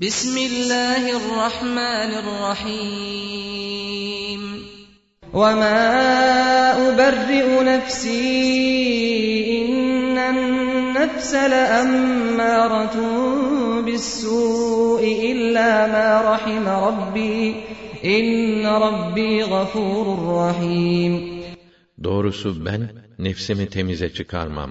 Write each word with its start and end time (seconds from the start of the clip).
بسم 0.00 0.38
الله 0.38 1.16
الرحمن 1.16 2.14
الرحيم 2.24 4.64
وما 5.32 5.86
أبرئ 6.92 7.62
نفسي 7.64 8.38
إن 9.66 10.18
النفس 10.18 11.34
لأمارة 11.34 12.96
بالسوء 13.84 15.30
إلا 15.32 15.86
ما 15.94 16.08
رحم 16.34 16.66
ربي 16.68 17.54
إن 18.04 18.66
ربي 18.66 19.42
غفور 19.44 20.06
رحيم 20.38 21.42
Doğrusu 22.04 22.64
ben 22.66 22.88
nefsimi 23.18 23.68
temize 23.68 24.08
çıkarmam. 24.12 24.70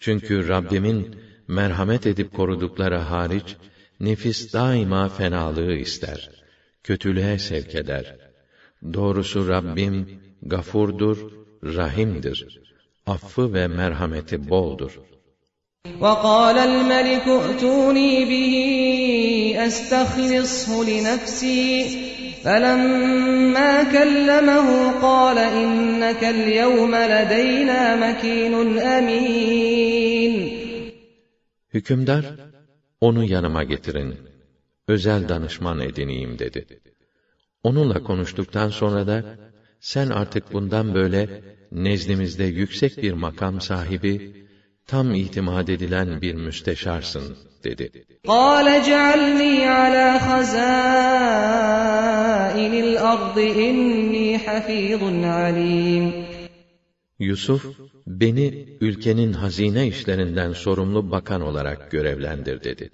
Çünkü 0.00 0.48
Rabbimin 0.48 1.16
merhamet 1.48 2.06
edip 2.06 2.34
korudukları 2.36 2.98
hariç, 2.98 3.56
Nefis 4.00 4.52
daima 4.52 5.08
fenalığı 5.08 5.72
ister. 5.76 6.30
Kötülüğe 6.82 7.38
sevk 7.38 7.74
eder. 7.74 8.06
Doğrusu 8.94 9.48
Rabbim 9.48 10.20
gafurdur, 10.42 11.18
rahimdir. 11.62 12.60
Affı 13.06 13.54
ve 13.54 13.66
merhameti 13.68 14.50
boldur. 14.50 14.92
وَقَالَ 16.00 16.56
الْمَلِكُ 16.70 17.26
اْتُونِي 17.50 18.12
بِهِ 18.32 18.54
أَسْتَخْلِصْهُ 19.66 20.70
لِنَفْسِي 20.88 21.64
فَلَمَّا 22.44 23.72
كَلَّمَهُ 23.94 24.68
قَالَ 25.02 25.38
إِنَّكَ 25.62 26.22
الْيَوْمَ 26.24 26.94
لَدَيْنَا 26.94 27.82
مَكِينٌ 27.96 28.78
أَمِينٌ 28.78 30.58
Hükümdar, 31.74 32.47
onu 33.00 33.24
yanıma 33.24 33.64
getirin. 33.64 34.14
Özel 34.88 35.28
danışman 35.28 35.78
edineyim 35.80 36.38
dedi. 36.38 36.66
Onunla 37.62 38.02
konuştuktan 38.04 38.68
sonra 38.68 39.06
da, 39.06 39.18
sen 39.80 40.08
artık 40.10 40.52
bundan 40.52 40.94
böyle, 40.94 41.42
nezdimizde 41.72 42.44
yüksek 42.44 43.02
bir 43.02 43.12
makam 43.12 43.60
sahibi, 43.60 44.46
tam 44.86 45.14
itimad 45.14 45.68
edilen 45.68 46.20
bir 46.22 46.34
müsteşarsın, 46.34 47.36
dedi. 47.64 47.86
Yusuf, 57.18 57.66
beni 58.08 58.64
ülkenin 58.80 59.32
hazine 59.32 59.86
işlerinden 59.86 60.52
sorumlu 60.52 61.10
bakan 61.10 61.40
olarak 61.42 61.90
görevlendir 61.90 62.64
dedi. 62.64 62.90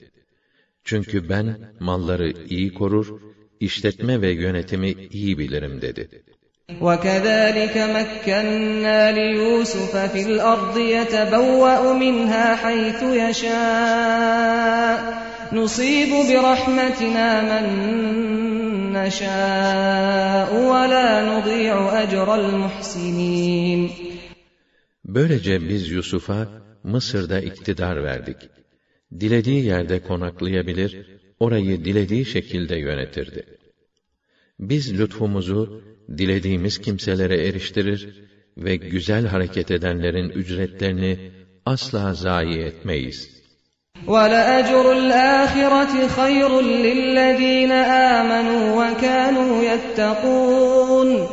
Çünkü 0.84 1.28
ben 1.28 1.58
malları 1.80 2.32
iyi 2.48 2.74
korur, 2.74 3.20
işletme 3.60 4.20
ve 4.20 4.30
yönetimi 4.30 4.90
iyi 5.10 5.38
bilirim 5.38 5.78
dedi. 5.82 6.08
وَكَذَٰلِكَ 6.80 7.76
مَكَّنَّا 7.98 9.12
لِيُوسُفَ 9.18 9.92
فِي 10.08 10.22
الْأَرْضِ 10.30 10.76
يَتَبَوَّأُ 10.98 11.82
مِنْهَا 12.04 12.46
حَيْثُ 12.62 13.00
يَشَاءُ 13.24 14.98
نُصِيبُ 15.52 16.10
بِرَحْمَتِنَا 16.30 17.28
مَنْ 17.50 17.66
نَشَاءُ 18.98 20.50
وَلَا 20.72 21.08
نُضِيعُ 21.30 21.76
أَجْرَ 22.04 22.28
الْمُحْسِنِينَ 22.42 24.03
Böylece 25.05 25.69
biz 25.69 25.91
Yusuf'a 25.91 26.48
Mısır'da 26.84 27.41
iktidar 27.41 28.05
verdik. 28.05 28.36
Dilediği 29.20 29.64
yerde 29.64 30.00
konaklayabilir, 30.00 31.20
orayı 31.41 31.84
dilediği 31.84 32.27
şekilde 32.27 32.77
yönetirdi. 32.77 33.42
Biz 34.60 34.98
lütfumuzu 35.00 35.82
dilediğimiz 36.19 36.78
kimselere 36.78 37.47
eriştirir 37.48 38.08
ve 38.56 38.77
güzel 38.77 39.26
hareket 39.26 39.70
edenlerin 39.70 40.28
ücretlerini 40.31 41.31
asla 41.66 42.15
zayi 42.15 42.59
etmeyiz. 42.59 43.34
وَلَأَجْرُ 44.06 44.84
الْآخِرَةِ 45.00 46.09
خَيْرٌ 46.09 46.48
لِلَّذ۪ينَ 46.86 47.72
آمَنُوا 47.88 48.66
وَكَانُوا 48.82 49.65
يَتَّقُونَ 49.65 51.26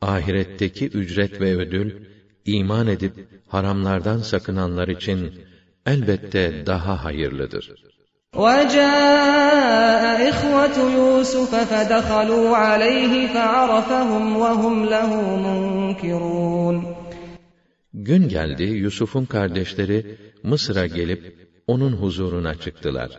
Ahiretteki 0.00 0.86
ücret 0.88 1.40
ve 1.40 1.56
ödül, 1.56 2.11
iman 2.44 2.86
edip 2.86 3.14
haramlardan 3.48 4.18
sakınanlar 4.18 4.88
için 4.88 5.18
elbette 5.86 6.66
daha 6.66 7.04
hayırlıdır. 7.04 7.70
وَجَاءَ 8.34 10.02
إِخْوَةُ 10.30 10.76
يُوسُفَ 10.98 11.50
فَدَخَلُوا 11.70 12.50
عَلَيْهِ 12.64 13.28
فَعَرَفَهُمْ 13.34 14.36
وَهُمْ 14.36 14.86
لَهُ 14.90 15.10
مُنْكِرُونَ 15.46 16.82
Gün 17.94 18.28
geldi, 18.28 18.62
Yusuf'un 18.62 19.24
kardeşleri 19.24 20.18
Mısır'a 20.42 20.86
gelip 20.86 21.50
onun 21.66 21.92
huzuruna 21.92 22.54
çıktılar. 22.54 23.10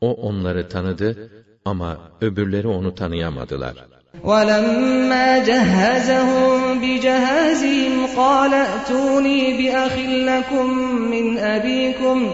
O 0.00 0.12
onları 0.12 0.68
tanıdı 0.68 1.30
ama 1.64 1.98
öbürleri 2.20 2.68
onu 2.68 2.94
tanıyamadılar.'' 2.94 3.97
وَلَمَّا 4.24 5.28
جَهَّزَهُم 5.48 6.80
بِجَهَازِهِمْ 6.82 7.94
قَالَ 8.16 8.52
ائْتُونِي 8.68 9.40
بِأَخٍ 9.62 9.94
لَّكُم 10.30 10.66
مِّنْ 11.10 11.38
أَبِيكُمْ 11.38 12.30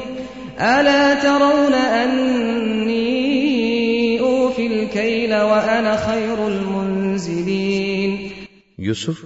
أَلَا 0.61 1.15
تَرَوْنَ 1.15 1.73
أَنِّي 1.73 4.21
أُوفِي 4.21 4.67
الْكَيْلَ 4.67 5.35
وَأَنَا 5.35 5.97
خَيْرُ 5.97 6.39
الْمُنزِلِينَ 6.49 8.31
Yusuf 8.79 9.17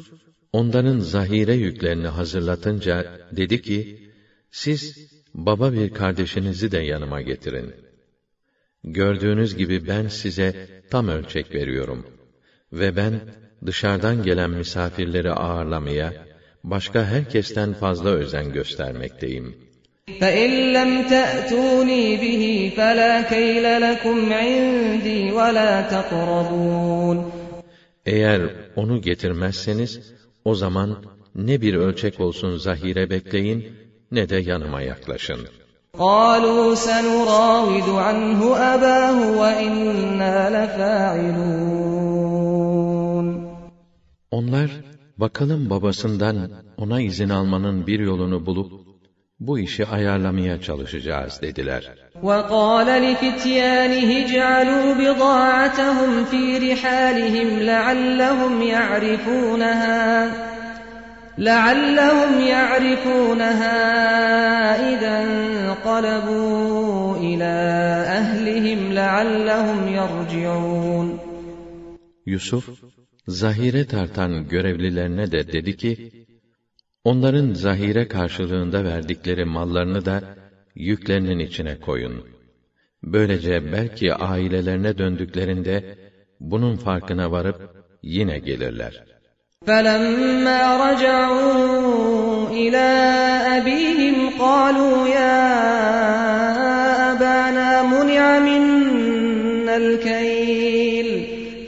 onların 0.53 0.99
zahire 0.99 1.55
yüklerini 1.55 2.07
hazırlatınca 2.09 3.05
dedi 3.33 3.63
ki: 3.63 3.99
Siz 4.51 4.97
baba 5.35 5.73
bir 5.73 5.91
kardeşinizi 5.95 6.71
de 6.73 6.79
yanıma 6.79 7.23
getirin. 7.23 7.73
Gördüğünüz 8.85 9.57
gibi 9.57 9.87
ben 9.89 10.09
size 10.09 10.55
tam 10.91 11.09
ölçek 11.09 11.55
veriyorum.'' 11.55 12.18
Ve 12.73 12.97
ben 12.97 13.21
dışarıdan 13.67 14.23
gelen 14.23 14.51
misafirleri 14.51 15.33
ağırlamaya 15.33 16.13
başka 16.65 17.05
herkesten 17.05 17.73
fazla 17.75 18.11
özen 18.11 18.53
göstermekteyim. 18.53 19.55
فَاِنْ 20.21 20.75
لَمْ 20.77 21.09
تَأْتُونِي 21.09 22.05
بِهِ 22.23 22.45
فَلَا 22.77 23.23
كَيْلَ 23.23 23.65
لَكُمْ 23.83 24.33
عِنْدِي 24.33 25.33
وَلَا 25.33 25.89
تَقْرَبُونَ 25.89 27.19
Eğer 28.07 28.41
onu 28.77 29.01
getirmezseniz, 29.01 30.13
o 30.45 30.55
zaman 30.55 30.97
ne 31.35 31.61
bir 31.61 31.75
ölçek 31.75 32.21
olsun 32.21 32.57
zahire 32.59 33.11
bekleyin, 33.11 33.67
ne 34.11 34.29
de 34.29 34.37
yanıma 34.37 34.81
yaklaşın. 34.83 35.39
قَالُوا 35.95 36.77
سَنُرَاوِدُ 36.91 37.89
عَنْهُ 38.11 38.41
أَبَاهُ 38.75 39.37
وَإِنَّا 39.39 40.35
لَفَاعِلُونَ 40.57 42.18
onlar, 44.31 44.71
bakalım 45.17 45.71
babasından 45.71 46.37
ona 46.79 47.01
izin 47.01 47.29
almanın 47.29 47.87
bir 47.87 48.01
yolunu 48.01 48.47
bulup, 48.47 48.73
bu 49.41 49.59
işi 49.59 49.87
ayarlamaya 49.87 50.61
çalışacağız 50.61 51.39
dediler. 51.43 51.95
وَقَالَ 52.23 52.87
لِفِتْيَانِهِ 53.13 54.27
جَعَلُوا 54.35 54.95
بِضَاعَتَهُمْ 54.99 56.25
فِي 56.31 56.73
رِحَالِهِمْ 56.73 57.49
لَعَلَّهُمْ 57.73 58.63
يَعْرِفُونَهَا 58.63 60.31
لَعَلَّهُمْ 61.39 62.31
يَعْرِفُونَهَا 62.55 63.79
إِذَا 64.95 65.15
انقَلَبُوا 65.29 67.17
إِلَى 67.17 67.55
أَهْلِهِمْ 68.21 68.93
لَعَلَّهُمْ 68.93 69.79
يَرْجِعُونَ 69.89 71.09
Yusuf 72.27 72.69
zahire 73.29 73.87
tartan 73.87 74.49
görevlilerine 74.49 75.33
de 75.33 75.53
dedi 75.53 75.77
ki, 75.77 76.11
onların 77.05 77.53
zahire 77.55 78.09
karşılığında 78.09 78.85
verdikleri 78.85 79.45
mallarını 79.45 80.05
da 80.07 80.21
yüklerinin 80.75 81.39
içine 81.39 81.81
koyun. 81.81 82.23
Böylece 83.03 83.73
belki 83.73 84.15
ailelerine 84.15 84.99
döndüklerinde 84.99 85.97
bunun 86.41 86.77
farkına 86.77 87.31
varıp 87.31 87.57
yine 88.03 88.39
gelirler. 88.39 89.03
فَلَمَّا 89.67 90.61
رَجَعُوا 90.87 91.39
إِلَى 92.49 92.89
أَبِيهِمْ 93.59 94.31
قَالُوا 94.39 95.09
يَا 95.09 95.39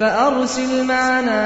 فَأَرْسِلْ 0.01 0.71
مَعَنَا 0.93 1.41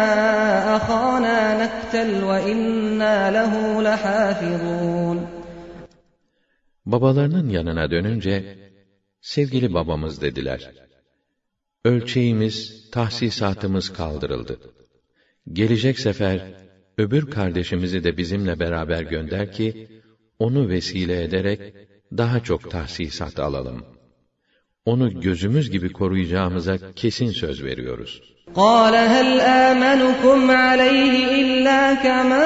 أَخَانَا 0.76 1.38
نَكْتَلْ 1.64 2.20
وَإِنَّا 2.24 3.30
لَهُ 3.34 3.82
لَحَافِظُونَ 3.84 5.18
Babalarının 6.86 7.48
yanına 7.48 7.90
dönünce, 7.90 8.58
sevgili 9.20 9.74
babamız 9.74 10.20
dediler. 10.22 10.70
Ölçeğimiz, 11.84 12.90
tahsisatımız 12.92 13.92
kaldırıldı. 13.92 14.56
Gelecek 15.52 15.98
sefer, 15.98 16.52
öbür 16.98 17.30
kardeşimizi 17.30 18.04
de 18.04 18.16
bizimle 18.16 18.60
beraber 18.60 19.02
gönder 19.02 19.52
ki, 19.52 20.00
onu 20.38 20.68
vesile 20.68 21.24
ederek, 21.24 21.60
daha 22.16 22.40
çok 22.40 22.70
tahsisat 22.70 23.38
alalım. 23.38 23.84
Onu 24.84 25.20
gözümüz 25.20 25.70
gibi 25.70 25.92
koruyacağımıza 25.92 26.76
kesin 26.96 27.26
söz 27.30 27.64
veriyoruz.'' 27.64 28.33
قال 28.52 28.94
هل 28.94 29.40
آمنكم 29.40 30.50
عليه 30.50 31.40
إلا 31.42 31.94
كما 31.94 32.44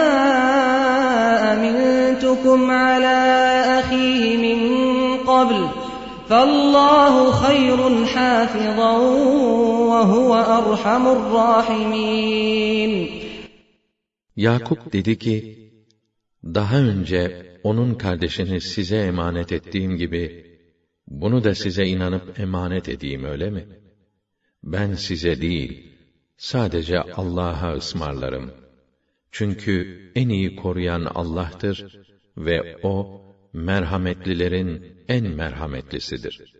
أمنتكم 1.53 2.71
على 2.71 3.09
أخيه 3.81 4.37
من 4.37 4.61
قبل 5.19 5.69
فالله 6.29 7.31
خير 7.33 8.05
حافظا 8.07 8.93
وهو 9.89 10.35
أرحم 10.35 11.09
الراحمين 11.09 13.09
Yakup 14.39 14.79
dedi 14.93 15.19
ki, 15.19 15.37
daha 16.45 16.77
önce 16.79 17.37
onun 17.63 17.95
kardeşini 17.95 18.61
size 18.61 18.97
emanet 18.99 19.53
ettiğim 19.53 19.97
gibi, 19.97 20.47
bunu 21.09 21.45
da 21.45 21.55
size 21.55 21.85
inanıp 21.87 22.41
emanet 22.41 22.89
edeyim 22.89 23.25
öyle 23.25 23.51
mi?'' 23.51 23.67
ben 24.65 24.95
size 24.95 25.41
değil, 25.43 25.93
sadece 26.37 27.01
Allah'a 27.17 27.73
ısmarlarım. 27.73 28.51
Çünkü 29.33 29.97
en 30.15 30.29
iyi 30.29 30.57
koruyan 30.57 31.05
Allah'tır 31.15 31.99
ve 32.37 32.77
O, 32.83 33.21
merhametlilerin 33.53 34.99
en 35.09 35.27
merhametlisidir.'' 35.27 36.55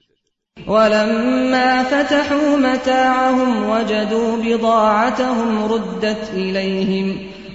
وَلَمَّا 0.67 1.71
فَتَحُوا 1.91 2.55
مَتَاعَهُمْ 2.69 3.51
وَجَدُوا 3.73 4.33
بِضَاعَتَهُمْ 4.45 5.69
رُدَّتْ 5.73 6.25
إِلَيْهِمْ 6.35 7.09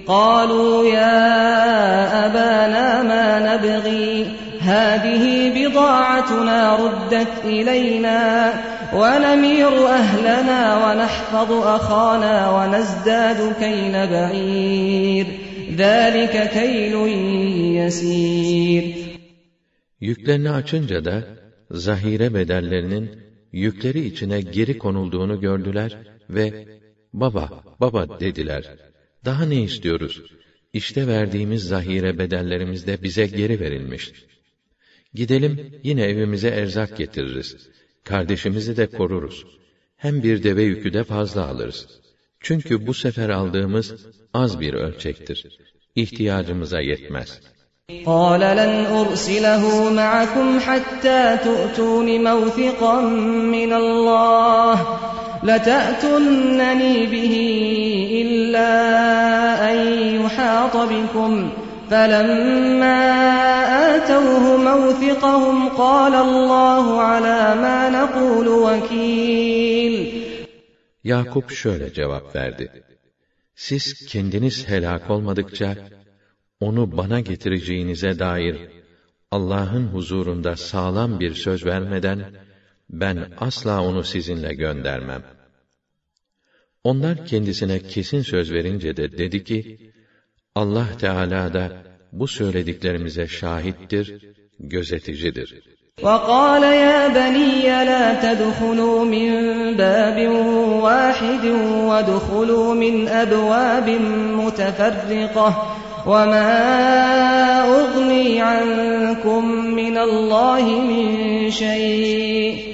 قَالُوا 0.07 0.83
يَا 0.83 1.27
أَبَانَا 2.25 2.87
مَا 3.11 3.27
نَبْغِي 3.49 4.15
هَذِهِ 4.69 5.23
بِضَاعَتُنَا 5.57 6.59
رُدَّتْ 6.83 7.33
إِلَيْنَا 7.45 8.21
ونمير 9.01 9.73
أهلنا 9.99 10.61
ونحفظ 10.83 11.49
أخانا 11.77 12.35
ونزداد 12.55 13.39
كيل 13.61 13.95
بعير 14.13 15.25
ذلك 15.77 16.49
كيل 16.53 16.93
يسير 17.77 18.95
Yüklerini 20.01 20.49
açınca 20.51 21.05
da 21.05 21.23
zahire 21.71 22.33
bedellerinin 22.33 23.11
yükleri 23.51 23.99
içine 24.05 24.41
geri 24.41 24.77
konulduğunu 24.77 25.39
gördüler 25.41 25.97
ve 26.29 26.65
baba 27.13 27.63
baba 27.81 28.19
dediler. 28.19 28.63
Daha 29.25 29.45
ne 29.45 29.61
istiyoruz? 29.63 30.21
İşte 30.73 31.07
verdiğimiz 31.07 31.63
zahire 31.63 32.17
bedellerimiz 32.17 32.87
de 32.87 32.97
bize 33.03 33.25
geri 33.25 33.59
verilmiş. 33.59 34.11
Gidelim 35.13 35.79
yine 35.83 36.03
evimize 36.03 36.47
erzak 36.49 36.97
getiririz.'' 36.97 37.69
kardeşimizi 38.03 38.77
de 38.77 38.85
koruruz. 38.87 39.45
Hem 39.97 40.23
bir 40.23 40.43
deve 40.43 40.63
yükü 40.63 40.93
de 40.93 41.03
fazla 41.03 41.47
alırız. 41.47 41.87
Çünkü 42.39 42.87
bu 42.87 42.93
sefer 42.93 43.29
aldığımız 43.29 43.93
az 44.33 44.59
bir 44.59 44.73
ölçektir. 44.73 45.47
İhtiyacımıza 45.95 46.79
yetmez. 46.81 47.29
قال 48.11 48.43
لن 48.61 48.75
أرسله 49.01 49.63
معكم 50.01 50.47
حتى 50.67 51.21
تؤتون 51.47 52.07
موثقا 52.27 52.95
من 53.57 53.71
الله 53.81 54.75
لتأتنني 55.49 56.95
به 57.13 57.33
إلا 58.21 58.71
أن 59.71 59.77
يحاط 60.21 60.75
بكم 60.93 61.33
فَلَمَّا 61.91 62.99
آتَوْهُ 63.95 64.43
مَوْثِقَهُمْ 64.69 65.69
قَالَ 65.69 66.13
اللّٰهُ 66.27 66.85
عَلَى 67.01 67.39
مَا 67.63 67.89
نَقُولُ 67.97 68.47
وَكِيلٌ 68.47 70.23
Yakup 71.03 71.51
şöyle 71.51 71.93
cevap 71.93 72.35
verdi. 72.35 72.83
Siz 73.55 74.05
kendiniz 74.05 74.67
helak 74.69 75.09
olmadıkça, 75.09 75.75
onu 76.59 76.97
bana 76.97 77.19
getireceğinize 77.19 78.19
dair 78.19 78.57
Allah'ın 79.31 79.87
huzurunda 79.87 80.55
sağlam 80.55 81.19
bir 81.19 81.33
söz 81.35 81.65
vermeden, 81.65 82.19
ben 82.89 83.31
asla 83.39 83.83
onu 83.83 84.03
sizinle 84.03 84.53
göndermem. 84.53 85.23
Onlar 86.83 87.25
kendisine 87.25 87.79
kesin 87.79 88.21
söz 88.21 88.51
verince 88.53 88.97
de 88.97 89.17
dedi 89.17 89.43
ki, 89.43 89.91
Allah 90.55 90.85
Teala 91.01 91.49
da 91.53 91.67
bu 92.11 92.27
söylediklerimize 92.27 93.27
şahittir, 93.27 94.25
gözeticidir. 94.59 95.59
وَقَالَ 96.03 96.61
يَا 96.63 97.07
بَنِيَّ 97.13 97.65
لَا 97.89 98.15
تَدْخُلُوا 98.25 99.03
مِنْ 99.05 99.29
بَابٍ 99.77 100.17
وَاحِدٍ 100.83 101.45
وَادْخُلُوا 101.89 102.73
مِنْ 102.73 103.07
أَبْوَابٍ 103.07 103.87
مُتَفَرِّقَةٍ 104.41 105.55
وَمَا 106.05 106.55
أُغْنِي 107.79 108.41
عَنْكُمْ 108.41 109.43
مِنَ 109.81 109.97
اللّٰهِ 109.97 110.65
مِنْ 110.89 111.49
شَيْءٍ 111.51 112.72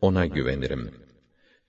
ona 0.00 0.26
güvenirim. 0.26 0.84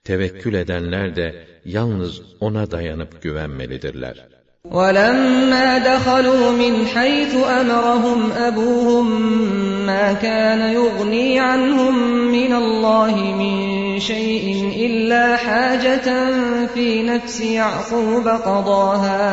Tevekkül 0.04 0.54
edenler 0.54 1.16
de 1.16 1.28
yalnız 1.66 2.22
ona 2.40 2.72
dayanıp 2.72 3.22
güvenmelidirler. 3.22 4.18
وَلَمَّا 4.80 5.68
دَخَلُوا 5.92 6.46
مِنْ 6.62 6.76
حَيْثُ 6.94 7.34
أَمَرَهُمْ 7.62 8.22
أَبُوهُمْ 8.50 9.06
مَا 9.90 10.14
كَانَ 10.14 10.62
يُغْنِي 10.80 11.40
عَنْهُمْ 11.40 11.96
مِنَ 12.38 12.52
اللَّهِ 12.64 13.16
مِنْ 13.42 13.56
شَيْءٍ 14.10 14.46
إِلَّا 14.86 15.26
حَاجَةً 15.46 16.08
فِي 16.74 17.04
نَفْسِ 17.04 17.42
يَعْقُوبَ 17.42 18.28
قَضَاهَا 18.28 19.32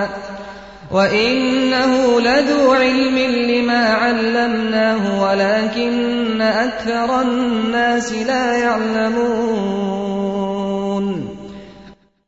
وَإِنَّهُ 0.96 1.92
لَذُو 2.26 2.62
عِلْمٍ 2.82 3.16
لِمَا 3.50 3.82
عَلَّمْنَاهُ 4.02 5.02
وَلَكِنَّ 5.24 6.00
أَكْثَرَ 6.40 7.08
النَّاسِ 7.24 8.08
لَا 8.12 8.44
يَعْلَمُونَ 8.58 11.28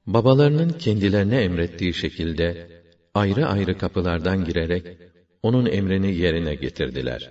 Babalarının 0.06 0.70
kendilerine 0.70 1.36
emrettiği 1.36 1.94
şekilde 1.94 2.68
ayrı 3.14 3.46
ayrı 3.46 3.78
kapılardan 3.78 4.44
girerek 4.44 4.98
onun 5.42 5.66
emrini 5.66 6.14
yerine 6.14 6.54
getirdiler. 6.54 7.30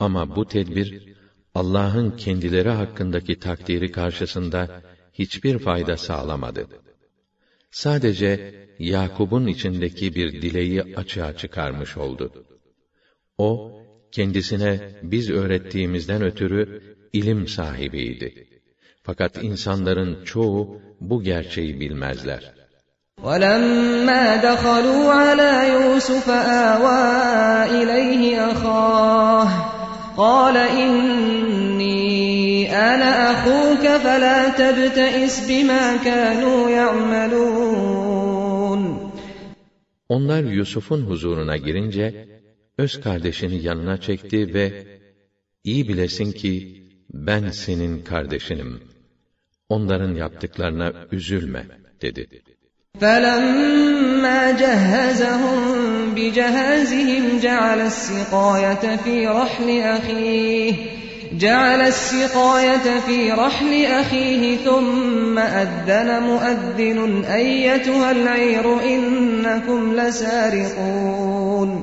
Ama 0.00 0.36
bu 0.36 0.44
tedbir 0.48 1.14
Allah'ın 1.54 2.10
kendileri 2.10 2.68
hakkındaki 2.70 3.38
takdiri 3.38 3.92
karşısında 3.92 4.82
hiçbir 5.12 5.58
fayda 5.58 5.96
sağlamadı. 5.96 6.66
Sadece 7.72 8.54
Yakub'un 8.78 9.46
içindeki 9.46 10.14
bir 10.14 10.42
dileği 10.42 10.94
açığa 10.96 11.32
çıkarmış 11.36 11.96
oldu. 11.96 12.44
O 13.38 13.72
kendisine 14.12 14.72
biz 15.02 15.30
öğrettiğimizden 15.30 16.22
ötürü 16.22 16.62
ilim 17.12 17.48
sahibiydi. 17.48 18.48
Fakat 19.02 19.42
insanların 19.44 20.24
çoğu 20.24 20.80
bu 21.00 21.22
gerçeği 21.22 21.80
bilmezler. 21.80 22.52
وَلَمَّا 23.24 24.36
دَخَلُوا 24.48 25.06
عَلَى 25.24 25.52
يُوسُفَ 25.74 26.26
آوَى 26.68 27.34
إِلَيْهِ 27.80 28.22
أَخَاهُ 28.50 29.50
قَالَ 30.16 30.56
إِنِّي 30.66 32.01
كَانَ 32.82 33.02
أَخُوكَ 33.30 33.84
فَلَا 34.04 34.38
تَبْتَئِسْ 34.48 35.48
بِمَا 35.50 35.96
كَانُوا 35.96 36.70
يَعْمَلُونَ 36.70 39.02
Onlar 40.08 40.42
Yusuf'un 40.44 41.02
huzuruna 41.02 41.56
girince, 41.56 42.28
öz 42.78 43.00
kardeşini 43.00 43.62
yanına 43.62 44.00
çekti 44.00 44.54
ve 44.54 44.84
iyi 45.64 45.88
bilesin 45.88 46.32
ki 46.32 46.54
ben 47.10 47.50
senin 47.50 48.02
kardeşinim. 48.02 48.80
Onların 49.68 50.14
yaptıklarına 50.14 50.92
üzülme 51.12 51.62
dedi. 52.02 52.26
فَلَمَّا 53.00 54.40
جَهَّزَهُمْ 54.62 55.60
بِجَهَازِهِمْ 56.16 57.24
جَعَلَ 57.46 57.80
السِّقَايَةَ 57.92 58.84
فِي 59.04 59.16
رَحْلِ 59.40 59.68
أَخِيهِ 59.98 61.01
جعل 61.38 61.80
السقاية 61.94 62.86
في 63.00 63.32
رحل 63.32 63.72
أخيه 63.86 64.56
ثم 64.56 65.38
أذن 65.38 66.22
مؤذن 66.22 66.98
أيتها 67.24 68.10
العير 68.12 68.64
إنكم 68.80 69.96
لسارقون 69.96 71.78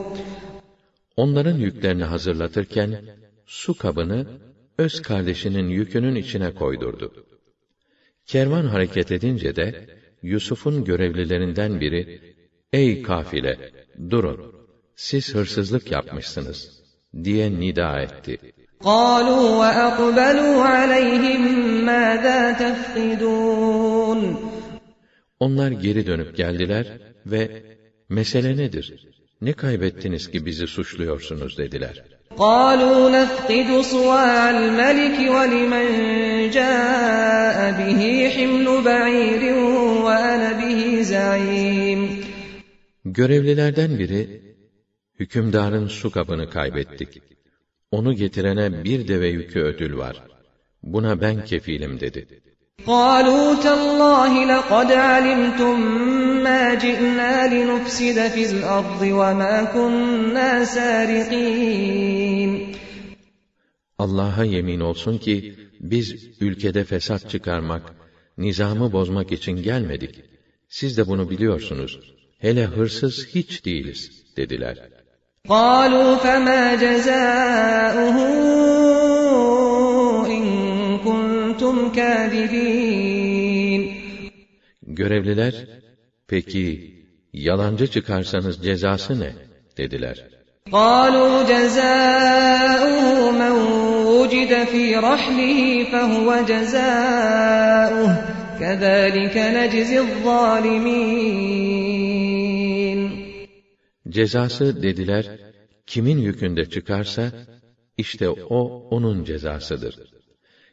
Onların 1.18 1.58
yüklerini 1.58 2.04
hazırlatırken 2.04 3.02
su 3.46 3.78
kabını 3.78 4.28
öz 4.78 5.02
kardeşinin 5.02 5.70
yükünün 5.70 6.16
içine 6.16 6.52
koydurdu. 6.56 7.26
Kervan 8.26 8.66
hareket 8.66 9.12
edince 9.12 9.56
de 9.56 9.86
Yusuf'un 10.24 10.84
görevlilerinden 10.84 11.80
biri 11.82 12.22
"Ey 12.74 13.02
kafile, 13.02 13.72
durun. 14.10 14.56
Siz 14.96 15.36
hırsızlık 15.36 15.92
yapmışsınız." 15.92 16.72
diye 17.24 17.52
nida 17.60 18.00
etti. 18.02 18.38
قالوا 18.84 19.50
وأقبلوا 19.60 20.62
عليهم 20.64 21.46
ماذا 21.86 22.52
تفقدون 22.52 24.50
Onlar 25.42 25.72
geri 25.72 26.08
dönüp 26.08 26.38
geldiler 26.38 26.86
ve 27.26 27.64
mesele 28.10 28.58
nedir? 28.58 29.06
Ne 29.42 29.54
kaybettiniz 29.54 30.32
ki 30.32 30.46
bizi 30.46 30.68
suçluyorsunuz 30.68 31.58
dediler. 31.58 32.04
قالوا 32.38 33.10
نفقد 33.24 33.82
صواع 33.84 34.44
الملك 34.58 35.18
ولمن 35.36 35.88
جاء 36.60 37.58
به 37.80 38.02
حمل 38.36 38.66
بعير 38.84 39.54
وأنا 40.04 40.52
به 40.62 41.02
زعيم 41.04 42.08
Görevlilerden 43.06 44.00
biri, 44.00 44.42
hükümdarın 45.20 45.88
su 45.88 46.12
kabını 46.12 46.50
kaybettik 46.50 47.10
onu 47.92 48.14
getirene 48.14 48.84
bir 48.84 49.08
deve 49.08 49.28
yükü 49.30 49.60
ödül 49.60 49.98
var. 49.98 50.24
Buna 50.84 51.22
ben 51.22 51.46
kefilim 51.46 52.00
dedi. 52.00 52.28
قَالُوا 52.88 53.56
تَاللّٰهِ 53.64 54.34
لَقَدْ 54.54 54.90
عَلِمْتُمْ 55.12 55.80
مَا 56.48 56.76
جِئْنَا 56.84 57.36
لِنُفْسِدَ 57.54 58.20
فِي 58.36 58.44
الْأَرْضِ 58.46 59.02
وَمَا 59.10 59.66
كُنَّا 59.74 60.64
سَارِقِينَ 60.66 62.52
Allah'a 63.98 64.44
yemin 64.44 64.80
olsun 64.80 65.18
ki 65.18 65.56
biz 65.80 66.28
ülkede 66.42 66.84
fesat 66.84 67.30
çıkarmak, 67.30 67.84
nizamı 68.38 68.92
bozmak 68.92 69.32
için 69.32 69.64
gelmedik. 69.64 70.16
Siz 70.70 70.98
de 70.98 71.08
bunu 71.08 71.30
biliyorsunuz. 71.30 72.00
Hele 72.38 72.66
hırsız 72.66 73.28
hiç 73.28 73.66
değiliz 73.66 74.12
dediler. 74.38 74.90
قالوا 75.48 76.16
فما 76.16 76.76
جزاؤه 76.76 78.18
إن 80.28 80.98
كنتم 80.98 81.92
كاذبين 81.92 84.00
Görevliler, 84.92 85.54
peki 86.28 86.96
yalancı 87.34 87.88
çıkarsanız 87.88 88.64
cezası 88.64 89.20
ne? 89.20 89.34
dediler. 89.78 90.24
قالوا 90.72 91.44
جزاؤه 91.44 93.32
من 93.32 93.52
وجد 94.06 94.66
في 94.66 94.96
رحله 94.96 95.84
فهو 95.92 96.36
جزاؤه 96.48 98.16
كذلك 98.60 99.38
نجزي 99.38 100.00
الظالمين 100.00 102.39
Cezası 104.12 104.84
dediler, 104.84 105.26
kimin 105.86 106.18
yükünde 106.18 106.66
çıkarsa, 106.70 107.24
işte 107.98 108.30
o, 108.30 108.60
onun 108.96 109.24
cezasıdır. 109.24 109.96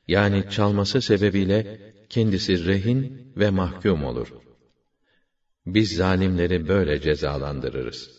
Yani 0.08 0.44
çalması 0.50 1.00
sebebiyle, 1.00 1.78
kendisi 2.10 2.64
rehin 2.66 3.32
ve 3.36 3.50
mahkum 3.50 4.04
olur. 4.04 4.28
Biz 5.66 5.88
zalimleri 5.92 6.68
böyle 6.68 7.00
cezalandırırız.'' 7.00 8.10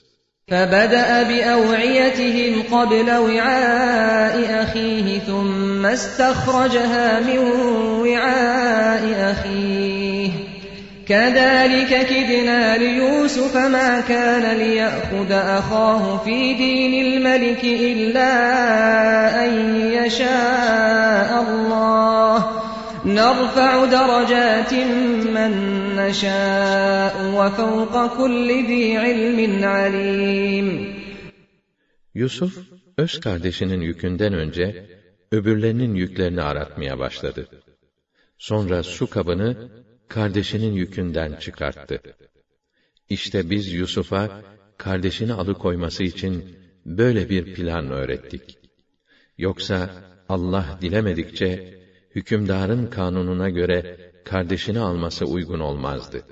فبدأ 0.52 1.10
بأوعيتهم 1.30 2.54
قبل 2.76 3.08
وعاء 3.28 4.36
أخيه 4.64 5.08
ثم 5.30 5.84
استخرجها 5.98 7.06
من 7.28 7.40
وعاء 8.06 9.04
أخيه 9.32 9.67
كَذَٰلِكَ 11.10 11.94
كِدْنَا 12.10 12.78
لِيُوسُفَ 12.78 13.54
مَا 13.56 14.02
كَانَ 14.08 14.58
لِيَأْخُذَ 14.58 15.32
أَخَاهُ 15.32 16.18
فِي 16.26 16.54
دِينِ 16.54 16.94
الْمَلِكِ 17.08 17.64
إِلَّا 17.64 18.32
أَن 19.46 19.54
يَشَاءَ 19.92 21.30
اللَّهُ 21.50 22.38
نَرْفَعُ 23.06 23.86
دَرَجَاتٍ 23.86 24.74
مَّن 25.38 25.52
نَّشَاءُ 25.96 27.16
وَفَوْقَ 27.40 28.18
كُلِّ 28.18 28.48
ذِي 28.68 28.98
عِلْمٍ 28.98 29.64
عَلِيمٍ 29.66 30.94
Yusuf, 32.16 32.54
öz 32.98 33.20
kardeşinin 33.20 33.82
yükünden 33.82 34.34
önce 34.34 34.86
öbürlerinin 35.32 35.96
yüklerini 35.96 36.42
aratmaya 36.42 37.00
başladı. 37.00 37.48
Sonra 38.38 38.84
su 38.84 39.10
kabını 39.10 39.56
kardeşinin 40.10 40.72
yükünden 40.74 41.34
çıkarttı. 41.46 41.98
İşte 43.10 43.50
biz 43.50 43.74
Yusuf'a 43.74 44.42
kardeşini 44.78 45.34
alıkoyması 45.34 46.04
için 46.04 46.32
böyle 46.86 47.30
bir 47.30 47.54
plan 47.56 47.90
öğrettik. 47.92 48.58
Yoksa 49.38 49.78
Allah 50.30 50.80
dilemedikçe 50.82 51.78
hükümdarın 52.16 52.88
kanununa 52.88 53.50
göre 53.50 54.12
kardeşini 54.26 54.80
alması 54.80 55.26
uygun 55.26 55.60
olmazdı. 55.60 56.26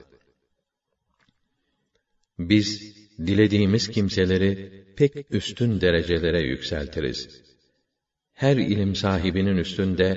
Biz 2.39 2.67
dilediğimiz 3.27 3.87
kimseleri 3.89 4.83
pek 4.97 5.33
üstün 5.35 5.81
derecelere 5.81 6.41
yükseltiriz. 6.41 7.41
Her 8.33 8.57
ilim 8.57 8.95
sahibinin 8.95 9.57
üstünde 9.57 10.07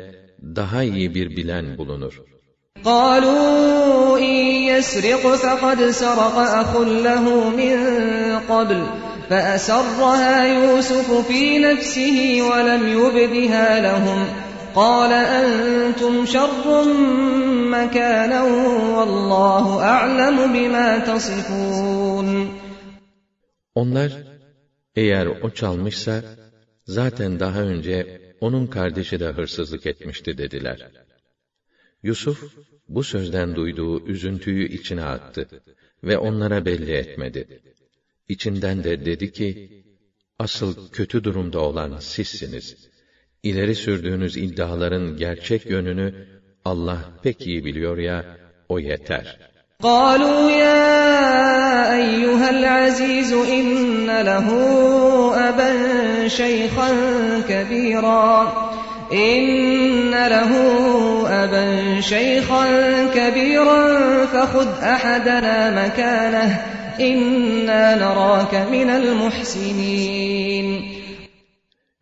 daha 0.43 0.83
iyi 0.83 1.15
bir 1.15 1.37
bilen 1.37 1.79
bulunur.'' 1.79 2.38
قالوا 2.85 4.19
إن 4.19 4.35
يسرق 4.75 5.35
فقد 5.37 5.91
سرق 5.91 6.39
أخ 6.39 6.77
له 6.77 7.51
من 7.51 7.77
قبل 8.49 8.87
فأسرها 9.31 10.45
يوسف 10.47 11.27
في 11.29 11.59
نفسه 11.59 12.43
ولم 12.53 12.89
يبدها 12.89 13.81
لهم 13.81 14.27
قال 14.75 15.13
أنتم 15.13 16.27
شر 16.27 16.85
مكانا 17.71 18.43
والله 18.97 19.83
أعلم 19.83 20.37
بما 20.55 20.99
تصفون 20.99 22.47
Onlar 23.77 24.11
eğer 24.97 25.27
o 25.43 25.51
çalmışsa 25.51 26.23
zaten 26.87 27.41
daha 27.41 27.61
önce 27.61 28.21
onun 28.41 28.67
kardeşi 28.67 29.21
de 29.21 29.27
hırsızlık 29.29 29.87
etmişti 29.87 30.39
dediler. 30.39 30.79
Yusuf 32.03 32.43
bu 32.89 33.03
sözden 33.05 33.57
duyduğu 33.57 34.07
üzüntüyü 34.07 34.69
içine 34.69 35.05
attı 35.05 35.49
ve 36.05 36.19
onlara 36.19 36.65
belli 36.65 36.93
etmedi. 36.93 37.61
İçinden 38.29 38.85
de 38.85 39.05
dedi 39.05 39.33
ki: 39.33 39.49
Asıl 40.39 40.89
kötü 40.91 41.25
durumda 41.25 41.61
olan 41.61 41.99
sizsiniz. 41.99 42.77
İleri 43.43 43.75
sürdüğünüz 43.75 44.37
iddiaların 44.37 45.17
gerçek 45.17 45.67
yönünü 45.71 46.09
Allah 46.65 46.99
pek 47.23 47.47
iyi 47.47 47.65
biliyor 47.65 47.99
ya, 47.99 48.37
o 48.69 48.79
yeter. 48.79 49.39
قالوا 49.89 50.43
يا 50.65 50.87
أيها 52.03 52.49
العزيز 52.57 53.33
إن 53.57 54.11
له 54.31 54.49
أبا 55.49 55.71
شيخا 56.39 56.91
كبيرا 57.51 58.21
اِنَّ 59.13 60.11
لَهُ 60.11 60.53
أَبًا 61.29 62.01
شَيْخًا 62.01 62.67
كَب۪يرًا 63.15 64.27
فَخُدْ 64.27 64.67
اَحَدَنَا 64.81 65.85
مَكَانَهِ 65.87 66.57
اِنَّا 67.01 67.95
نَرَاكَ 67.97 68.55
مِنَ 68.71 68.91
الْمُحْسِنِينَ 68.91 70.99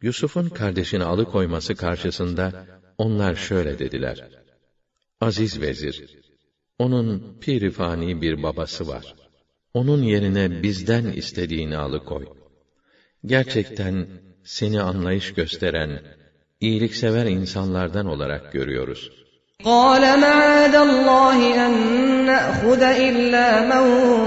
Yusuf'un 0.02 0.48
kardeşini 0.48 1.04
alıkoyması 1.04 1.74
karşısında 1.76 2.66
onlar 2.98 3.34
şöyle 3.34 3.78
dediler. 3.78 4.24
Aziz 5.20 5.60
vezir, 5.60 6.04
onun 6.78 7.38
pirifani 7.40 8.22
bir 8.22 8.42
babası 8.42 8.88
var. 8.88 9.14
Onun 9.74 10.02
yerine 10.02 10.62
bizden 10.62 11.04
istediğini 11.06 11.76
alıkoy. 11.76 12.26
Gerçekten 13.26 14.06
seni 14.44 14.80
anlayış 14.80 15.34
gösteren, 15.34 16.00
iyiliksever 16.60 17.26
insanlardan 17.26 18.06
olarak 18.06 18.52
görüyoruz. 18.52 19.10
قَالَ 19.64 20.02
مَعَادَ 20.26 20.74
اللّٰهِ 20.88 21.38
اَنْ 21.66 21.74
نَأْخُذَ 22.30 22.82
اِلَّا 23.08 23.48
مَنْ 23.72 23.84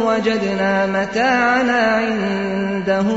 وَجَدْنَا 0.10 0.74
مَتَاعَنَا 0.96 1.82
عِنْدَهُ 2.02 3.10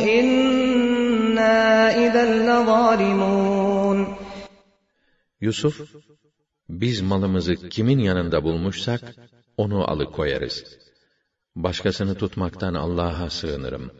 اِنَّا 0.00 1.88
اِذَا 1.92 2.24
لَظَالِمُونَ 2.48 4.06
Yusuf, 5.40 5.80
biz 6.68 7.00
malımızı 7.00 7.54
kimin 7.54 7.98
yanında 7.98 8.42
bulmuşsak, 8.44 9.00
onu 9.56 9.90
alıkoyarız. 9.90 10.64
Başkasını 11.56 12.14
tutmaktan 12.14 12.74
Allah'a 12.74 13.30
sığınırım. 13.30 13.90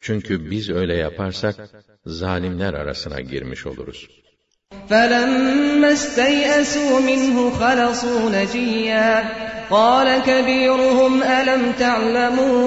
Çünkü 0.00 0.50
biz 0.50 0.70
öyle 0.70 0.94
yaparsak, 0.96 1.56
zalimler 2.06 2.74
arasına 2.74 3.20
girmiş 3.20 3.66
oluruz. 3.66 4.08
فَلَمَّا 4.90 5.92
اسْتَيْأَسُوا 5.92 7.00
مِنْهُ 7.00 7.36
خَلَصُوا 7.60 8.22
نَجِيًّا 8.34 9.22
قَالَ 9.70 10.20
كَبِيرُهُمْ 10.22 11.22
أَلَمْ 11.22 11.62
تَعْلَمُوا 11.78 12.60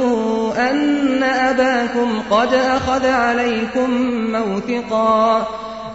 أَنَّ 0.70 1.24
أَبَاكُمْ 1.24 2.10
قَدْ 2.32 2.52
أَخَذَ 2.54 3.06
عَلَيْكُمْ 3.08 3.90
مَوْثِقًا 4.36 5.48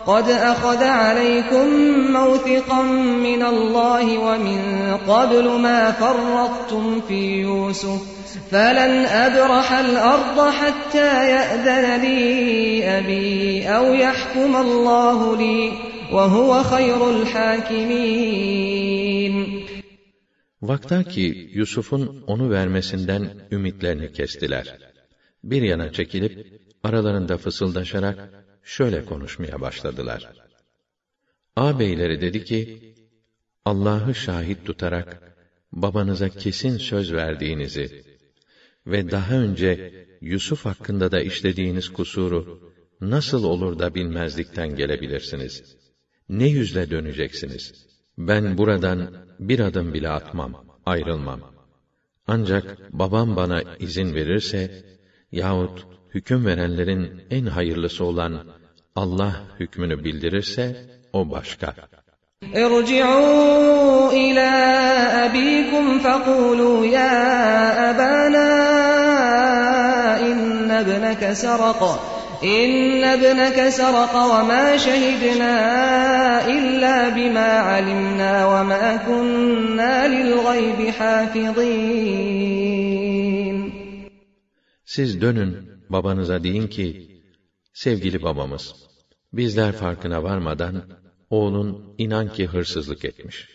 قد 0.07 0.29
أخذ 0.31 0.85
عليكم 0.85 1.67
موثقا 2.17 2.83
من 3.29 3.43
الله 3.43 4.19
ومن 4.19 4.61
قبل 5.09 5.49
ما 5.61 5.93
فرطتم 5.93 7.01
في 7.09 7.41
يوسف 7.41 8.01
فَلَنْ 8.51 8.95
أَبْرَحَ 9.27 9.69
الْأَرْضَ 9.73 10.39
حَتَّى 10.61 11.13
يَأْذَنَ 11.35 11.87
لِي 12.05 12.21
أَبِي 12.99 13.67
اَوْ 13.77 13.87
يَحْكُمَ 14.05 14.53
اللّٰهُ 14.65 15.21
لِي 15.43 15.61
وَهُوَ 16.13 16.63
خَيْرُ 16.63 17.11
الْحَاكِمِينَ 17.15 18.29
ki 21.13 21.49
Yusuf'un 21.55 22.25
onu 22.27 22.51
vermesinden 22.51 23.29
ümitlerini 23.53 24.13
kestiler. 24.13 24.77
Bir 25.45 25.63
yana 25.63 25.93
çekilip 25.93 26.37
aralarında 26.85 27.37
fısıldaşarak 27.39 28.19
şöyle 28.65 29.05
konuşmaya 29.05 29.61
başladılar. 29.61 30.33
Ağabeyleri 31.57 32.21
dedi 32.21 32.45
ki, 32.45 32.61
Allah'ı 33.65 34.15
şahit 34.15 34.67
tutarak 34.67 35.35
babanıza 35.73 36.29
kesin 36.29 36.77
söz 36.77 37.13
verdiğinizi 37.13 38.03
ve 38.89 39.11
daha 39.11 39.35
önce 39.35 39.91
Yusuf 40.21 40.65
hakkında 40.65 41.13
da 41.13 41.21
işlediğiniz 41.21 41.89
kusuru 41.93 42.73
nasıl 43.01 43.45
olur 43.45 43.79
da 43.79 43.95
bilmezlikten 43.95 44.77
gelebilirsiniz? 44.77 45.77
Ne 46.29 46.49
yüzle 46.49 46.91
döneceksiniz? 46.91 47.87
Ben 48.19 48.59
buradan 48.59 48.99
bir 49.39 49.59
adım 49.69 49.95
bile 49.95 50.09
atmam, 50.09 50.53
ayrılmam. 50.87 51.41
Ancak 52.27 52.93
babam 52.93 53.37
bana 53.37 53.59
izin 53.87 54.15
verirse 54.15 54.61
yahut 55.33 55.87
hüküm 56.15 56.47
verenlerin 56.47 57.23
en 57.31 57.47
hayırlısı 57.47 58.05
olan 58.05 58.47
Allah 58.97 59.33
hükmünü 59.61 60.05
bildirirse 60.05 60.65
o 61.13 61.31
başka.'' 61.31 61.89
اِرْجِعُوا 62.45 64.11
اِلَى 64.11 64.49
أَب۪يكُمْ 65.27 65.99
فَقُولُوا 65.99 66.87
يَا 66.87 67.11
أَبَانَا 67.91 68.49
اِنَّ 70.23 70.71
ابْنَكَ 70.71 71.33
سَرَقَ 71.33 71.83
اِنَّ 72.45 73.05
ابْنَكَ 73.05 73.69
سَرَقَ 73.69 74.15
وَمَا 74.15 74.77
شَهِدْنَا 74.77 75.57
اِلَّا 76.47 77.09
بِمَا 77.09 77.49
عَلِمْنَا 77.69 78.47
وَمَا 78.47 78.97
كُنَّا 78.97 80.09
لِلْغَيْبِ 80.09 80.91
حَافِظِينَ 80.91 83.73
Siz 84.85 85.21
dönün 85.21 85.57
babanıza 85.89 86.45
deyin 86.45 86.67
ki, 86.69 87.07
sevgili 87.75 88.23
babamız, 88.23 88.75
bizler 89.33 89.73
farkına 89.73 90.23
varmadan 90.23 90.85
oğlun 91.31 91.95
inan 91.99 92.33
ki 92.33 92.47
hırsızlık 92.47 93.05
etmiş. 93.05 93.49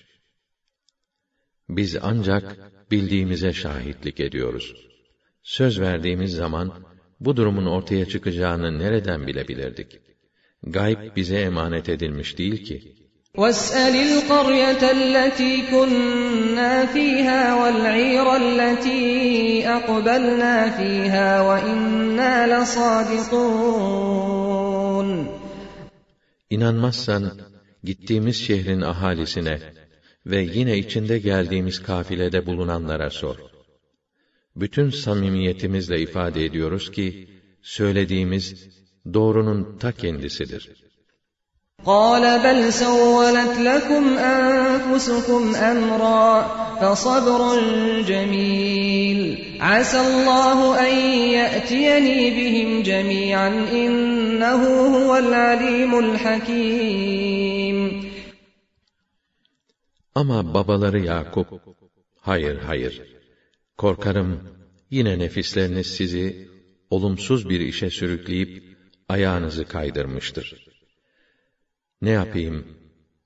Biz 1.69 1.97
ancak 2.01 2.43
bildiğimize 2.91 3.53
şahitlik 3.53 4.19
ediyoruz. 4.19 4.73
Söz 5.43 5.79
verdiğimiz 5.79 6.31
zaman 6.33 6.73
bu 7.19 7.37
durumun 7.37 7.65
ortaya 7.65 8.05
çıkacağını 8.05 8.79
nereden 8.79 9.27
bilebilirdik? 9.27 9.99
Gayb 10.63 11.15
bize 11.15 11.39
emanet 11.41 11.89
edilmiş 11.89 12.37
değil 12.37 12.65
ki. 12.65 12.93
وَاسْأَلِ 13.37 13.95
الْقَرْيَةَ 14.09 14.83
الَّتِي 14.99 15.65
كُنَّا 15.65 16.85
فِيهَا 16.85 17.53
وَالْعِيرَ 17.61 18.27
الَّتِي 18.41 19.03
أَقْبَلْنَا 19.77 20.69
فِيهَا 20.77 21.41
وَإِنَّا 21.41 22.33
لَصَادِقُونَ 22.51 25.23
İnanmazsan 26.49 27.31
gittiğimiz 27.87 28.35
şehrin 28.47 28.81
ahalisine 28.81 29.55
ve 30.25 30.39
yine 30.55 30.77
içinde 30.77 31.19
geldiğimiz 31.19 31.83
kafilede 31.83 32.45
bulunanlara 32.45 33.09
sor. 33.09 33.35
Bütün 34.55 34.89
samimiyetimizle 34.89 35.99
ifade 36.01 36.45
ediyoruz 36.45 36.91
ki, 36.91 37.27
söylediğimiz 37.61 38.45
doğrunun 39.13 39.77
ta 39.77 39.91
kendisidir. 39.91 40.69
قَالَ 41.85 42.23
بَلْ 42.45 42.61
سَوَّلَتْ 42.81 43.55
لَكُمْ 43.69 44.05
أَنفُسُكُمْ 44.37 45.43
أَمْرًا 45.73 46.43
فَصَبْرٌ 46.81 47.41
جَمِيلٌ 48.11 49.19
عَسَى 49.69 49.99
اللَّهُ 50.09 50.59
أَنْ 50.87 50.93
يَأْتِيَنِي 51.39 52.19
بِهِمْ 52.37 52.69
جَمِيعًا 52.89 53.49
إِنَّهُ 53.83 54.61
هُوَ 54.95 55.11
الْعَلِيمُ 55.23 55.91
الْحَكِيمُ 56.05 57.42
ama 60.15 60.53
babaları 60.53 60.99
Yakup, 60.99 61.47
hayır 62.21 62.57
hayır, 62.57 63.01
korkarım 63.77 64.49
yine 64.89 65.19
nefisleriniz 65.19 65.87
sizi 65.87 66.49
olumsuz 66.89 67.49
bir 67.49 67.59
işe 67.59 67.89
sürükleyip 67.89 68.77
ayağınızı 69.09 69.65
kaydırmıştır. 69.65 70.67
Ne 72.01 72.09
yapayım? 72.09 72.67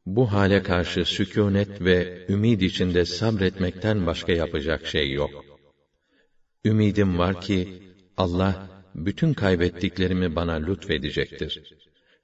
Bu 0.05 0.31
hale 0.31 0.63
karşı 0.63 1.05
sükûnet 1.05 1.81
ve 1.81 2.25
ümid 2.29 2.61
içinde 2.61 3.05
sabretmekten 3.05 4.05
başka 4.05 4.31
yapacak 4.31 4.85
şey 4.87 5.11
yok. 5.11 5.45
Ümidim 6.65 7.17
var 7.17 7.41
ki 7.41 7.83
Allah 8.17 8.69
bütün 8.95 9.33
kaybettiklerimi 9.33 10.35
bana 10.35 10.53
lütfedecektir. 10.53 11.73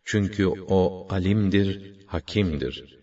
Çünkü 0.06 0.48
o 0.48 1.08
alimdir, 1.10 1.96
hakimdir.'' 2.08 3.03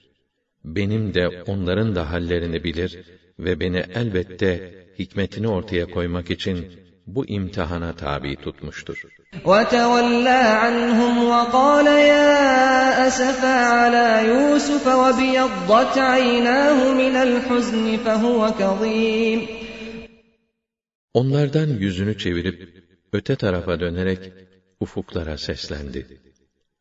benim 0.64 1.14
de 1.14 1.42
onların 1.42 1.96
da 1.96 2.10
hallerini 2.10 2.64
bilir 2.64 3.00
ve 3.38 3.60
beni 3.60 3.84
elbette 3.94 4.74
hikmetini 4.98 5.48
ortaya 5.48 5.86
koymak 5.90 6.30
için 6.30 6.66
bu 7.06 7.26
imtihana 7.28 7.96
tabi 7.96 8.36
tutmuştur. 8.36 9.02
وَتَوَلَّى 9.44 10.42
عَنْهُمْ 10.62 11.14
وَقَالَ 11.32 11.86
يَا 11.98 13.06
أَسَفَا 13.08 13.64
عَلَى 13.76 14.28
يُوسُفَ 14.32 14.84
وَبِيَضَّتْ 15.02 15.94
عَيْنَاهُ 16.12 16.78
مِنَ 16.96 17.14
الْحُزْنِ 17.28 17.96
فَهُوَ 17.98 18.40
Onlardan 21.14 21.66
yüzünü 21.66 22.18
çevirip 22.18 22.74
öte 23.12 23.36
tarafa 23.36 23.80
dönerek 23.80 24.32
ufuklara 24.80 25.38
seslendi. 25.38 26.06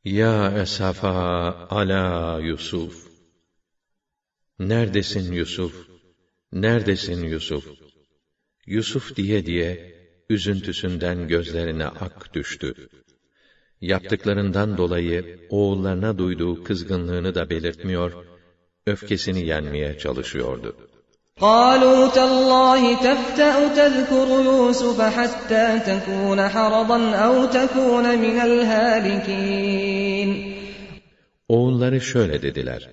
Ya 0.04 0.54
esafa 0.62 1.12
ala 1.70 2.40
Yusuf 2.40 2.94
Neredesin 4.60 5.34
Yusuf? 5.34 5.74
Neredesin 6.52 7.24
Yusuf? 7.24 7.64
Yusuf 8.66 9.16
diye 9.16 9.46
diye 9.46 9.96
üzüntüsünden 10.30 11.28
gözlerine 11.28 11.86
ak 11.86 12.34
düştü. 12.34 12.74
Yaptıklarından 13.82 14.78
dolayı 14.78 15.40
oğullarına 15.50 16.18
duyduğu 16.18 16.64
kızgınlığını 16.64 17.36
da 17.36 17.50
belirtmiyor, 17.50 18.12
öfkesini 18.88 19.46
yenmeye 19.46 19.98
çalışıyordu. 19.98 20.76
قالوا 21.48 22.10
تالله 22.22 22.84
تفتأ 22.96 23.54
تذكر 23.80 24.30
يوسف 24.50 25.00
حتى 25.18 25.68
تكون 25.90 26.40
حرضا 26.56 27.00
أو 27.16 27.46
تكون 27.52 28.18
من 28.20 28.40
الهالكين 28.40 30.50
Oğulları 31.50 32.02
şöyle 32.02 32.42
dediler. 32.42 32.90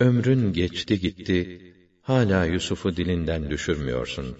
Ömrün 0.00 0.52
geçti 0.52 1.00
gitti, 1.00 1.58
hala 2.02 2.44
Yusuf'u 2.44 2.96
dilinden 2.96 3.50
düşürmüyorsun. 3.50 4.36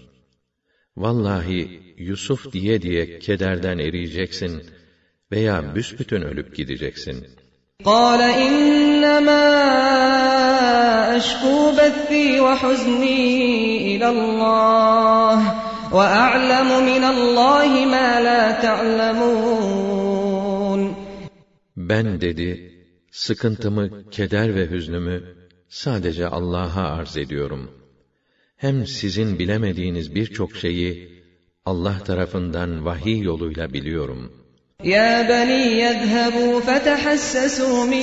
Vallahi 0.97 1.95
Yusuf 1.99 2.53
diye 2.53 2.83
diye 2.83 3.19
kederden 3.19 3.79
eriyeceksin 3.79 4.63
veya 5.33 5.75
büsbütün 5.75 6.23
ölüp 6.23 6.57
gideceksin. 6.57 7.27
قَالَ 7.85 8.31
اِنَّمَا 8.33 9.47
أَشْكُو 11.19 11.77
بَثِّي 11.79 12.39
وَحُزْنِي 12.39 13.47
إِلَى 13.97 14.09
اللّٰهِ 14.17 15.39
وَأَعْلَمُ 15.93 16.69
مِنَ 16.91 17.03
اللّٰهِ 17.15 17.73
مَا 17.93 18.21
لَا 18.23 18.61
تَعْلَمُونَ 18.61 20.91
Ben 21.77 22.21
dedi, 22.21 22.75
sıkıntımı, 23.13 24.11
keder 24.11 24.55
ve 24.55 24.71
hüznümü 24.71 25.38
sadece 25.69 26.27
Allah'a 26.27 26.93
arz 26.99 27.17
ediyorum. 27.17 27.71
Hem 28.57 28.87
sizin 28.87 29.39
bilemediğiniz 29.39 30.15
birçok 30.15 30.57
şeyi 30.57 31.23
Allah 31.65 31.97
tarafından 32.05 32.85
vahiy 32.85 33.21
yoluyla 33.23 33.73
biliyorum. 33.73 34.33
Ya 34.85 35.27
bani 35.29 35.67
yezhebu 35.75 36.61
fetehassesu 36.61 37.85
min 37.85 38.03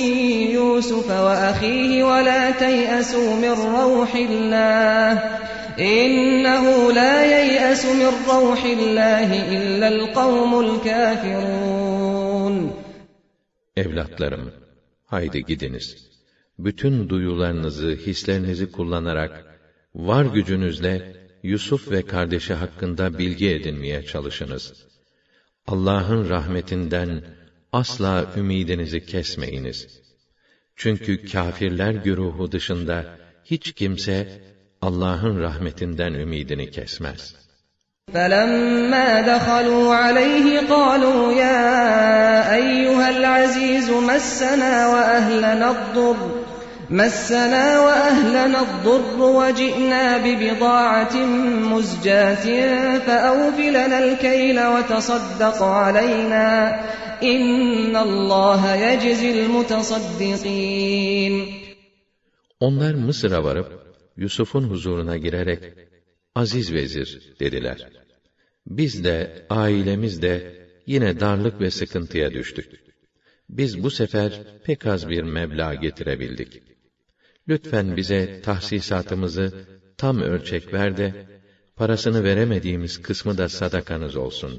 Yusuf 0.50 1.08
ve 1.08 1.12
ahihi 1.14 2.04
ve 2.06 2.24
la 2.24 2.56
teyasu 2.58 3.18
min 3.20 3.50
ruhillah. 3.56 5.40
İnnehu 5.78 6.94
la 6.94 7.20
yeyasu 7.22 7.88
min 7.94 8.06
ruhillah 8.06 9.30
al 9.82 10.14
kavmul 10.14 10.78
kafirun. 10.78 12.72
Evlatlarım, 13.76 14.50
haydi 15.06 15.44
gidiniz 15.44 15.96
bütün 16.58 17.08
duyularınızı, 17.08 17.88
hislerinizi 17.90 18.72
kullanarak 18.72 19.44
var 19.94 20.24
gücünüzle 20.24 21.14
Yusuf 21.42 21.90
ve 21.90 22.06
kardeşi 22.06 22.54
hakkında 22.54 23.18
bilgi 23.18 23.50
edinmeye 23.50 24.02
çalışınız. 24.02 24.72
Allah'ın 25.66 26.28
rahmetinden 26.28 27.20
asla 27.72 28.24
ümidinizi 28.36 29.06
kesmeyiniz. 29.06 29.86
Çünkü 30.76 31.28
kâfirler 31.32 31.90
güruhu 31.92 32.52
dışında 32.52 33.16
hiç 33.44 33.72
kimse 33.72 34.44
Allah'ın 34.82 35.40
rahmetinden 35.42 36.14
ümidini 36.14 36.70
kesmez. 36.70 37.34
فَلَمَّا 38.14 39.08
دَخَلُوا 39.32 39.88
عَلَيْهِ 40.04 40.46
قَالُوا 40.68 41.22
يَا 41.44 41.62
أَيُّهَا 42.58 43.06
الْعَزِيزُ 43.16 43.88
مَسَّنَا 44.10 44.74
وَأَهْلَنَا 44.92 45.66
الضُّرُّ 45.76 46.45
مسنا 46.90 47.80
وأهلنا 47.80 48.60
الضر 48.62 49.20
وجئنا 49.22 50.16
ببضاعة 50.24 51.16
مزجاة 51.60 52.44
فأوفلنا 52.98 53.98
الكيل 54.04 54.66
وتصدق 54.66 55.62
علينا 55.62 56.80
إن 57.22 57.96
الله 57.96 58.74
يجزي 58.76 59.46
Onlar 62.60 62.94
Mısır'a 62.94 63.44
varıp 63.44 63.68
Yusuf'un 64.16 64.62
huzuruna 64.62 65.16
girerek 65.16 65.62
Aziz 66.34 66.72
vezir 66.72 67.32
dediler. 67.40 67.88
Biz 68.66 69.04
de 69.04 69.46
ailemiz 69.50 70.22
de 70.22 70.52
yine 70.86 71.20
darlık 71.20 71.60
ve 71.60 71.70
sıkıntıya 71.70 72.30
düştük. 72.32 72.70
Biz 73.50 73.82
bu 73.82 73.90
sefer 73.90 74.32
pek 74.64 74.86
az 74.86 75.08
bir 75.08 75.22
meblağ 75.22 75.74
getirebildik.'' 75.74 76.75
Lütfen 77.48 77.96
bize 77.96 78.40
tahsisatımızı 78.44 79.46
tam 79.98 80.16
ölçek 80.20 80.72
ver 80.74 80.96
de, 80.96 81.26
parasını 81.76 82.24
veremediğimiz 82.24 83.02
kısmı 83.02 83.38
da 83.38 83.48
sadakanız 83.48 84.16
olsun. 84.16 84.52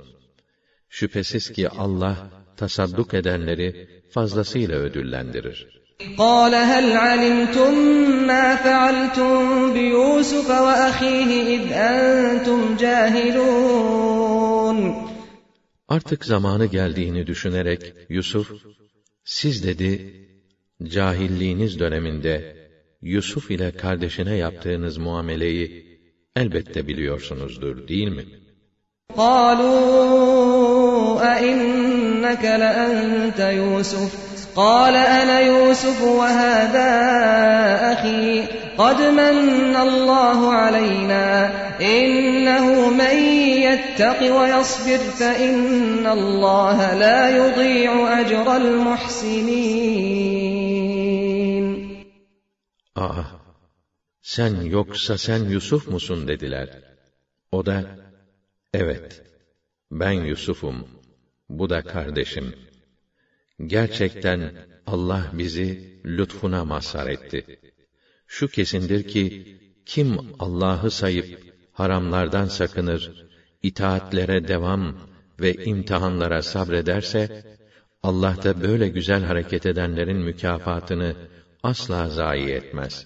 Şüphesiz 0.89 1.51
ki 1.51 1.69
Allah, 1.69 2.17
tasadduk 2.57 3.13
edenleri 3.13 3.67
fazlasıyla 4.15 4.75
ödüllendirir. 4.87 5.77
قال 6.25 6.53
هل 6.73 6.87
علمتم 7.07 7.73
ما 8.31 8.45
فعلتم 8.67 9.33
بيوسف 9.73 10.47
وأخيه 10.49 11.31
إذ 11.57 11.65
أنتم 11.71 12.93
Artık 15.87 16.25
zamanı 16.25 16.65
geldiğini 16.65 17.27
düşünerek 17.27 17.93
Yusuf, 18.09 18.51
siz 19.25 19.63
dedi, 19.67 20.13
cahilliğiniz 20.83 21.79
döneminde 21.79 22.55
Yusuf 23.01 23.51
ile 23.51 23.71
kardeşine 23.71 24.35
yaptığınız 24.37 24.97
muameleyi 24.97 25.87
elbette 26.35 26.87
biliyorsunuzdur 26.87 27.87
değil 27.87 28.09
mi? 28.09 28.23
قالوا 29.17 30.21
أئنك 31.33 32.43
لأنت 32.45 33.39
يوسف 33.39 34.13
قال 34.55 34.95
أنا 34.95 35.39
يوسف 35.41 36.01
وهذا 36.03 36.89
أخي 37.93 38.41
قد 38.77 39.01
من 39.01 39.75
الله 39.81 40.51
علينا 40.51 41.51
إنه 41.81 42.89
من 42.89 43.15
يتق 43.65 44.19
ويصبر 44.37 44.97
فإن 44.97 46.07
الله 46.07 46.93
لا 46.93 47.37
يضيع 47.37 48.19
أجر 48.21 48.55
المحسنين 48.57 50.16
Aa, 53.05 53.23
sen 54.33 54.53
yoksa 54.77 55.13
sen 55.27 55.41
Yusuf 55.55 55.83
musun 55.93 56.19
dediler. 56.29 56.67
O 57.57 57.59
da, 57.69 57.77
evet, 58.81 59.11
ben 59.91 60.17
Yusuf'um, 60.31 60.77
bu 61.57 61.65
da 61.73 61.79
kardeşim. 61.93 62.47
Gerçekten 63.75 64.39
Allah 64.93 65.23
bizi 65.39 65.69
lütfuna 66.05 66.61
mazhar 66.65 67.07
etti. 67.15 67.39
Şu 68.27 68.45
kesindir 68.55 69.03
ki, 69.13 69.23
kim 69.85 70.09
Allah'ı 70.39 70.91
sayıp, 70.91 71.29
haramlardan 71.79 72.47
sakınır, 72.59 73.01
itaatlere 73.63 74.47
devam 74.47 74.83
ve 75.39 75.51
imtihanlara 75.71 76.41
sabrederse, 76.41 77.21
Allah 78.03 78.35
da 78.43 78.61
böyle 78.61 78.87
güzel 78.89 79.23
hareket 79.23 79.65
edenlerin 79.65 80.17
mükafatını 80.17 81.15
asla 81.63 82.09
zayi 82.09 82.49
etmez. 82.51 83.05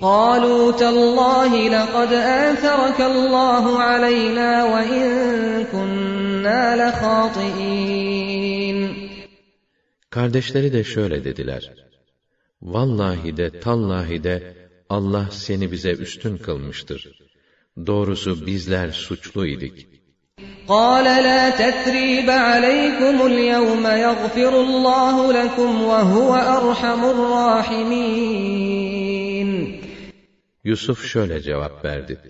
قالوا 0.00 0.72
تالله 0.72 1.68
لقد 1.68 2.12
آثرك 2.12 3.00
الله 3.00 3.78
علينا 3.82 4.64
وإن 4.64 5.64
كنا 5.72 6.76
لخاطئين 6.90 9.04
Kardeşleri 10.10 10.72
de 10.72 10.84
şöyle 10.84 11.24
dediler. 11.24 11.72
Vallahi 12.62 13.36
de 13.36 13.60
tallahi 13.60 14.24
de 14.24 14.56
Allah 14.90 15.28
seni 15.30 15.72
bize 15.72 15.90
üstün 15.92 16.36
kılmıştır. 16.36 17.20
Doğrusu 17.86 18.46
bizler 18.46 18.90
suçlu 18.90 19.46
idik.'' 19.46 19.93
قال 20.68 21.04
لا 21.04 21.50
تثريب 21.50 22.30
عليكم 22.30 23.26
اليوم 23.26 23.86
يغفر 23.86 24.48
الله 24.60 25.32
لكم 25.44 25.82
وهو 25.82 26.34
أرحم 26.34 27.04
الراحمين 27.04 28.24
Yusuf 30.66 31.04
şöyle 31.04 31.40
cevap 31.42 31.84
verdi. 31.84 32.20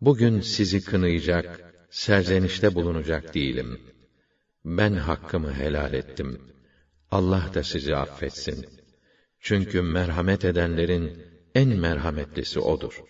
Bugün 0.00 0.40
sizi 0.40 0.84
kınayacak, 0.84 1.60
serzenişte 1.90 2.74
bulunacak 2.74 3.34
değilim. 3.34 3.80
Ben 4.64 4.92
hakkımı 4.92 5.54
helal 5.54 5.94
ettim. 5.94 6.40
Allah 7.10 7.42
da 7.54 7.62
sizi 7.62 7.96
affetsin. 7.96 8.64
Çünkü 9.40 9.82
merhamet 9.82 10.44
edenlerin 10.44 11.22
en 11.54 11.68
merhametlisi 11.68 12.60
O'dur.'' 12.60 13.00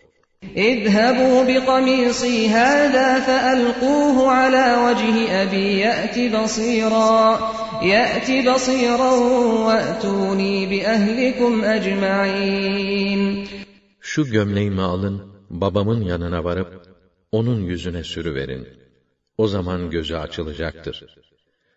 اذهبوا 0.54 1.36
بقميصي 1.50 2.48
هذا 2.48 3.20
فألقوه 3.20 4.28
على 4.30 4.66
وجه 4.86 5.32
أبي 5.42 5.66
يأت 5.86 6.34
بصيرا 6.42 7.38
يأت 7.82 8.48
بصيرا 8.48 9.10
وأتوني 9.66 10.66
بأهلكم 10.70 11.64
أجمعين 11.76 13.48
Şu 14.00 14.24
gömleğimi 14.26 14.80
alın, 14.80 15.22
babamın 15.50 16.02
yanına 16.02 16.44
varıp, 16.44 16.82
onun 17.32 17.60
yüzüne 17.60 18.04
sürüverin. 18.04 18.68
O 19.38 19.46
zaman 19.48 19.90
gözü 19.90 20.14
açılacaktır. 20.16 21.06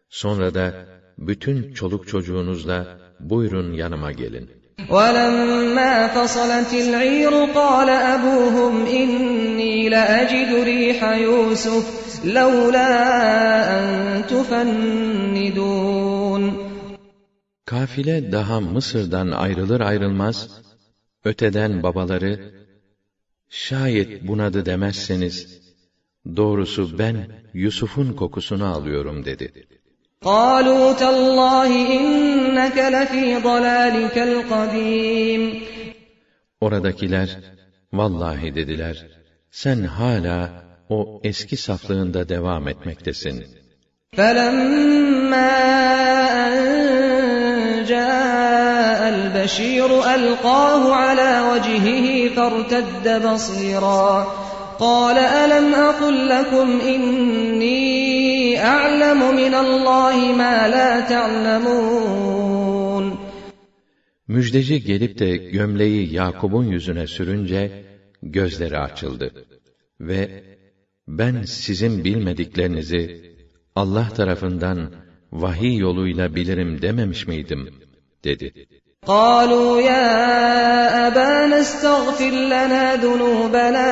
Sonra 0.10 0.54
da 0.54 0.86
bütün 1.18 1.74
çoluk 1.74 2.08
çocuğunuzla 2.08 3.00
buyurun 3.20 3.74
yanıma 3.74 4.12
gelin.'' 4.12 4.61
وَلَمَّا 4.90 6.08
فَصَلَتِ 6.08 6.72
الْعِيرُ 6.74 7.46
قَالَ 7.54 7.90
أَبُوهُمْ 7.90 8.86
إِنِّي 8.86 9.90
لَأَجِدُ 9.90 10.54
رِيحَ 10.64 11.04
يُوسُفَ 11.04 12.26
لَوْلَا 12.26 12.90
أَن 13.80 14.24
تُفَنِّدُونَ 14.26 16.68
Kafile 17.66 18.32
daha 18.32 18.62
Mısır'dan 18.62 19.32
ayrılır 19.32 19.82
ayrılmaz, 19.82 20.62
öteden 21.26 21.84
babaları, 21.84 22.54
şayet 23.50 24.28
bunadı 24.28 24.66
demezseniz, 24.66 25.60
doğrusu 26.36 27.00
ben 27.00 27.28
Yusuf'un 27.54 28.14
kokusunu 28.14 28.66
alıyorum 28.66 29.26
dedi.'' 29.26 29.81
قالوا 30.24 30.94
تالله 30.94 31.70
إنك 32.00 32.78
لفي 32.78 33.36
ضلالك 33.36 34.18
القديم 34.18 35.64
Oradakiler, 36.64 37.28
vallahi 37.92 38.56
dediler, 38.56 38.96
sen 39.52 39.84
hala 39.84 40.50
o 40.90 41.20
eski 41.24 41.58
saflığında 41.58 42.30
devam 42.30 42.68
etmektesin. 42.68 43.44
فَلَمَّا 44.18 45.58
أَنْ 46.48 46.54
جَاءَ 47.88 49.10
الْبَشِيرُ 49.14 50.02
أَلْقَاهُ 50.04 50.94
عَلَى 50.94 51.50
وَجْهِهِ 51.52 52.30
فَارْتَدَّ 52.36 53.26
بَصِيرًا 53.32 54.26
قَالَ 54.80 55.18
أَلَمْ 55.18 55.76
أَقُلْ 55.76 56.28
لَكُمْ 56.30 56.80
إِنِّي 56.80 58.11
أَعْلَمُ 58.62 59.36
مِنَ 59.36 59.54
اللّٰهِ 59.54 60.34
مَا 60.36 60.68
لَا 60.72 61.02
Müjdeci 64.28 64.82
gelip 64.84 65.20
de 65.20 65.38
gömleği 65.38 66.14
Yakub'un 66.14 66.64
yüzüne 66.66 67.08
sürünce 67.08 67.84
gözleri 68.24 68.78
açıldı 68.78 69.46
ve 70.00 70.44
ben 71.08 71.42
sizin 71.42 72.04
bilmediklerinizi 72.04 73.32
Allah 73.76 74.08
tarafından 74.16 74.92
vahiy 75.32 75.78
yoluyla 75.78 76.36
bilirim 76.36 76.82
dememiş 76.82 77.28
miydim 77.28 77.70
dedi. 78.24 78.68
قالوا 79.08 79.74
يا 79.92 80.08
أبانا 81.08 81.58
استغفر 81.66 82.34
لنا 82.54 82.96
ذنوبنا 83.04 83.90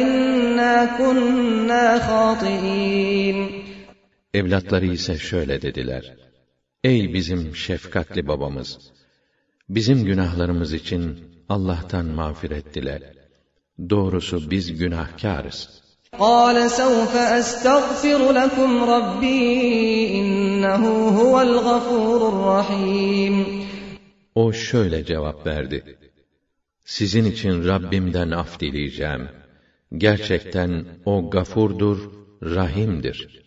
إنا 0.00 0.76
كنا 0.98 1.86
خاطئين 2.08 3.59
Evlatları 4.34 4.86
ise 4.86 5.18
şöyle 5.18 5.62
dediler. 5.62 6.14
Ey 6.84 7.14
bizim 7.14 7.56
şefkatli 7.56 8.28
babamız! 8.28 8.78
Bizim 9.68 10.04
günahlarımız 10.04 10.72
için 10.72 11.02
Allah'tan 11.48 12.04
mağfiret 12.06 12.74
dile. 12.74 13.12
Doğrusu 13.90 14.50
biz 14.50 14.78
günahkarız. 14.78 15.68
قَالَ 16.12 16.66
سَوْفَ 16.68 17.14
أَسْتَغْفِرُ 17.40 18.20
لَكُمْ 18.40 18.70
رَبِّي 18.94 19.68
إِنَّهُ 20.20 20.82
هُوَ 21.18 21.46
الْغَفُورُ 21.50 22.20
O 24.34 24.52
şöyle 24.52 25.04
cevap 25.04 25.46
verdi. 25.46 25.98
Sizin 26.84 27.24
için 27.24 27.64
Rabbimden 27.64 28.30
af 28.30 28.60
dileyeceğim. 28.60 29.28
Gerçekten 29.96 30.84
o 31.04 31.30
gafurdur, 31.30 32.08
rahimdir.'' 32.42 33.39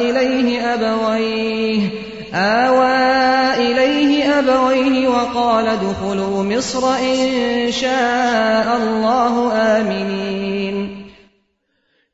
إِلَيْهِ 0.09 0.57
أَبَوَيْهِ 0.73 1.81
آوَى 2.33 3.03
إِلَيْهِ 3.65 4.11
أَبَوَيْهِ 4.39 5.07
وَقَالَ 5.07 5.67
ادْخُلُوا 5.67 6.43
مِصْرَ 6.43 6.83
إِن 6.97 7.71
شَاءَ 7.71 8.67
اللّٰهُ 8.77 9.53
آمِنِينَ 9.53 10.89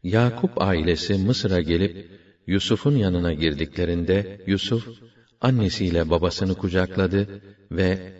Yakup 0.03 0.61
ailesi 0.61 1.13
Mısır'a 1.13 1.61
gelip 1.61 2.07
Yusuf'un 2.47 2.95
yanına 2.95 3.33
girdiklerinde 3.33 4.41
Yusuf 4.47 4.87
annesiyle 5.41 6.09
babasını 6.09 6.55
kucakladı 6.55 7.41
ve 7.71 8.13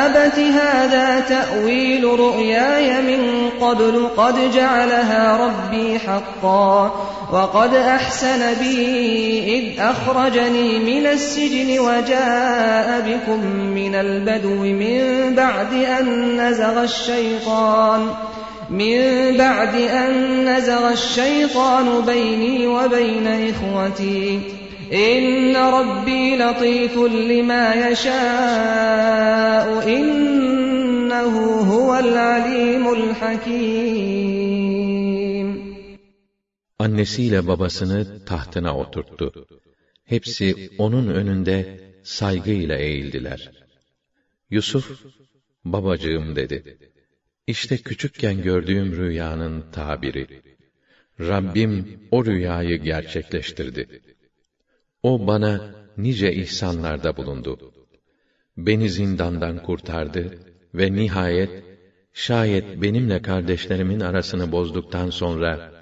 أَبَتِ 0.07 0.39
هَذَا 0.39 1.21
تَأْوِيلُ 1.21 2.05
رُؤْيَايَ 2.05 3.01
مِنْ 3.03 3.51
قَبْلُ 3.61 4.09
قَدْ 4.17 4.51
جَعَلَهَا 4.53 5.23
رَبِّي 5.37 5.99
حَقًّا 5.99 6.77
وَقَدْ 7.33 7.75
أَحْسَنَ 7.75 8.55
بِي 8.61 8.77
إِذْ 9.57 9.81
أَخْرَجَنِي 9.81 10.69
مِنَ 10.85 11.07
السِّجْنِ 11.07 11.79
وَجَاءَ 11.81 12.89
بِكُمْ 13.01 13.41
مِنَ 13.73 13.95
الْبَدْوِ 13.95 14.55
مِنْ 14.61 15.35
بَعْدِ 15.35 15.73
أَنْ 15.73 16.37
نَزَغَ 16.41 16.83
الشَّيْطَانُ 16.83 18.01
مِنْ 18.71 18.97
بَعْدِ 19.37 19.75
أَنْ 19.77 20.13
نَزَغَ 20.49 20.91
الشَّيْطَانُ 20.93 22.07
بَيْنِي 22.07 22.67
وَبَيْنَ 22.67 23.27
إِخْوَتِي 23.27 24.41
اِنَّ 24.93 25.57
رَبِّي 25.57 26.37
لَطِيفٌ 26.37 26.99
لِمَا 26.99 27.75
يَشَاءُ 27.89 29.89
اِنَّهُ 29.97 31.35
هُوَ 31.61 31.99
الْعَلِيمُ 31.99 32.89
الْحَكِيمُ 32.89 34.85
Annesiyle 36.81 37.47
babasını 37.47 38.25
tahtına 38.27 38.77
oturttu. 38.79 39.47
Hepsi 40.05 40.71
onun 40.79 41.09
önünde 41.09 41.81
saygıyla 42.03 42.77
eğildiler. 42.77 43.51
Yusuf, 44.51 45.01
babacığım 45.65 46.37
dedi. 46.37 46.79
İşte 47.47 47.77
küçükken 47.77 48.43
gördüğüm 48.43 48.97
rüyanın 48.97 49.65
tabiri. 49.73 50.43
Rabbim 51.21 52.01
o 52.11 52.25
rüyayı 52.27 52.83
gerçekleştirdi. 52.83 54.03
O 55.03 55.27
bana 55.27 55.75
nice 55.97 56.35
ihsanlarda 56.35 57.17
bulundu. 57.17 57.73
Beni 58.57 58.91
zindandan 58.91 59.63
kurtardı 59.63 60.39
ve 60.75 60.93
nihayet 60.93 61.51
şayet 62.15 62.83
benimle 62.83 63.23
kardeşlerimin 63.23 64.01
arasını 64.01 64.53
bozduktan 64.53 65.11
sonra 65.11 65.73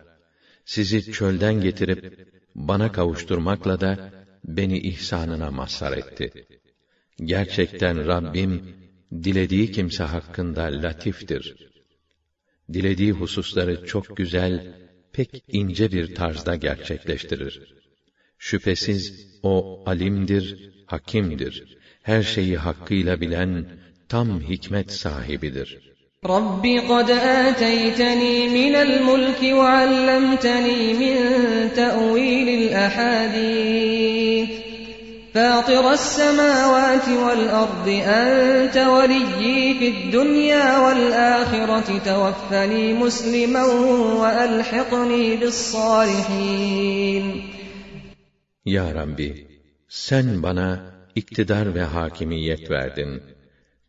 sizi 0.65 1.13
çölden 1.13 1.61
getirip 1.61 2.29
bana 2.55 2.93
kavuşturmakla 2.93 3.81
da 3.81 4.11
beni 4.45 4.79
ihsanına 4.81 5.51
mazhar 5.51 5.93
etti. 5.97 6.47
Gerçekten 7.25 8.07
Rabbim 8.07 8.82
dilediği 9.25 9.73
kimse 9.73 10.05
hakkında 10.05 10.63
latiftir. 10.83 11.57
Dilediği 12.73 13.13
hususları 13.13 13.87
çok 13.87 14.17
güzel, 14.17 14.55
pek 15.13 15.45
ince 15.49 15.93
bir 15.93 16.15
tarzda 16.15 16.57
gerçekleştirir. 16.57 17.75
Şüphesiz 18.39 19.03
o 19.43 19.83
alimdir, 19.87 20.75
hakimdir. 20.87 21.79
Her 22.03 22.23
şeyi 22.23 22.57
hakkıyla 22.57 23.21
bilen 23.21 23.67
tam 24.09 24.29
hikmet 24.51 24.93
sahibidir. 24.93 25.93
Rabbi 26.29 26.77
قد 26.91 27.11
آتيتني 27.45 28.39
من 28.57 28.75
الملك 28.87 29.43
وعلمتني 29.59 30.85
من 31.03 31.17
تأويل 31.81 32.49
الأحاديث 32.61 34.62
فاطر 35.35 35.85
السماوات 35.93 37.09
والأرض 37.09 37.89
أنت 38.23 38.77
وليي 38.77 39.75
في 39.79 39.89
الدنيا 39.97 40.69
والآخرة 40.85 41.89
توفني 42.11 42.85
مسلما 42.95 43.65
وألحقني 44.23 45.25
بالصالحين 45.37 47.27
Ya 48.65 48.95
Rabbi, 48.95 49.43
sen 49.89 50.43
bana 50.43 50.69
iktidar 51.15 51.75
ve 51.75 51.81
hakimiyet 51.83 52.71
verdin. 52.71 53.23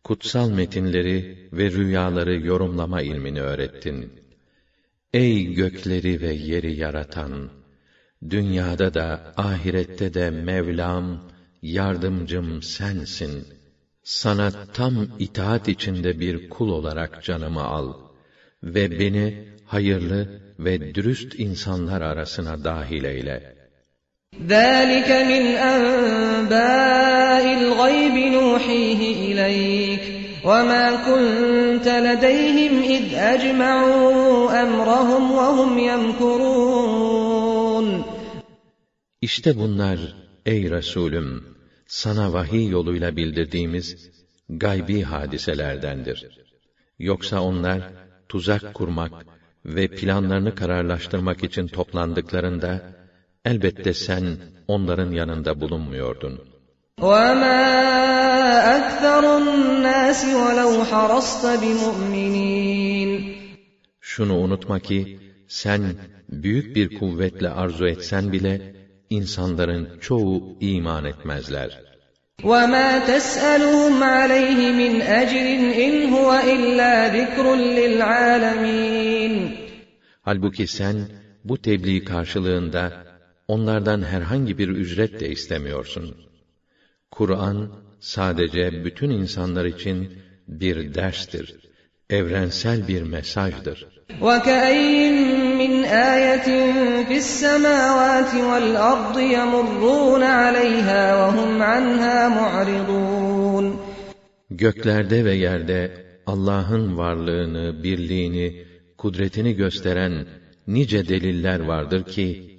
Kutsal 0.04 0.48
metinleri 0.50 1.48
ve 1.52 1.70
rüyaları 1.70 2.40
yorumlama 2.46 3.02
ilmini 3.02 3.40
öğrettin. 3.42 4.12
Ey 5.12 5.44
gökleri 5.44 6.20
ve 6.20 6.32
yeri 6.32 6.74
yaratan! 6.80 7.50
Dünyada 8.30 8.94
da, 8.94 9.32
ahirette 9.36 10.14
de 10.14 10.30
Mevlam, 10.30 11.20
yardımcım 11.64 12.62
sensin. 12.62 13.44
Sana 14.02 14.50
tam 14.74 15.06
itaat 15.18 15.68
içinde 15.68 16.20
bir 16.20 16.50
kul 16.50 16.68
olarak 16.78 17.24
canımı 17.24 17.64
al 17.64 17.92
ve 18.62 18.98
beni 18.98 19.48
hayırlı 19.66 20.40
ve 20.58 20.94
dürüst 20.94 21.34
insanlar 21.38 22.00
arasına 22.00 22.64
dahil 22.64 23.04
eyle. 23.04 23.54
ذَلِكَ 24.48 25.08
مِنْ 25.32 25.44
أَنْبَاءِ 25.74 27.44
الْغَيْبِ 27.60 28.16
نُوحِيهِ 28.36 29.00
إِلَيْكَ 29.28 30.02
وَمَا 30.48 30.84
كُنْتَ 31.08 31.86
لَدَيْهِمْ 32.08 32.74
إِذْ 32.96 33.04
أَجْمَعُوا 33.34 34.16
أَمْرَهُمْ 34.62 35.24
وَهُمْ 35.32 35.72
يَمْكُرُونَ 35.78 37.86
İşte 39.22 39.56
bunlar 39.58 39.98
ey 40.46 40.70
Resulüm 40.70 41.53
sana 41.86 42.32
vahiy 42.32 42.68
yoluyla 42.70 43.16
bildirdiğimiz 43.16 43.96
gaybi 44.48 45.02
hadiselerdendir. 45.02 46.28
Yoksa 46.98 47.40
onlar 47.40 47.82
tuzak 48.28 48.74
kurmak 48.74 49.12
ve 49.66 49.88
planlarını 49.88 50.54
kararlaştırmak 50.54 51.44
için 51.44 51.66
toplandıklarında 51.66 52.82
elbette 53.44 53.92
sen 53.94 54.24
onların 54.68 55.10
yanında 55.10 55.60
bulunmuyordun. 55.60 56.40
وَمَا 57.00 57.84
أَكْثَرُ 58.78 59.24
النَّاسِ 59.42 60.24
وَلَوْ 60.32 60.84
حَرَصْتَ 60.84 61.56
بِمُؤْمِنِينَ 61.58 63.34
Şunu 64.00 64.38
unutma 64.38 64.80
ki 64.80 65.18
sen 65.48 65.94
büyük 66.30 66.76
bir 66.76 66.98
kuvvetle 66.98 67.50
arzu 67.50 67.86
etsen 67.86 68.32
bile 68.32 68.73
insanların 69.20 69.82
çoğu 70.06 70.36
iman 70.70 71.04
etmezler. 71.12 71.70
وَمَا 72.52 72.90
تَسْأَلُهُمْ 73.10 73.96
عَلَيْهِ 74.18 74.60
مِنْ 74.80 74.94
أَجْرٍ 75.22 75.46
اِنْ 75.86 75.94
هُوَ 76.14 76.28
اِلَّا 76.54 76.94
ذِكْرٌ 77.18 77.46
لِلْعَالَمِينَ 77.78 79.34
Halbuki 80.22 80.66
sen 80.66 80.96
bu 81.44 81.62
tebliğ 81.62 82.04
karşılığında 82.04 83.04
onlardan 83.48 84.02
herhangi 84.02 84.58
bir 84.58 84.68
ücret 84.68 85.20
de 85.20 85.28
istemiyorsun. 85.28 86.14
Kur'an 87.10 87.68
sadece 88.00 88.84
bütün 88.84 89.10
insanlar 89.10 89.64
için 89.64 90.18
bir 90.48 90.94
derstir 90.94 91.63
evrensel 92.10 92.88
bir 92.88 93.02
mesajdır. 93.02 93.86
وَكَأَيِّن 94.20 95.16
مِّنْ 95.62 95.72
آيَةٍ 96.14 96.48
فِي 97.08 97.16
السَّمَاوَاتِ 97.24 98.28
وَالْأَرْضِ 98.50 99.16
يَمُرُّونَ 99.36 100.22
عَلَيْهَا 100.22 101.14
وَهُمْ 101.16 101.58
عَنْهَا 101.62 102.28
مُعْرِضُونَ 102.40 103.72
Göklerde 104.50 105.24
ve 105.24 105.34
yerde 105.34 106.06
Allah'ın 106.26 106.98
varlığını, 106.98 107.82
birliğini, 107.82 108.64
kudretini 108.98 109.54
gösteren 109.56 110.26
nice 110.66 111.08
deliller 111.08 111.60
vardır 111.60 112.04
ki 112.04 112.54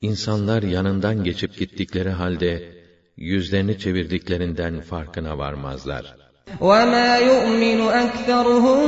insanlar 0.00 0.62
yanından 0.62 1.24
geçip 1.24 1.56
gittikleri 1.58 2.10
halde 2.10 2.72
yüzlerini 3.16 3.78
çevirdiklerinden 3.78 4.80
farkına 4.80 5.38
varmazlar. 5.38 6.19
وما 6.60 7.16
يؤمن 7.16 7.80
أكثرهم 7.80 8.78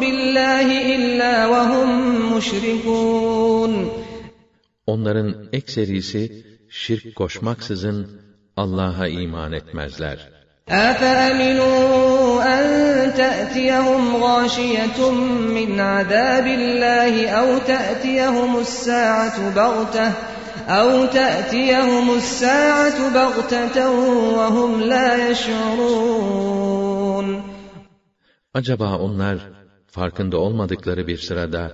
بالله 0.00 0.68
إلا 0.96 1.46
وهم 1.46 1.88
مشركون 2.34 3.86
Onların 4.92 5.34
ekserisi 5.52 6.44
şirk 6.70 7.14
koşmaksızın 7.16 8.06
Allah'a 8.56 9.06
iman 9.08 9.52
etmezler. 9.52 10.18
أَفَأَمِنُوا 10.68 12.04
أَنْ 12.42 12.64
تَأْتِيَهُمْ 13.16 14.16
غَاشِيَةٌ 14.22 14.98
مِّنْ 15.56 15.80
عَذَابِ 15.80 16.46
اللَّهِ 16.46 17.14
أَوْ 17.40 17.58
تَأْتِيَهُمُ 17.66 18.58
السَّاعَةُ 18.60 19.36
بَغْتَةً 19.60 20.12
أَوْ 20.68 21.06
تَأْتِيَهُمُ 21.06 22.06
السَّاعَةُ 22.16 22.98
بَغْتَةً 23.18 23.90
وَهُمْ 24.38 24.80
لَا 24.80 25.30
يَشْعُرُونَ 25.30 26.85
Acaba 28.58 28.90
onlar 29.06 29.36
farkında 29.96 30.36
olmadıkları 30.46 31.02
bir 31.10 31.18
sırada 31.28 31.64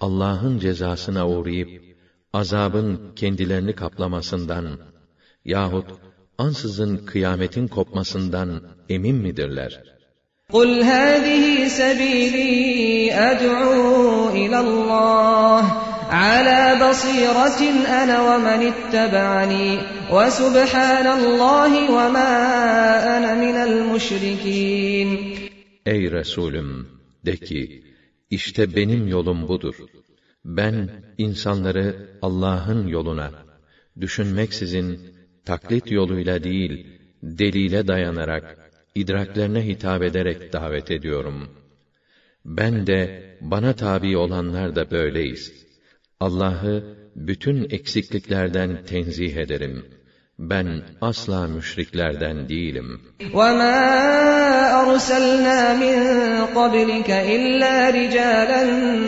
Allah'ın 0.00 0.54
cezasına 0.64 1.22
uğrayıp 1.32 1.70
azabın 2.40 2.90
kendilerini 3.20 3.74
kaplamasından 3.82 4.66
yahut 5.44 5.88
ansızın 6.38 6.92
kıyametin 7.12 7.68
kopmasından 7.68 8.50
emin 8.88 9.16
midirler? 9.16 9.82
قُلْ 10.52 10.82
هَذِهِ 10.94 11.44
سَبِيلِي 11.80 12.52
أَدْعُو 13.30 13.78
إِلَى 14.42 14.58
اللّٰهِ 14.68 15.62
عَلَى 16.24 16.60
بَصِيرَةٍ 16.84 17.60
أَنَا 18.00 18.16
وَمَنِ 18.28 18.60
اتَّبَعَنِي 18.72 19.68
وَسُبْحَانَ 20.14 21.06
اللّٰهِ 21.20 21.72
وَمَا 21.98 22.30
أَنَا 23.16 23.30
مِنَ 23.44 23.56
الْمُشْرِكِينَ 23.68 25.41
Ey 25.86 26.10
Resulüm! 26.12 26.88
De 27.26 27.36
ki, 27.36 27.82
işte 28.30 28.76
benim 28.76 29.08
yolum 29.08 29.48
budur. 29.48 29.74
Ben, 30.44 31.04
insanları 31.18 32.10
Allah'ın 32.22 32.86
yoluna, 32.86 33.30
düşünmeksizin, 34.00 35.00
taklit 35.44 35.90
yoluyla 35.92 36.44
değil, 36.44 36.86
delile 37.22 37.88
dayanarak, 37.88 38.70
idraklerine 38.94 39.66
hitap 39.68 40.02
ederek 40.02 40.52
davet 40.52 40.90
ediyorum. 40.90 41.48
Ben 42.44 42.86
de, 42.86 43.24
bana 43.40 43.72
tabi 43.72 44.16
olanlar 44.16 44.76
da 44.76 44.90
böyleyiz. 44.90 45.52
Allah'ı 46.20 46.96
bütün 47.16 47.70
eksikliklerden 47.70 48.84
tenzih 48.84 49.36
ederim.'' 49.36 50.01
ben 50.50 50.66
asla 51.02 51.46
müşriklerden 51.46 52.48
değilim. 52.48 53.00
وَمَا 53.34 53.82
أَرْسَلْنَا 54.84 55.74
مِنْ 55.76 55.96
قَبْلِكَ 56.54 57.10
إِلَّا 57.10 57.90
رِجَالًا 57.90 58.62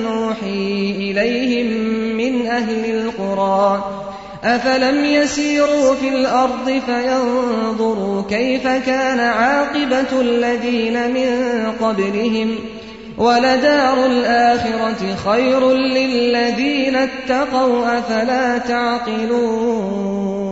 نُوحِي 0.04 0.94
إِلَيْهِمْ 0.96 1.70
مِنْ 2.16 2.46
أَهْلِ 2.46 2.82
الْقُرَى 2.98 3.84
أَفَلَمْ 4.44 5.04
يَسِيرُوا 5.04 5.94
فِي 5.94 6.08
الْأَرْضِ 6.08 6.68
فَيَنْظُرُوا 6.86 8.22
كَيْفَ 8.30 8.62
كَانَ 8.66 9.20
عَاقِبَةُ 9.20 10.10
الَّذِينَ 10.20 10.96
مِنْ 11.16 11.30
قَبْلِهِمْ 11.82 12.48
وَلَدَارُ 13.18 14.06
الْآخِرَةِ 14.06 15.02
خَيْرٌ 15.26 15.62
لِلَّذِينَ 15.96 16.96
اتَّقَوْا 16.96 17.98
أَفَلَا 17.98 18.58
تَعْقِلُونَ 18.58 20.43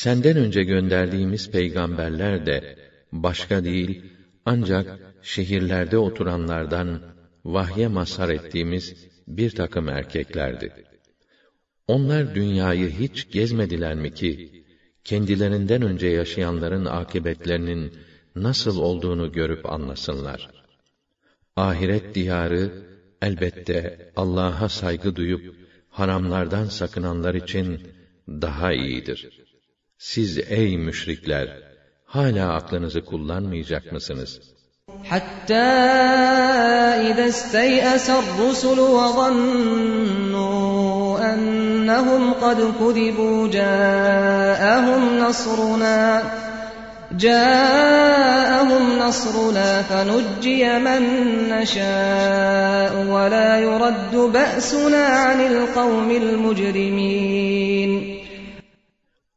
Senden 0.00 0.36
önce 0.36 0.64
gönderdiğimiz 0.64 1.50
peygamberler 1.50 2.46
de 2.46 2.76
başka 3.12 3.64
değil 3.64 4.02
ancak 4.44 4.98
şehirlerde 5.22 5.98
oturanlardan 5.98 7.02
vahye 7.44 7.88
mazhar 7.88 8.28
ettiğimiz 8.28 9.06
bir 9.28 9.50
takım 9.50 9.88
erkeklerdi. 9.88 10.72
Onlar 11.88 12.34
dünyayı 12.34 12.90
hiç 12.90 13.30
gezmediler 13.30 13.94
mi 13.94 14.14
ki 14.14 14.64
kendilerinden 15.04 15.82
önce 15.82 16.06
yaşayanların 16.06 16.84
akıbetlerinin 16.84 17.92
nasıl 18.36 18.78
olduğunu 18.80 19.32
görüp 19.32 19.72
anlasınlar. 19.72 20.50
Ahiret 21.56 22.14
diyarı 22.14 22.70
elbette 23.22 24.10
Allah'a 24.16 24.68
saygı 24.68 25.16
duyup 25.16 25.56
haramlardan 25.90 26.64
sakınanlar 26.64 27.34
için 27.34 27.80
daha 28.28 28.72
iyidir.'' 28.72 29.41
Siz 30.10 30.32
ey 30.48 30.76
müşrikler, 30.78 31.48
hala 32.06 32.52
aklınızı 32.54 33.04
kullanmayacak 33.04 33.92
mısınız? 33.92 34.40
Hatta 35.08 35.66
اِذَا 37.08 37.28
اسْتَيْأَسَ 37.28 38.10
الرُّسُلُ 38.22 38.78
وَظَنُّوا 38.80 41.18
أَنَّهُمْ 41.34 42.34
قَدْ 42.34 42.58
كُذِبُوا 42.80 43.48
جَاءَهُمْ 43.48 45.04
نَصْرُنَا 45.24 46.22
جاءهم 47.18 48.98
نصرنا 48.98 49.82
فنجي 49.82 50.78
من 50.78 51.02
نشاء 51.48 52.92
ولا 53.14 53.50
يرد 53.58 54.14
بأسنا 54.34 55.04
عن 55.06 55.40
القوم 55.40 56.10
المجرمين 56.10 58.11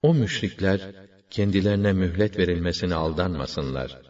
o 0.07 0.13
müşrikler 0.13 0.81
kendilerine 1.29 1.93
mühlet 1.93 2.37
verilmesine 2.39 2.95
aldanmasınlar. 2.95 4.01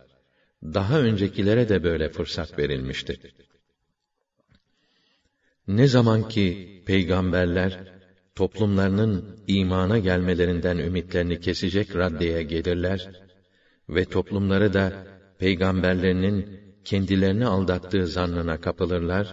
Daha 0.63 0.99
öncekilere 1.01 1.69
de 1.69 1.83
böyle 1.83 2.09
fırsat 2.09 2.59
verilmişti. 2.59 3.19
Ne 5.67 5.87
zaman 5.87 6.27
ki 6.29 6.43
peygamberler 6.85 7.93
toplumlarının 8.35 9.39
imana 9.47 9.97
gelmelerinden 9.99 10.77
ümitlerini 10.77 11.39
kesecek 11.39 11.95
raddeye 11.95 12.43
gelirler 12.43 13.21
ve 13.89 14.05
toplumları 14.05 14.73
da 14.73 15.05
peygamberlerinin 15.39 16.59
kendilerini 16.85 17.45
aldattığı 17.45 18.07
zannına 18.07 18.61
kapılırlar, 18.61 19.27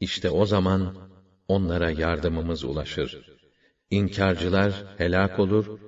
işte 0.00 0.30
o 0.30 0.46
zaman 0.46 0.94
onlara 1.48 1.90
yardımımız 1.90 2.64
ulaşır. 2.64 3.38
İnkarcılar 3.90 4.84
helak 4.98 5.38
olur 5.38 5.78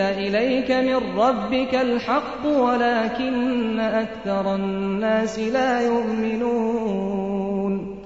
أُنْزِلَ 0.00 0.34
إِلَيْكَ 0.36 0.70
مِنْ 0.70 0.94
رَبِّكَ 0.94 1.74
الْحَقُّ 1.74 2.46
وَلَكِنَّ 2.46 3.80
أَكْثَرَ 3.80 4.54
النَّاسِ 4.54 5.38
لَا 5.38 5.80
يُؤْمِنُونَ 5.86 7.98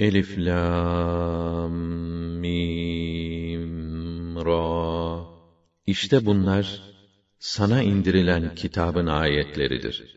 Elif 0.00 0.38
Lam 0.38 1.74
Mim 2.40 4.36
Ra 4.36 5.18
İşte 5.86 6.26
bunlar 6.26 6.82
sana 7.38 7.82
indirilen 7.82 8.54
kitabın 8.54 9.06
ayetleridir. 9.06 10.16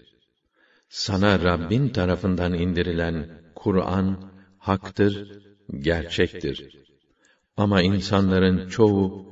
Sana 0.89 1.39
Rabbin 1.43 1.89
tarafından 1.89 2.53
indirilen 2.53 3.25
Kur'an 3.55 4.15
haktır, 4.59 5.31
gerçektir. 5.79 6.75
Ama 7.57 7.81
insanların 7.81 8.69
çoğu 8.69 9.31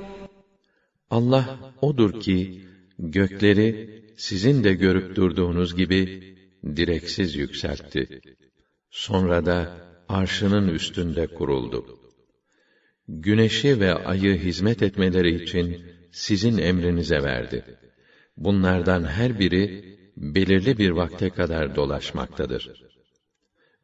Allah 1.11 1.59
odur 1.81 2.21
ki 2.21 2.61
gökleri 2.99 3.89
sizin 4.17 4.63
de 4.63 4.73
görüp 4.73 5.15
durduğunuz 5.15 5.75
gibi 5.75 5.99
direksiz 6.75 7.35
yükseltti. 7.35 8.21
Sonra 8.89 9.45
da 9.45 9.77
arşının 10.09 10.67
üstünde 10.67 11.27
kuruldu. 11.27 11.99
Güneşi 13.07 13.79
ve 13.79 13.93
ayı 13.93 14.37
hizmet 14.39 14.81
etmeleri 14.81 15.43
için 15.43 15.81
sizin 16.11 16.57
emrinize 16.57 17.23
verdi. 17.23 17.63
Bunlardan 18.37 19.03
her 19.03 19.39
biri 19.39 19.85
belirli 20.17 20.77
bir 20.77 20.89
vakte 20.89 21.29
kadar 21.29 21.75
dolaşmaktadır. 21.75 22.71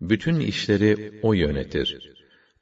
Bütün 0.02 0.40
işleri 0.40 1.20
o 1.22 1.34
yönetir. 1.34 2.12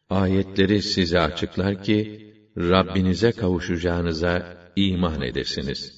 Ayetleri 0.09 0.81
size 0.81 1.19
açıklar 1.19 1.83
ki 1.83 2.24
Rabbinize 2.57 3.31
kavuşacağınıza 3.31 4.41
iman 4.75 5.21
edesiniz. 5.21 5.91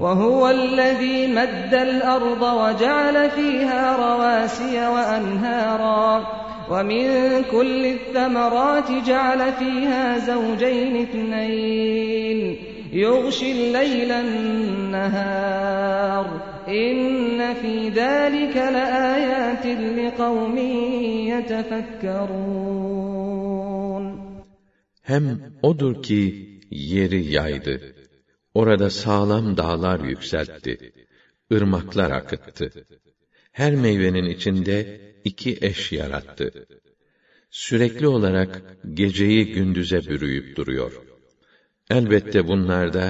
وَهُوَ 0.00 0.50
الَّذ۪ي 0.52 1.26
مَدَّ 1.34 1.72
الْأَرْضَ 1.74 2.42
وَجَعَلَ 2.42 3.30
ف۪يهَا 3.30 3.96
رَوَاسِيَ 3.96 4.76
وَأَنْهَارًا 4.94 6.26
وَمِنْ 6.70 7.04
كُلِّ 7.44 7.84
الثَّمَرَاتِ 7.96 8.90
جَعَلَ 9.08 9.52
ف۪يهَا 9.60 10.18
زَوْجَيْنِ 10.18 10.96
اثْنَيْنِ 11.08 12.56
يُغْشِي 12.92 13.52
اللَّيْلَ 13.52 14.12
النَّهَارَ 14.12 16.26
اِنَّ 16.68 17.54
ف۪ي 17.60 17.88
ذَٰلِكَ 18.00 18.56
لَآيَاتٍ 18.56 19.66
لِقَوْمٍ 19.96 20.56
يَتَفَكَّرُونَ 21.32 23.43
Hem 25.12 25.42
odur 25.62 26.02
ki 26.02 26.20
yeri 26.70 27.32
yaydı. 27.32 27.94
Orada 28.54 28.90
sağlam 28.90 29.56
dağlar 29.56 30.00
yükseltti. 30.00 30.92
ırmaklar 31.52 32.10
akıttı. 32.10 32.70
Her 33.52 33.74
meyvenin 33.74 34.24
içinde 34.24 34.76
iki 35.24 35.58
eş 35.62 35.92
yarattı. 35.92 36.66
Sürekli 37.50 38.06
olarak 38.06 38.62
geceyi 38.94 39.44
gündüze 39.52 39.98
bürüyüp 40.08 40.56
duruyor. 40.56 40.92
Elbette 41.90 42.48
bunlarda 42.48 43.06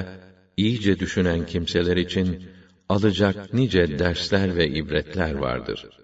iyice 0.57 0.99
düşünen 0.99 1.47
kimseler 1.47 1.97
için 1.97 2.28
alacak 2.88 3.53
nice 3.55 3.99
dersler 3.99 4.57
ve 4.57 4.68
ibretler 4.68 5.34
vardır.'' 5.34 6.03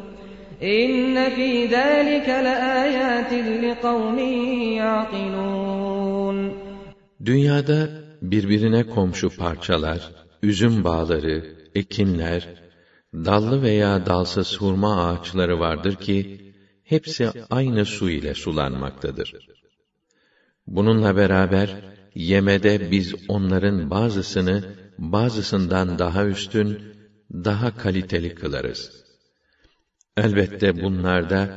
İnne 0.79 1.27
fî 1.35 1.67
zâlike 1.71 2.39
leâyâtin 2.49 3.47
liqavmin 3.61 6.51
Dünyada 7.25 7.79
birbirine 8.21 8.83
komşu 8.89 9.29
parçalar, 9.37 10.01
üzüm 10.43 10.83
bağları, 10.83 11.37
ekinler, 11.75 12.43
dallı 13.13 13.61
veya 13.61 14.05
dalsız 14.05 14.57
hurma 14.61 15.05
ağaçları 15.05 15.59
vardır 15.59 15.95
ki, 15.95 16.41
hepsi 16.83 17.29
aynı 17.49 17.85
su 17.85 18.09
ile 18.09 18.33
sulanmaktadır. 18.33 19.35
Bununla 20.67 21.15
beraber, 21.15 21.69
yemede 22.15 22.91
biz 22.91 23.15
onların 23.27 23.89
bazısını, 23.89 24.63
bazısından 24.97 25.99
daha 25.99 26.25
üstün, 26.25 26.79
daha 27.31 27.77
kaliteli 27.77 28.35
kılarız.'' 28.35 29.01
Elbette 30.17 30.83
bunlarda 30.83 31.47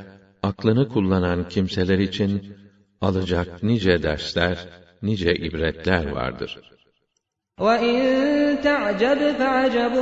aklını 0.43 0.89
kullanan 0.89 1.49
kimseler 1.49 1.99
için 1.99 2.57
alacak 3.01 3.63
nice 3.63 4.03
dersler, 4.03 4.59
nice 5.03 5.35
ibretler 5.37 6.11
vardır. 6.13 6.61
وَاِنْ 7.61 7.87
تَعْجَبْ 8.63 9.37
فَعَجَبٌ 9.39 9.95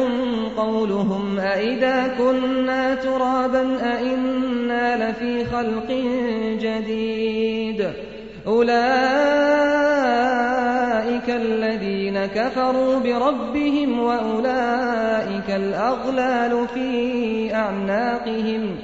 قَوْلُهُمْ 0.57 1.39
اَئِذَا 1.55 2.15
كُنَّا 2.19 2.95
تُرَابًا 3.05 3.79
اَئِنَّا 3.95 4.97
لَف۪ي 5.03 5.45
خَلْقٍ 5.53 5.89
جَد۪يدٍ 6.63 7.81
اُولَٰئِ 8.53 8.99
الَّذ۪ينَ 11.31 12.27
كَفَرُوا 12.27 12.99
بِرَبِّهِمْ 12.99 13.99
وَأُولَٰئِكَ 14.01 15.51
الْأَغْلَالُ 15.51 16.69
ف۪ي 16.69 17.55
أَعْنَاقِهِمْ 17.55 18.77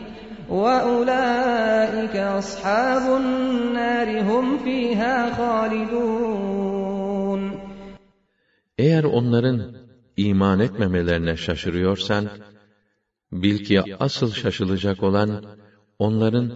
وَأُولَٰئِكَ 0.49 2.17
أَصْحَابُ 2.17 3.21
النَّارِ 3.21 4.21
هُمْ 4.23 4.59
ف۪يهَا 4.59 5.31
خَالِدُونَ 5.35 7.59
Eğer 8.79 9.05
onların 9.05 9.75
iman 10.17 10.59
etmemelerine 10.61 11.37
şaşırıyorsan, 11.37 12.29
bil 13.33 13.59
ki 13.65 13.83
asıl 14.01 14.33
şaşılacak 14.33 15.03
olan, 15.03 15.45
onların 15.99 16.51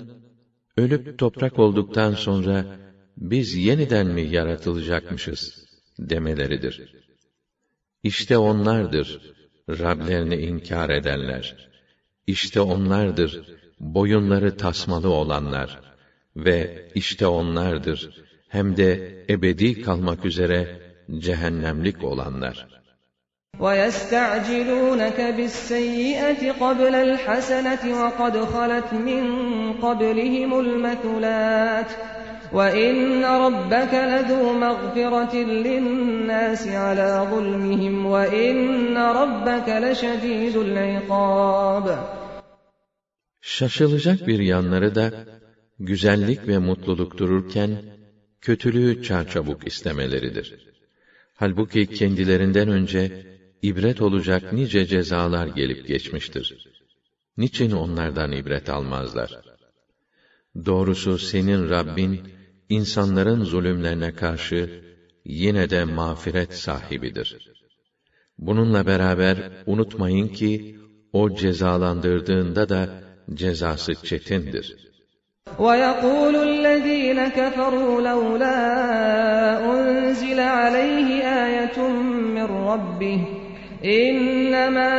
ölüp 0.77 1.19
toprak 1.19 1.59
olduktan 1.59 2.13
sonra 2.13 2.65
biz 3.17 3.55
yeniden 3.57 4.07
mi 4.07 4.21
yaratılacakmışız?' 4.23 5.62
demeleridir. 5.99 6.83
İşte 8.03 8.39
onlardır 8.39 9.21
Rablerini 9.69 10.37
inkar 10.37 10.91
edenler. 10.91 11.69
İşte 12.27 12.61
onlardır 12.61 13.43
boyunları 13.81 14.57
tasmalı 14.57 15.09
olanlar 15.11 15.81
ve 16.37 16.89
işte 16.95 17.27
onlardır 17.27 18.21
hem 18.49 18.77
de 18.77 19.23
ebedi 19.29 19.83
kalmak 19.83 20.25
üzere 20.25 20.81
cehennemlik 21.19 22.05
olanlar.'' 22.05 22.73
وَيَسْتَعْجِلُونَكَ 23.61 25.19
بِالسَّيِّئَةِ 25.39 26.43
قَبْلَ 26.65 26.93
الْحَسَنَةِ 27.07 27.85
وَقَدْ 28.01 28.35
خَلَتْ 28.55 28.91
مِنْ 29.09 29.25
قَبْلِهِمُ 29.87 30.51
الْمَثُلَاتُ 30.65 31.91
وَإِنَّ 32.59 33.25
رَبَّكَ 33.47 33.93
لَذُو 34.13 34.43
مَغْفِرَةٍ 34.67 35.35
لِلنَّاسِ 35.67 36.63
عَلَى 36.85 37.11
ظُلْمِهِمْ 37.33 37.95
وَإِنَّ 38.13 38.57
رَبَّكَ 39.21 39.69
لَشَدِيدُ 39.85 40.57
الْعِقَابِ 40.67 41.87
Şaşılacak 43.41 44.27
bir 44.29 44.39
yanları 44.39 44.95
da 44.95 45.07
güzellik 45.79 46.49
ve 46.49 46.59
mutluluk 46.59 47.19
dururken 47.19 47.71
kötülüğü 48.41 49.03
çarçabuk 49.03 49.67
istemeleridir. 49.67 50.49
Halbuki 51.37 51.87
kendilerinden 51.87 52.69
önce 52.69 53.03
ibret 53.63 54.03
olacak 54.03 54.53
nice 54.53 54.85
cezalar 54.85 55.47
gelip 55.47 55.87
geçmiştir. 55.87 56.47
Niçin 57.37 57.71
onlardan 57.71 58.33
ibret 58.33 58.69
almazlar? 58.71 59.31
Doğrusu 60.67 61.19
senin 61.19 61.71
Rabbin 61.71 62.21
insanların 62.79 63.41
zulümlerine 63.53 64.11
karşı 64.23 64.61
yine 65.43 65.65
de 65.73 65.81
mağfiret 65.99 66.53
sahibidir. 66.67 67.29
Bununla 68.47 68.83
beraber 68.91 69.37
unutmayın 69.73 70.29
ki 70.39 70.53
o 71.13 71.23
cezalandırdığında 71.41 72.65
da 72.75 72.81
cezası 73.41 73.93
çetindir. 74.09 74.67
وَيَقُولُ 75.59 76.35
الَّذ۪ينَ 76.53 77.21
كَفَرُوا 77.39 77.95
لَوْلَا 78.11 78.59
أُنْزِلَ 79.73 80.39
عَلَيْهِ 80.59 81.09
آيَةٌ 81.45 81.79
مِّن 82.37 82.49
رَّبِّهِ 82.73 83.21
اِنَّمَا 84.05 84.93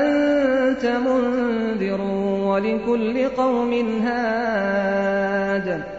أَنْتَ 0.00 0.84
مُنْذِرٌ 1.08 2.00
وَلِكُلِّ 2.50 3.16
قَوْمٍ 3.40 3.72
هَادٍ 4.08 5.97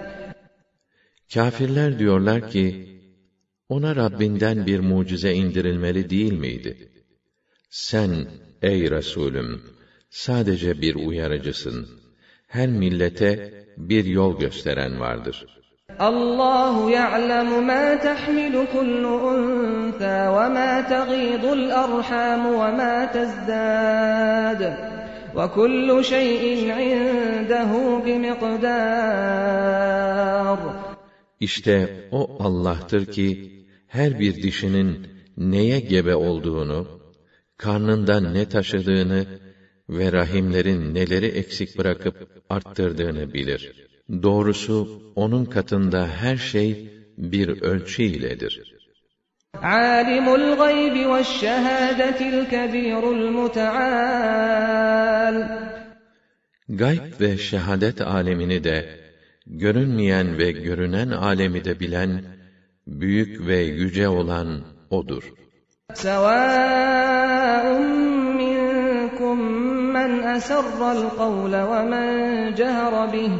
Kafirler 1.33 1.99
diyorlar 1.99 2.49
ki, 2.49 2.87
ona 3.75 3.91
Rabbinden 3.95 4.65
bir 4.67 4.79
mucize 4.79 5.33
indirilmeli 5.33 6.09
değil 6.09 6.33
miydi? 6.33 6.91
Sen, 7.69 8.09
ey 8.61 8.91
Resulüm, 8.91 9.61
sadece 10.09 10.81
bir 10.81 10.95
uyarıcısın. 10.95 11.87
Her 12.47 12.67
millete 12.67 13.53
bir 13.77 14.05
yol 14.05 14.39
gösteren 14.39 14.99
vardır. 14.99 15.45
Allahu 15.99 16.89
ya'lemu 16.89 17.61
ma 17.61 17.99
tahmilu 18.07 18.65
kullu 18.71 19.11
unsa 19.31 20.33
ve 20.35 20.49
ma 20.55 20.87
al 21.55 21.63
arham 21.83 22.41
ve 22.59 22.71
ma 22.79 22.93
tazdad. 23.11 24.61
وكل 25.35 25.89
شيء 26.03 26.41
bi 27.49 27.57
بمقدار 28.05 30.59
işte 31.39 31.75
o 32.11 32.43
Allah'tır 32.43 33.05
ki 33.05 33.51
her 33.87 34.19
bir 34.19 34.43
dişinin 34.43 35.05
neye 35.37 35.79
gebe 35.79 36.15
olduğunu, 36.15 36.99
karnında 37.57 38.19
ne 38.19 38.49
taşıdığını 38.49 39.25
ve 39.89 40.11
rahimlerin 40.11 40.95
neleri 40.95 41.25
eksik 41.25 41.77
bırakıp 41.77 42.15
arttırdığını 42.49 43.33
bilir. 43.33 43.87
Doğrusu 44.23 45.01
onun 45.15 45.45
katında 45.45 46.07
her 46.07 46.37
şey 46.37 46.89
bir 47.17 47.61
ölçü 47.61 48.03
iledir. 48.03 48.75
عَالِمُ 49.55 50.25
الْغَيْبِ 50.39 51.05
وَالشَّهَادَةِ 51.11 52.19
الْكَبِيرُ 52.33 53.03
الْمُتَعَالِ 53.03 54.19
Gayb 56.69 57.21
ve 57.21 57.37
şehadet 57.37 58.01
alemini 58.01 58.63
de 58.63 58.97
görünmeyen 59.49 60.37
ve 60.37 60.51
görünen 60.51 61.09
alemi 61.09 61.65
de 61.65 61.79
bilen, 61.79 62.21
büyük 62.87 63.47
ve 63.47 63.57
yüce 63.57 64.07
olan 64.07 64.47
O'dur. 64.89 65.23
سَوَاءٌ 65.93 67.65
مِّنكُم 68.41 69.37
مَّنْ 69.97 70.11
أَسَرَّ 70.37 70.79
الْقَوْلَ 70.97 71.53
وَمَنْ 71.71 72.07
جَهَرَ 72.59 72.93
بِهِ 73.13 73.31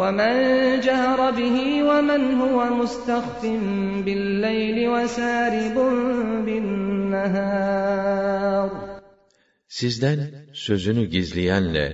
وَمَنْ 0.00 0.34
جَهَرَ 0.86 1.20
بِهِ 1.38 1.56
وَمَنْ 1.90 2.22
هُوَ 2.42 2.58
مُسْتَخْفٍ 2.82 3.40
بِاللَّيْلِ 4.06 4.76
وَسَارِبٌ 4.88 5.76
بِالنَّهَارِ 6.46 8.70
Sizden 9.68 10.18
sözünü 10.52 11.04
gizleyenle 11.06 11.92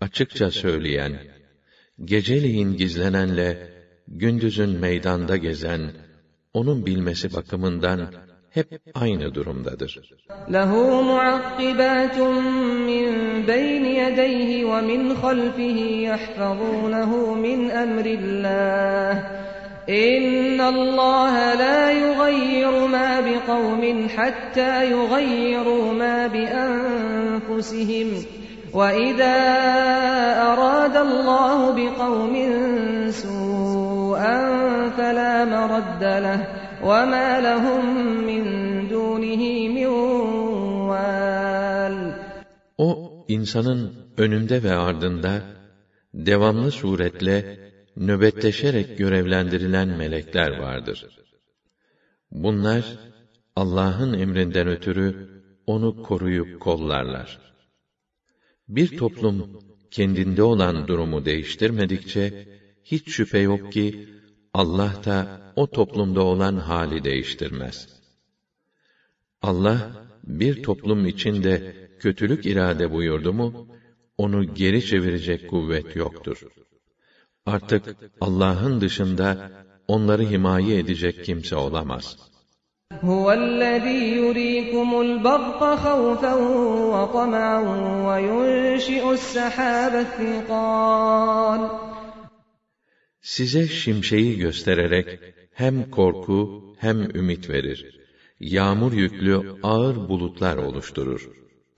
açıkça 0.00 0.50
söyleyen 0.50 1.12
geceleyin 2.04 2.76
gizlenenle 2.76 3.68
gündüzün 4.08 4.70
meydanda 4.70 5.36
gezen 5.36 5.80
onun 6.54 6.86
bilmesi 6.86 7.32
bakımından 7.34 8.00
hep 8.50 8.68
aynı 8.94 9.34
durumdadır. 9.34 10.00
Lehu 10.52 11.02
muakkibatun 11.02 12.44
min 12.90 13.46
beyni 13.48 13.88
yedeyhi 13.94 14.68
ve 14.68 14.80
min 14.82 15.14
halfihi 15.14 16.00
yahfazunahu 16.02 17.36
min 17.36 17.68
emrillah. 17.68 19.30
اِنَّ 20.10 20.58
اللّٰهَ 20.74 21.34
لَا 21.64 21.80
يُغَيِّرُ 22.04 22.74
مَا 22.96 23.10
بِقَوْمٍ 23.28 23.82
حَتَّى 24.16 24.72
يُغَيِّرُوا 24.94 25.86
مَا 26.02 26.16
بِأَنْفُسِهِمْ 26.34 28.08
وَإِذَا 28.78 29.36
أَرَادَ 30.52 30.96
اللّٰهُ 30.96 31.58
بِقَوْمٍ 31.78 32.34
سُوءًا 33.10 34.36
فَلَا 34.96 35.32
مَرَدَّ 35.54 36.02
لَهُ 36.26 36.40
وَمَا 36.88 37.30
لَهُمْ 37.48 37.82
مِنْ 38.28 38.42
دُونِهِ 38.92 39.42
مِنْ 39.74 39.86
وَالٍ 40.90 42.14
O, 42.80 42.86
insanın 43.28 43.92
önünde 44.18 44.62
ve 44.62 44.72
ardında, 44.72 45.40
devamlı 46.14 46.70
suretle, 46.70 47.58
nöbetleşerek 47.96 48.98
görevlendirilen 48.98 49.88
melekler 49.88 50.58
vardır. 50.60 51.06
Bunlar, 52.30 52.84
Allah'ın 53.56 54.12
emrinden 54.12 54.68
ötürü, 54.68 55.28
onu 55.66 56.02
koruyup 56.02 56.60
kollarlar. 56.60 57.49
Bir 58.76 58.96
toplum 58.98 59.62
kendinde 59.90 60.42
olan 60.42 60.88
durumu 60.88 61.24
değiştirmedikçe 61.24 62.48
hiç 62.84 63.08
şüphe 63.08 63.38
yok 63.38 63.72
ki 63.72 64.08
Allah 64.54 64.92
da 65.04 65.16
o 65.56 65.70
toplumda 65.70 66.22
olan 66.22 66.56
hali 66.56 67.04
değiştirmez. 67.04 67.88
Allah 69.42 70.06
bir 70.24 70.62
toplum 70.62 71.06
içinde 71.06 71.76
kötülük 72.00 72.46
irade 72.46 72.92
buyurdu 72.92 73.32
mu 73.32 73.66
onu 74.18 74.54
geri 74.54 74.84
çevirecek 74.86 75.50
kuvvet 75.50 75.96
yoktur. 75.96 76.42
Artık 77.46 77.84
Allah'ın 78.20 78.80
dışında 78.80 79.52
onları 79.88 80.24
himaye 80.30 80.78
edecek 80.78 81.24
kimse 81.24 81.56
olamaz.'' 81.56 82.29
هُوَ 83.02 83.32
الَّذ۪ي 83.32 84.16
يُر۪يكُمُ 84.18 85.00
الْبَرْقَ 85.00 85.74
خَوْفًا 85.76 86.34
وَطَمَعًا 86.92 87.60
وَيُنْشِئُ 88.08 89.10
السَّحَابَ 89.14 89.94
الثِّقَالِ 90.06 91.60
Size 93.22 93.66
şimşeği 93.68 94.38
göstererek 94.38 95.06
hem 95.54 95.90
korku 95.90 96.64
hem 96.78 97.16
ümit 97.16 97.48
verir. 97.50 97.98
Yağmur 98.40 98.92
yüklü 98.92 99.42
ağır 99.62 99.96
bulutlar 100.08 100.56
oluşturur. 100.56 101.28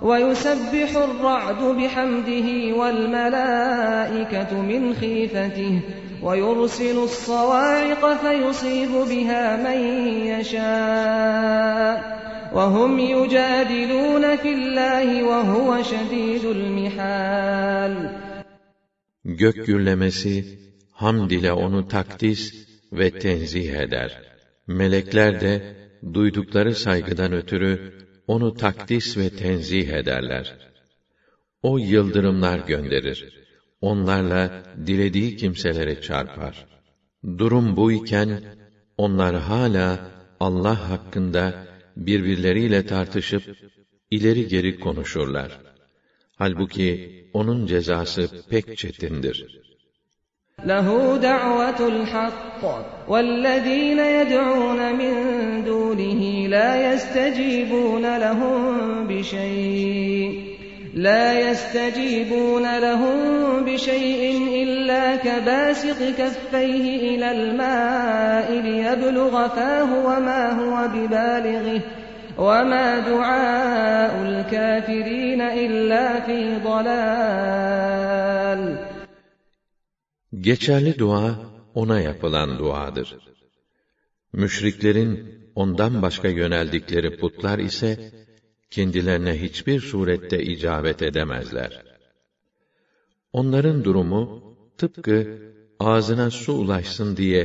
وَيُسَبِّحُ 0.01 0.93
الرَّعْدُ 1.07 1.61
بِحَمْدِهِ 1.79 2.75
وَالْمَلَائِكَةُ 2.77 4.51
مِنْ 4.71 4.95
خِيفَتِهِ 5.01 5.81
وَيُرْسِلُ 6.27 6.97
الصَّوَاعِقَ 7.11 8.03
فَيُصِيبُ 8.25 8.93
بِهَا 9.13 9.45
مَنْ 9.67 9.79
يَشَاءُ 10.33 11.97
وَهُمْ 12.57 12.93
يُجَادِلُونَ 13.15 14.25
فِي 14.43 14.51
اللّٰهِ 14.59 15.09
وَهُوَ 15.31 15.69
شَد۪يدُ 15.93 16.45
الْمِحَالِ 16.57 17.95
Gök 19.25 19.67
gürlemesi, 19.67 20.45
hamd 20.93 21.31
ile 21.31 21.53
onu 21.53 21.89
takdis 21.89 22.55
ve 22.93 23.11
tenzih 23.19 23.71
eder. 23.75 24.19
Melekler 24.67 25.41
de, 25.41 25.77
duydukları 26.15 26.75
saygıdan 26.75 27.33
ötürü, 27.33 27.93
onu 28.27 28.55
takdis 28.55 29.17
ve 29.17 29.31
tenzih 29.31 29.89
ederler. 29.89 30.55
O 31.63 31.79
yıldırımlar 31.79 32.59
gönderir 32.67 33.42
onlarla 33.83 34.63
dilediği 34.87 35.37
kimselere 35.37 36.01
çarpar. 36.01 36.67
Durum 37.39 37.77
bu 37.77 37.93
iken 37.93 38.31
onlar 38.97 39.35
hala 39.37 39.89
Allah 40.41 40.91
hakkında 40.91 41.45
birbirleriyle 41.97 42.87
tartışıp 42.87 43.43
ileri 44.11 44.49
geri 44.49 44.81
konuşurlar. 44.81 45.61
Halbuki 46.39 46.89
onun 47.35 47.67
cezası 47.67 48.29
pek 48.51 48.79
çetindir. 48.79 49.63
له 50.73 50.89
دعوة 51.31 51.79
الحق 51.95 52.63
والذين 53.13 54.01
يدعون 54.19 54.81
من 55.01 55.15
دونه 55.69 56.21
لا 56.55 56.71
يستجيبون 56.91 58.05
لهم 58.25 58.63
بشيء 59.11 60.52
لا 60.95 61.51
يستجيبون 61.51 62.79
لهم 62.79 63.65
بشيء 63.65 64.45
إلا 64.63 65.17
كباسق 65.17 66.11
كفيه 66.11 67.17
إلى 67.17 67.31
الماء 67.33 68.53
ليبلغ 68.61 69.49
فاه 69.49 70.07
وما 70.07 70.51
هو 70.53 70.89
ببالغه 70.89 71.83
وما 72.39 72.99
دعاء 72.99 74.23
الكافرين 74.29 75.41
إلا 75.41 76.21
في 76.27 76.57
ضلال 76.65 78.93
Geçerli 80.41 80.99
dua 80.99 81.35
ona 81.75 82.01
yapılan 82.01 82.59
duadır. 82.59 83.17
Müşriklerin 84.33 85.35
ondan 85.55 86.03
başka 86.03 86.29
yöneldikleri 86.29 87.17
putlar 87.17 87.59
ise 87.59 87.97
kendilerine 88.75 89.35
hiçbir 89.45 89.79
surette 89.91 90.39
icabet 90.53 91.01
edemezler. 91.09 91.73
Onların 93.33 93.79
durumu 93.87 94.21
tıpkı 94.81 95.19
ağzına 95.91 96.29
su 96.43 96.53
ulaşsın 96.63 97.09
diye 97.17 97.45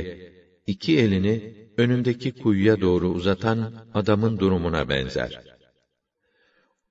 iki 0.66 0.92
elini 1.04 1.34
önündeki 1.82 2.28
kuyuya 2.42 2.76
doğru 2.80 3.08
uzatan 3.18 3.58
adamın 3.94 4.34
durumuna 4.42 4.82
benzer. 4.92 5.32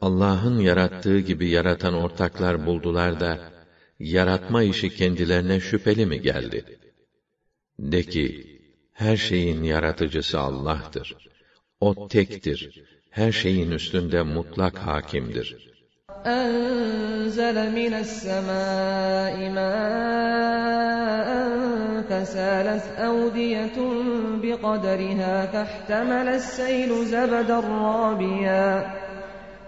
Allah'ın 0.00 0.58
yarattığı 0.58 1.18
gibi 1.20 1.48
yaratan 1.48 1.94
ortaklar 1.94 2.66
buldular 2.66 3.20
da 3.20 3.52
yaratma 3.98 4.62
işi 4.62 4.90
kendilerine 4.90 5.60
şüpheli 5.60 6.06
mi 6.06 6.20
geldi? 6.20 6.64
De 7.78 8.02
ki, 8.02 8.26
her 8.98 9.16
şeyin 9.16 9.62
yaratıcısı 9.62 10.40
Allah'tır. 10.40 11.16
O 11.80 12.08
tektir. 12.08 12.82
Her 13.10 13.32
şeyin 13.32 13.70
üstünde 13.70 14.22
mutlak 14.22 14.78
hakimdir. 14.78 15.72
أنزل 16.40 17.56
من 17.80 17.92
السماء 18.04 19.36
ماء 19.58 21.28
فسالت 22.08 22.84
أودية 23.08 23.76
بقدرها 24.42 25.34
فاحتمل 25.52 26.28
السيل 26.40 26.90
زبدا 27.14 27.58
رابيا 27.86 28.66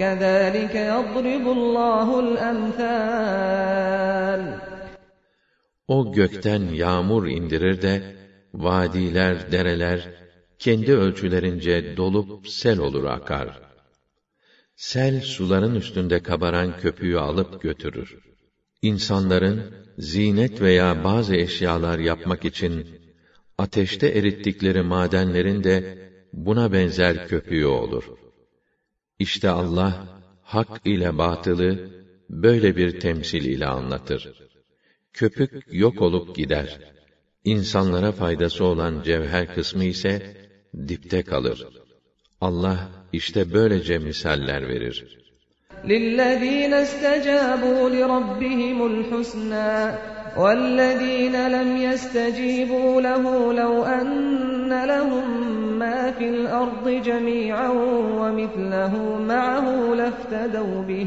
كَذَٰلِكَ 0.00 0.74
يَضْرِبُ 0.92 1.44
اللّٰهُ 1.58 2.10
O 5.88 6.12
gökten 6.12 6.62
yağmur 6.74 7.26
indirir 7.26 7.82
de, 7.82 7.94
vadiler, 8.54 9.52
dereler, 9.52 10.00
kendi 10.58 10.92
ölçülerince 10.92 11.96
dolup 11.96 12.48
sel 12.48 12.78
olur 12.86 13.04
akar. 13.04 13.48
Sel, 14.90 15.14
suların 15.20 15.74
üstünde 15.74 16.22
kabaran 16.28 16.70
köpüğü 16.82 17.16
alıp 17.18 17.50
götürür. 17.62 18.10
İnsanların, 18.82 19.58
zinet 19.98 20.56
veya 20.60 21.04
bazı 21.04 21.34
eşyalar 21.36 21.98
yapmak 22.10 22.42
için, 22.44 22.74
ateşte 23.58 24.06
erittikleri 24.18 24.82
madenlerin 24.82 25.64
de, 25.64 25.76
buna 26.32 26.72
benzer 26.72 27.14
köpüğü 27.28 27.66
olur.'' 27.66 28.29
İşte 29.20 29.50
Allah 29.50 30.04
hak 30.42 30.68
ile 30.84 31.18
batılı 31.18 31.90
böyle 32.30 32.76
bir 32.76 33.00
temsil 33.00 33.44
ile 33.44 33.66
anlatır. 33.66 34.32
Köpük 35.12 35.52
yok 35.72 36.00
olup 36.02 36.36
gider. 36.36 36.78
İnsanlara 37.44 38.12
faydası 38.12 38.64
olan 38.64 39.02
cevher 39.02 39.54
kısmı 39.54 39.84
ise 39.84 40.36
dipte 40.88 41.22
kalır. 41.22 41.68
Allah 42.40 42.88
işte 43.12 43.52
böylece 43.54 43.98
misaller 43.98 44.68
verir. 44.68 45.18
لِلَّذ۪ينَ 45.84 46.72
اسْتَجَابُوا 46.84 47.84
لِرَبِّهِمُ 47.98 48.78
الْحُسْنَى 48.92 49.94
وَالَّذ۪ينَ 50.36 51.48
لَمْ 51.52 51.76
يَسْتَجِيبُوا 51.76 53.00
لَهُ 53.00 53.52
لَوْ 53.52 53.84
أَنَّ 53.84 54.72
لَهُمْ 54.72 55.50
مَا 55.78 56.10
فِي 56.10 56.28
الْأَرْضِ 56.28 56.88
جَمِيعًا 57.04 57.68
وَمِثْلَهُ 58.20 59.18
مَعَهُ 59.32 59.94
لَافْتَدَوْا 59.94 60.82
بِهِ 60.82 61.06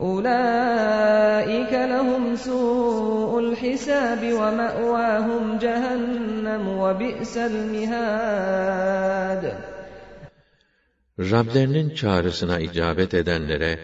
اُولَٰئِكَ 0.00 1.72
لَهُمْ 1.94 2.36
سُوءُ 2.36 3.38
الْحِسَابِ 3.44 4.32
وَمَأْوَاهُمْ 4.32 5.42
جَهَنَّمُ 5.58 6.68
وَبِئْسَ 6.68 7.36
الْمِهَادِ 7.36 9.54
Rablerinin 11.18 11.94
çağrısına 11.94 12.58
icabet 12.60 13.14
edenlere 13.14 13.78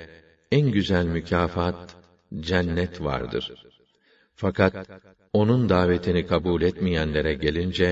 en 0.53 0.70
güzel 0.70 1.05
mükafat 1.05 1.74
cennet 2.41 3.01
vardır.'' 3.01 3.68
Fakat 4.43 4.74
onun 5.41 5.62
davetini 5.68 6.26
kabul 6.26 6.62
etmeyenlere 6.62 7.34
gelince, 7.34 7.89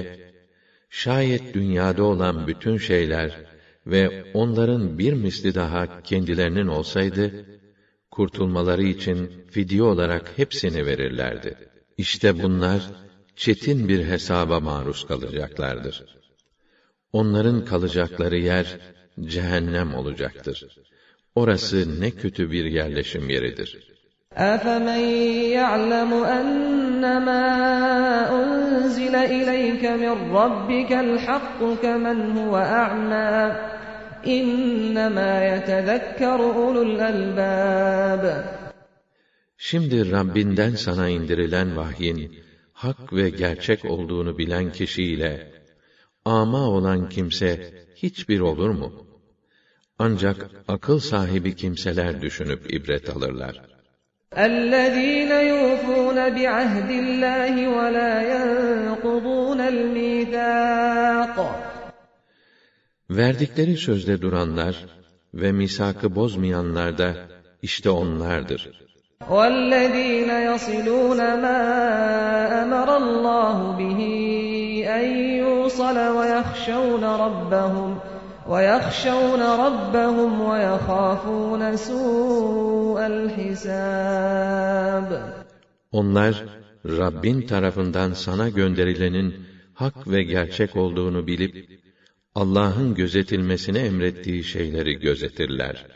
şayet 0.91 1.55
dünyada 1.55 2.03
olan 2.05 2.47
bütün 2.47 2.77
şeyler 2.77 3.31
ve 3.87 4.03
onların 4.35 4.99
bir 4.99 5.13
misli 5.13 5.55
daha 5.55 6.03
kendilerinin 6.03 6.67
olsaydı, 6.67 7.25
kurtulmaları 8.11 8.83
için 8.85 9.19
fidye 9.51 9.83
olarak 9.83 10.25
hepsini 10.39 10.87
verirlerdi. 10.87 11.55
İşte 11.99 12.43
bunlar, 12.43 12.81
çetin 13.37 13.89
bir 13.89 14.05
hesaba 14.05 14.61
maruz 14.61 15.07
kalacaklardır. 15.07 16.05
Onların 17.13 17.65
kalacakları 17.65 18.39
yer, 18.39 18.69
cehennem 19.21 19.95
olacaktır. 19.95 20.79
Orası 21.35 22.01
ne 22.01 22.11
kötü 22.11 22.51
bir 22.51 22.65
yerleşim 22.65 23.31
yeridir.'' 23.31 23.96
أَفَمَنْ 24.37 25.01
يَعْلَمُ 25.59 26.13
أَنَّمَا 26.15 27.45
أُنْزِلَ 28.45 29.15
إِلَيْكَ 29.15 29.85
مِنْ 29.85 30.15
رَبِّكَ 30.41 30.93
الْحَقُّ 30.93 31.59
كَمَنْ 31.83 32.21
هُوَ 32.39 32.57
أَعْمَى 32.57 33.57
اِنَّمَا 34.27 35.45
يَتَذَكَّرُ 35.55 36.41
أُولُو 36.55 36.83
الْأَلْبَابِ 36.85 38.43
Şimdi 39.59 40.11
Rabbinden 40.13 40.71
sana 40.75 41.09
indirilen 41.09 41.77
vahyin, 41.77 42.35
hak 42.73 43.13
ve 43.13 43.31
gerçek 43.31 43.85
olduğunu 43.85 44.39
bilen 44.39 44.73
kişiyle, 44.73 45.53
ama 46.25 46.59
olan 46.69 47.09
kimse 47.09 47.61
hiçbir 47.97 48.41
olur 48.41 48.71
mu? 48.71 48.93
Ancak 49.99 50.47
akıl 50.69 50.99
sahibi 50.99 51.57
kimseler 51.57 52.21
düşünüp 52.23 52.75
ibret 52.75 53.17
alırlar.'' 53.17 53.76
اَلَّذ۪ينَ 54.35 55.31
يُوفُونَ 55.33 56.17
بِعَهْدِ 56.35 56.91
اللّٰهِ 56.91 57.69
وَلَا 57.69 58.23
يَنْقُضُونَ 58.23 59.61
الْمِيثَاقَ 59.61 61.47
Verdikleri 63.11 63.77
sözde 63.77 64.23
duranlar 64.23 64.75
ve 65.35 65.53
misakı 65.53 66.15
bozmayanlar 66.15 66.99
da 66.99 67.15
işte 67.63 67.91
onlardır. 67.91 68.71
وَالَّذ۪ينَ 69.31 70.31
يَصِلُونَ 70.55 71.23
مَا 71.45 71.61
أَمَرَ 72.63 72.89
اللّٰهُ 72.89 73.77
بِهِ 73.79 74.01
اَنْ 74.99 75.17
يُوصَلَ 75.45 76.11
وَيَخْشَوْنَ 76.19 77.03
رَبَّهُمْ 77.05 78.06
وَيَخْشَوْنَ 78.53 79.43
رَبَّهُمْ 79.43 80.41
وَيَخَافُونَ 80.41 81.77
سُوءَ 81.77 83.01
الْحِسَابِ 83.07 85.09
Onlar 85.93 86.45
Rabbin 86.85 87.43
tarafından 87.47 88.13
sana 88.13 88.49
gönderilenin 88.49 89.35
hak 89.75 90.09
ve 90.11 90.23
gerçek 90.25 90.77
olduğunu 90.77 91.27
bilip 91.27 91.81
Allah'ın 92.35 92.95
gözetilmesine 92.95 93.79
emrettiği 93.79 94.45
şeyleri 94.45 94.93
gözetirler. 94.99 95.87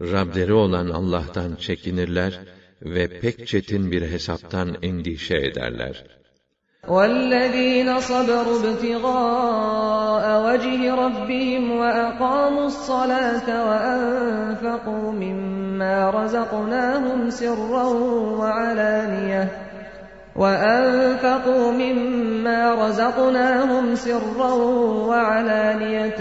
Rableri 0.00 0.52
olan 0.52 0.88
Allah'tan 0.90 1.54
çekinirler 1.56 2.40
ve 2.82 3.20
pek 3.20 3.46
çetin 3.48 3.90
bir 3.90 4.02
hesaptan 4.10 4.76
endişe 4.82 5.36
ederler. 5.36 6.04
والذين 6.88 8.00
صبروا 8.00 8.58
ابتغاء 8.58 10.52
وجه 10.52 10.94
ربهم 10.94 11.78
وأقاموا 11.78 12.66
الصلاة 12.66 13.68
وأنفقوا 13.70 15.12
مما 15.12 16.10
رزقناهم 16.10 17.30
سرا 17.30 17.84
وعلانية 18.38 19.48
وأنفقوا 20.36 21.72
مما 21.72 22.86
رزقناهم 22.88 23.94
سرا 23.94 24.52
وعلانية 25.06 26.20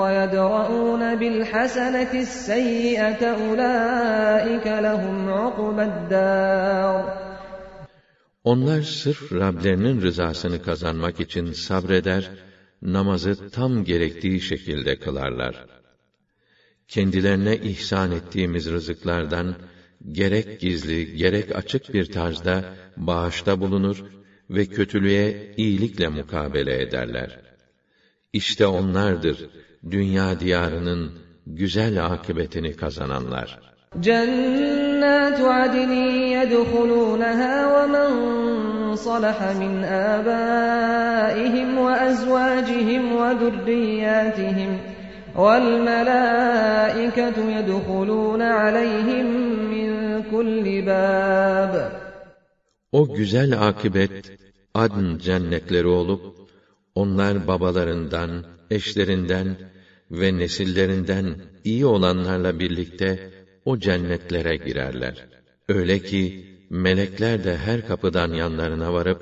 ويدرؤون 0.00 1.14
بالحسنة 1.14 2.10
السيئة 2.14 3.24
أولئك 3.34 4.66
لهم 4.66 5.30
عقبى 5.32 5.82
الدار 5.82 7.14
Onlar 8.44 8.82
sırf 8.82 9.32
Rablerinin 9.32 10.00
rızasını 10.02 10.62
kazanmak 10.62 11.20
için 11.20 11.52
sabreder, 11.52 12.30
namazı 12.82 13.50
tam 13.50 13.84
gerektiği 13.84 14.40
şekilde 14.40 14.98
kılarlar. 14.98 15.66
Kendilerine 16.88 17.56
ihsan 17.58 18.12
ettiğimiz 18.12 18.70
rızıklardan 18.72 19.56
gerek 20.12 20.60
gizli 20.60 21.16
gerek 21.16 21.56
açık 21.56 21.94
bir 21.94 22.06
tarzda 22.12 22.64
bağışta 22.96 23.60
bulunur 23.60 24.02
ve 24.50 24.66
kötülüğe 24.66 25.54
iyilikle 25.56 26.08
mukabele 26.08 26.82
ederler. 26.82 27.40
İşte 28.32 28.66
onlardır 28.66 29.38
dünya 29.90 30.40
diyarının 30.40 31.12
güzel 31.46 32.06
akıbetini 32.06 32.76
kazananlar. 32.76 33.58
Cennet 34.00 34.83
جنات 35.04 35.40
عدن 35.40 35.90
يدخلونها 36.38 37.56
ومن 37.74 38.08
صلح 38.96 39.52
من 39.62 39.84
آبائهم 40.14 41.78
وأزواجهم 41.78 43.12
وذرياتهم 43.12 44.78
والملائكة 45.36 47.36
يدخلون 47.58 48.42
عليهم 48.42 49.26
من 49.72 49.88
كل 50.30 50.64
باب 50.86 51.72
O 52.92 53.14
güzel 53.14 53.52
akibet 53.68 54.10
Adn 54.74 55.18
cennetleri 55.18 55.86
olup 55.86 56.20
onlar 56.94 57.46
babalarından, 57.46 58.30
eşlerinden 58.70 59.46
ve 60.10 60.38
nesillerinden 60.38 61.26
iyi 61.64 61.86
olanlarla 61.86 62.58
birlikte 62.58 63.30
o 63.70 63.72
cennetlere 63.86 64.56
girerler. 64.66 65.14
Öyle 65.68 65.98
ki 66.08 66.22
melekler 66.70 67.44
de 67.44 67.56
her 67.66 67.86
kapıdan 67.88 68.30
yanlarına 68.32 68.92
varıp 68.92 69.20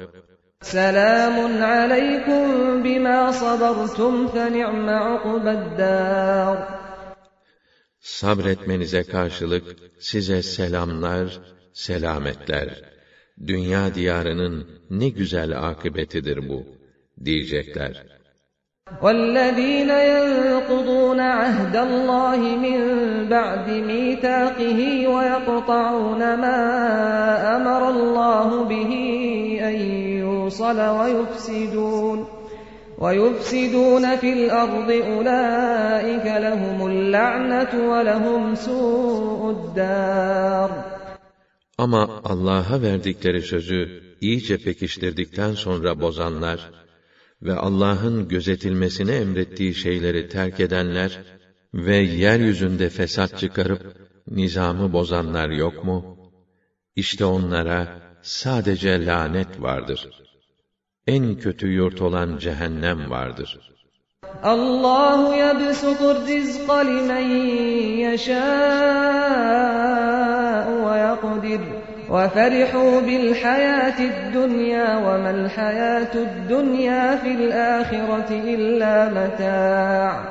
Selamun 0.63 1.53
aleykum 1.61 2.49
bima 2.85 3.33
sabartum 3.33 4.15
fe 4.33 4.45
ni'me 4.53 4.99
ukbeddar. 5.35 6.59
Sabretmenize 8.01 9.03
karşılık 9.03 9.65
size 10.01 10.43
selamlar, 10.43 11.29
selametler. 11.73 12.69
Dünya 13.47 13.95
diyarının 13.95 14.55
ne 14.91 15.09
güzel 15.09 15.51
akıbetidir 15.71 16.49
bu 16.49 16.61
diyecekler. 17.25 18.22
وَالَّذ۪ينَ 19.03 19.91
يَنْقُضُونَ 19.91 21.21
عَهْدَ 21.41 21.77
اللّٰهِ 21.77 22.57
مِنْ 22.65 22.79
بَعْدِ 23.33 23.69
مِيثَاقِهِ 23.91 24.81
وَيَقْطَعُونَ 25.15 26.19
مَا 26.45 26.59
أَمَرَ 27.57 27.83
اللّٰهُ 27.95 28.49
بِهِ 28.71 28.93
اَنْ 29.69 29.77
يُوصَلَ 30.23 30.79
وَيُفْسِدُونَ 30.99 32.19
وَيُفْسِدُونَ 32.99 34.05
فِي 34.17 34.31
الْأَرْضِ 34.39 34.89
أُولَٰئِكَ 34.91 36.27
لَهُمُ 36.49 36.77
اللَّعْنَةُ 36.91 37.73
وَلَهُمْ 37.91 38.55
سُوءُ 38.67 39.41
الدَّارِ 39.57 40.71
Ama 41.79 42.21
Allah'a 42.25 42.83
verdikleri 42.83 43.43
sözü 43.43 44.01
iyice 44.21 44.57
pekiştirdikten 44.59 45.53
sonra 45.53 46.01
bozanlar, 46.01 46.71
ve 47.43 47.55
Allah'ın 47.55 48.29
gözetilmesine 48.29 49.17
emrettiği 49.17 49.75
şeyleri 49.75 50.29
terk 50.29 50.61
edenler 50.61 51.19
ve 51.75 51.97
yeryüzünde 51.97 52.89
fesat 52.89 53.39
çıkarıp 53.39 53.97
nizamı 54.31 54.93
bozanlar 54.93 55.49
yok 55.51 55.85
mu? 55.85 56.17
İşte 56.97 57.25
onlara 57.25 58.01
sadece 58.23 59.07
lanet 59.07 59.63
vardır. 59.63 60.09
En 61.07 61.35
kötü 61.37 61.67
yurt 61.69 62.03
olan 62.03 62.39
cehennem 62.39 63.11
vardır.'' 63.11 63.73
Allahu 64.43 65.35
yebsutur 65.45 66.17
rizqa 66.27 66.77
limen 66.79 67.21
yeşâ'u 67.21 68.43
ve 70.93 70.97
yakdir. 70.99 71.61
وَفَرِحُوا 72.15 72.93
بِالْحَيَاةِ 73.07 73.99
الدُّنْيَا 74.15 74.91
وَمَا 75.07 75.31
الْحَيَاةُ 75.41 76.13
الدُّنْيَا 76.29 77.03
فِي 77.23 77.29
الْآخِرَةِ 77.41 78.29
إِلَّا 78.55 78.97
مَتَاعٌ 79.17 80.25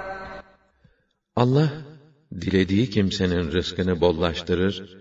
Allah, 1.35 1.69
dilediği 2.35 2.89
kimsenin 2.89 3.51
rızkını 3.51 4.01
bollaştırır, 4.01 4.97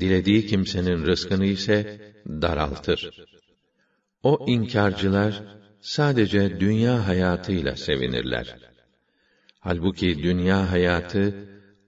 dilediği 0.00 0.46
kimsenin 0.46 1.06
rızkını 1.06 1.44
ise 1.46 2.00
daraltır. 2.26 3.24
O 4.22 4.38
inkarcılar 4.46 5.42
sadece 5.80 6.60
dünya 6.60 7.08
hayatıyla 7.08 7.76
sevinirler. 7.76 8.56
Halbuki 9.60 10.22
dünya 10.22 10.70
hayatı 10.72 11.34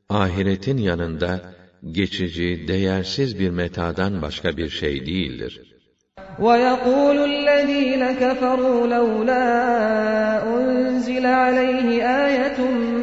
ahiretin 0.08 0.76
yanında 0.78 1.55
geçici, 1.90 2.64
değersiz 2.68 3.38
bir 3.40 3.50
metadan 3.50 4.22
başka 4.22 4.56
bir 4.56 4.68
şey 4.68 5.06
değildir. 5.06 5.60
وَيَقُولُ 6.40 7.18
الَّذ۪ينَ 7.32 8.16
كَفَرُوا 8.22 8.80
لَوْلَا 8.96 9.48
أُنْزِلَ 10.54 11.24
عَلَيْهِ 11.26 11.88
آيَةٌ 12.26 12.58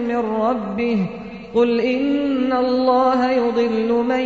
مِّنْ 0.10 0.18
رَبِّهِ 0.48 0.98
قُلْ 1.56 1.72
اِنَّ 1.94 2.52
اللّٰهَ 2.66 3.22
يُضِلُّ 3.42 3.90
مَنْ 4.12 4.26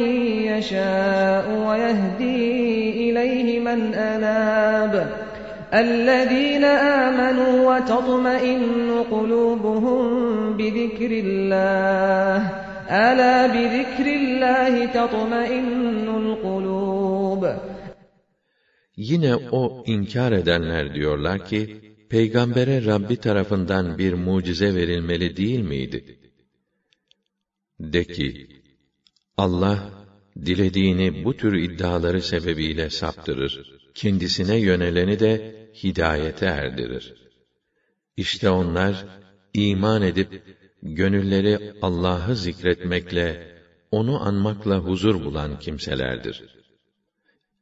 يَشَاءُ 0.52 1.46
وَيَهْدِي 1.68 2.46
اِلَيْهِ 3.10 3.50
مَنْ 3.68 3.80
أَنَابَ 4.14 4.94
الذين 5.88 6.64
آمنوا 7.04 7.56
وتطمئن 7.76 8.92
قلوبهم 9.14 10.00
بذكر 10.58 11.12
الله 11.26 12.42
Ala 12.90 13.54
bi 13.54 13.62
zikrillahi 13.78 14.92
tatmainnul 14.98 16.30
kulub. 16.46 17.42
Yine 18.96 19.36
o 19.52 19.84
inkar 19.88 20.32
edenler 20.32 20.94
diyorlar 20.96 21.46
ki 21.46 21.82
peygambere 22.10 22.86
Rabbi 22.86 23.16
tarafından 23.18 23.98
bir 23.98 24.14
mucize 24.14 24.76
verilmeli 24.76 25.38
değil 25.38 25.60
miydi? 25.60 26.20
De 27.80 28.04
ki 28.04 28.48
Allah 29.38 29.90
dilediğini 30.36 31.26
bu 31.26 31.38
tür 31.38 31.54
iddiaları 31.60 32.22
sebebiyle 32.22 32.90
saptırır. 32.90 33.74
Kendisine 33.96 34.58
yöneleni 34.60 35.20
de 35.20 35.32
hidayete 35.84 36.46
erdirir. 36.46 37.14
İşte 38.18 38.50
onlar 38.50 39.06
iman 39.54 40.02
edip 40.02 40.44
gönülleri 40.84 41.74
Allah'ı 41.82 42.36
zikretmekle, 42.36 43.48
onu 43.92 44.28
anmakla 44.28 44.78
huzur 44.80 45.26
bulan 45.26 45.60
kimselerdir. 45.60 46.44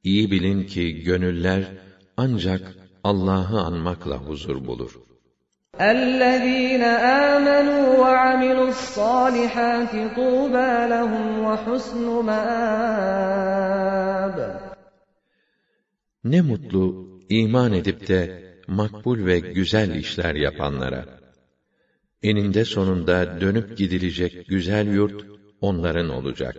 İyi 0.03 0.32
bilin 0.32 0.63
ki 0.68 1.03
gönüller 1.03 1.63
ancak 2.18 2.61
Allah'ı 3.03 3.59
anmakla 3.59 4.18
huzur 4.18 4.68
bulur. 4.68 4.91
اَلَّذ۪ينَ 5.80 6.84
آمَنُوا 7.28 7.95
وَعَمِلُوا 8.03 8.70
الصَّالِحَاتِ 8.76 9.91
طُوبَى 10.18 10.74
لَهُمْ 10.91 11.28
وَحُسْنُ 11.45 12.05
مَآبٍ 12.28 14.38
Ne 16.24 16.41
mutlu 16.41 17.09
iman 17.30 17.74
edip 17.74 18.07
de 18.07 18.43
makbul 18.68 19.26
ve 19.26 19.39
güzel 19.39 19.95
işler 19.95 20.36
yapanlara 20.36 21.24
eninde 22.30 22.63
sonunda 22.76 23.17
dönüp 23.43 23.67
gidilecek 23.80 24.34
güzel 24.47 24.88
yurt 24.93 25.19
onların 25.61 26.09
olacak. 26.09 26.55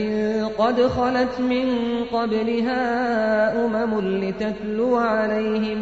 قَدْ 0.61 0.77
خَلَتْ 0.97 1.35
مِنْ 1.51 1.67
قَبْلِهَا 2.15 2.83
أُمَمٌ 3.65 3.91
لِتَتْلُوَ 4.23 4.93
عَلَيْهِمْ 4.97 5.81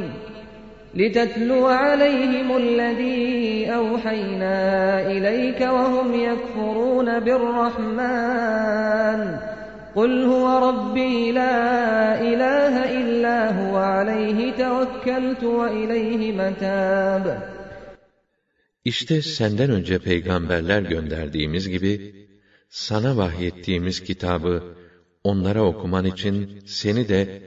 لِتَتْلُوَ 0.99 1.65
عَلَيْهِمُ 1.83 2.47
الَّذ۪ي 2.63 3.21
أَوْحَيْنَا 3.79 4.57
إِلَيْكَ 5.11 5.61
وَهُمْ 5.75 6.09
يَكْفُرُونَ 6.29 7.19
بِالرَّحْمَانِ 7.25 9.21
قُلْ 9.99 10.13
هُوَ 10.33 10.45
رَبِّي 10.67 11.15
لَا 11.39 11.55
إِلَٰهَ 12.29 12.73
إِلَّا 13.01 13.39
هُوَ 13.59 13.75
عَلَيْهِ 13.95 14.39
تَوَكَّلْتُ 14.61 15.41
وَإِلَيْهِ 15.43 16.21
مَتَابِ 16.35 17.37
İşte 18.85 19.21
senden 19.21 19.69
önce 19.69 19.99
peygamberler 19.99 20.81
gönderdiğimiz 20.81 21.69
gibi, 21.69 22.15
sana 22.69 23.17
vahyettiğimiz 23.17 24.03
kitabı 24.03 24.63
onlara 25.23 25.63
okuman 25.65 26.05
için 26.05 26.59
seni 26.65 27.09
de 27.09 27.41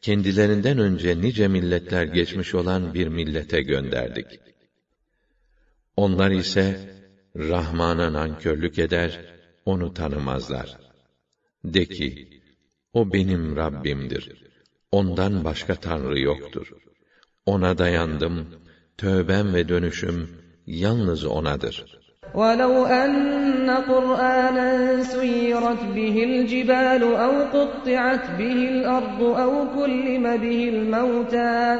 kendilerinden 0.00 0.78
önce 0.78 1.20
nice 1.20 1.48
milletler 1.48 2.04
geçmiş 2.04 2.54
olan 2.54 2.94
bir 2.94 3.08
millete 3.08 3.62
gönderdik. 3.62 4.40
Onlar 5.96 6.30
ise 6.30 6.64
Rahman'a 7.36 8.12
nankörlük 8.12 8.78
eder, 8.78 9.20
onu 9.66 9.94
tanımazlar.'' 9.94 10.91
De 11.64 11.84
ki, 11.86 12.40
o 12.92 13.12
benim 13.12 13.56
Rabbimdir. 13.56 14.32
Ondan 14.92 15.44
başka 15.44 15.74
Tanrı 15.74 16.20
yoktur. 16.20 16.72
Ona 17.46 17.78
dayandım, 17.78 18.46
tövbem 18.98 19.54
ve 19.54 19.68
dönüşüm 19.68 20.28
yalnız 20.66 21.24
O'nadır. 21.24 22.00
وَلَوْ 22.34 22.72
أَنَّ 23.04 23.66
قُرْآنًا 23.86 25.00
سُيِّرَتْ 25.02 25.82
بِهِ 25.96 26.16
الْجِبَالُ 26.30 27.02
أَوْ 27.02 27.34
قُطِّعَتْ 27.56 28.24
بِهِ 28.38 28.58
الْأَرْضُ 28.74 29.20
أَوْ 29.20 29.54
كُلِّمَ 29.76 30.24
بِهِ 30.42 30.60
الْمَوْتَى 30.74 31.78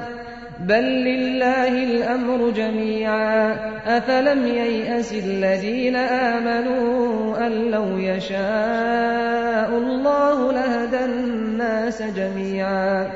بل 0.60 0.82
لله 0.84 1.68
الأمر 1.68 2.50
جميعا 2.50 3.56
أفلم 3.86 4.46
ييأس 4.46 5.12
الذين 5.12 5.96
آمنوا 5.96 7.46
أن 7.46 7.52
لو 7.70 7.98
يشاء 7.98 9.68
الله 9.78 10.52
لهدى 10.52 11.04
الناس 11.04 12.02
جميعا 12.02 13.10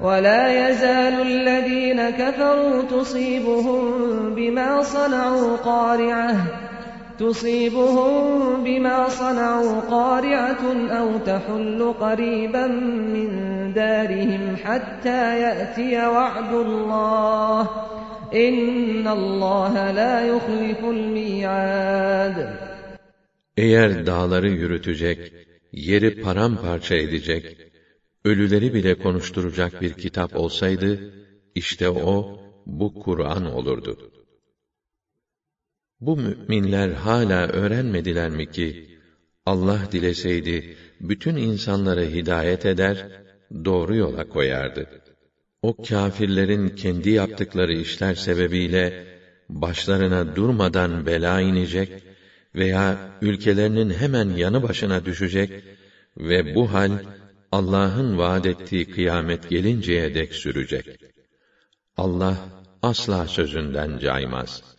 ولا 0.00 0.68
يزال 0.68 1.20
الذين 1.20 2.10
كفروا 2.10 2.82
تصيبهم 2.82 3.92
بما 4.34 4.82
صنعوا 4.82 5.56
قارعه 5.56 6.34
تُصِيبُهُمْ 7.20 8.12
بِمَا 8.66 8.98
صَنَعُوا 9.22 9.74
قَارِعَةٌ 9.94 10.62
اَوْ 11.00 11.08
تَحُلُّ 11.28 11.80
قَرِيبًا 12.04 12.66
مِنْ 13.16 13.28
دَارِهِمْ 13.78 14.44
حَتَّى 14.64 15.22
يَأْتِيَ 15.44 15.94
وَعْدُ 16.16 16.50
اللّٰهِ 16.66 17.60
اِنَّ 18.46 19.06
اللّٰهَ 19.18 19.74
لَا 20.00 20.16
يُخْلِفُ 20.32 20.80
الْمِيعَادِ 20.84 22.52
Eğer 23.56 24.06
dağları 24.06 24.48
yürütecek, 24.50 25.32
yeri 25.72 26.20
paramparça 26.22 26.94
edecek, 26.94 27.56
ölüleri 28.24 28.74
bile 28.74 28.94
konuşturacak 28.94 29.82
bir 29.82 29.92
kitap 29.92 30.36
olsaydı, 30.36 30.90
işte 31.54 31.88
o, 31.90 32.38
bu 32.66 32.94
Kur'an 33.02 33.52
olurdu.'' 33.54 34.09
Bu 36.00 36.16
müminler 36.16 36.90
hala 36.90 37.46
öğrenmediler 37.48 38.30
mi 38.30 38.50
ki 38.50 38.98
Allah 39.46 39.78
dileseydi 39.92 40.76
bütün 41.00 41.36
insanları 41.36 42.04
hidayet 42.04 42.66
eder, 42.66 43.06
doğru 43.64 43.96
yola 43.96 44.28
koyardı. 44.28 44.86
O 45.62 45.76
kâfirlerin 45.82 46.68
kendi 46.68 47.10
yaptıkları 47.10 47.72
işler 47.72 48.14
sebebiyle 48.14 49.04
başlarına 49.48 50.36
durmadan 50.36 51.06
bela 51.06 51.40
inecek 51.40 51.92
veya 52.54 52.98
ülkelerinin 53.22 53.90
hemen 53.90 54.28
yanı 54.30 54.62
başına 54.62 55.04
düşecek 55.04 55.64
ve 56.18 56.54
bu 56.54 56.72
hal 56.72 56.92
Allah'ın 57.52 58.18
vaad 58.18 58.44
ettiği 58.44 58.84
kıyamet 58.90 59.48
gelinceye 59.48 60.14
dek 60.14 60.34
sürecek. 60.34 60.86
Allah 61.96 62.36
asla 62.82 63.26
sözünden 63.26 63.98
caymaz.'' 63.98 64.69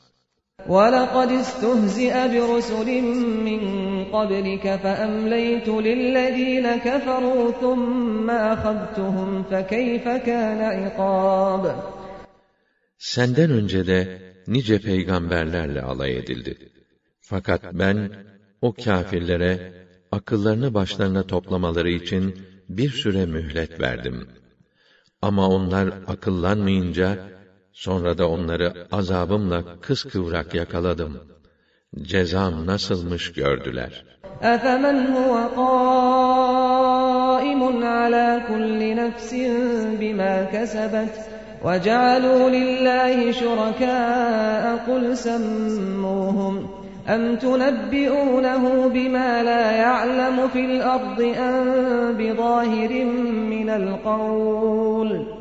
وَلَقَدْ 0.70 1.30
اسْتُهْزِئَ 1.42 2.14
بِرُسُلٍ 2.34 2.90
مِّن 3.50 3.62
قَبْلِكَ 4.12 4.66
فَأَمْلَيْتُ 4.84 5.68
لِلَّذ۪ينَ 5.68 6.68
كَفَرُوا 6.84 7.52
ثُمَّ 7.62 8.30
أَخَذْتُهُمْ 8.30 9.44
فَكَيْفَ 9.44 10.04
كَانَ 10.08 10.62
عِقَابِ 10.62 11.76
Senden 12.98 13.50
önce 13.52 13.88
de 13.88 14.06
nice 14.48 14.80
peygamberlerle 14.82 15.82
alay 15.82 16.18
edildi. 16.18 16.58
Fakat 17.22 17.62
ben 17.74 18.12
o 18.62 18.74
kâfirlere 18.74 19.72
akıllarını 20.12 20.74
başlarına 20.74 21.24
toplamaları 21.24 21.90
için 21.90 22.36
bir 22.70 22.90
süre 22.90 23.26
mühlet 23.26 23.80
verdim. 23.82 24.28
Ama 25.22 25.48
onlar 25.50 25.90
akıllanmayınca 26.08 27.20
Sonra 27.74 28.18
da 28.18 28.28
onları 28.30 28.74
azabımla 28.92 29.62
kıskıvrak 29.82 30.54
yakaladım. 30.54 31.18
Cezam 32.02 32.66
nasılmış 32.66 33.34
gördüler. 33.34 34.06
أَفَمَنْ 34.42 34.98
هُوَ 35.16 35.48
قَائِمٌ 35.56 37.84
عَلَى 37.86 38.44
كُلِّ 38.48 38.82
نَفْسٍ 39.00 39.32
بِمَا 40.00 40.44
كَسَبَتْ 40.46 41.16
وَجَعَلُوا 41.66 42.50
لِلَّهِ 42.50 43.32
شُرَكَاءَ 43.42 44.78
قُلْ 44.88 45.16
سَمُّوهُمْ 45.16 46.56
أَمْ 47.10 47.36
تُنَبِّئُونَهُ 47.36 48.64
بِمَا 48.96 49.44
لَا 49.44 49.72
يَعْلَمُ 49.72 50.48
فِي 50.54 50.60
الْأَرْضِ 50.72 51.20
أَمْ 51.50 51.60
بِظَاهِرٍ 52.20 52.94
مِنَ 53.54 53.70
الْقَوْلِ 53.70 55.41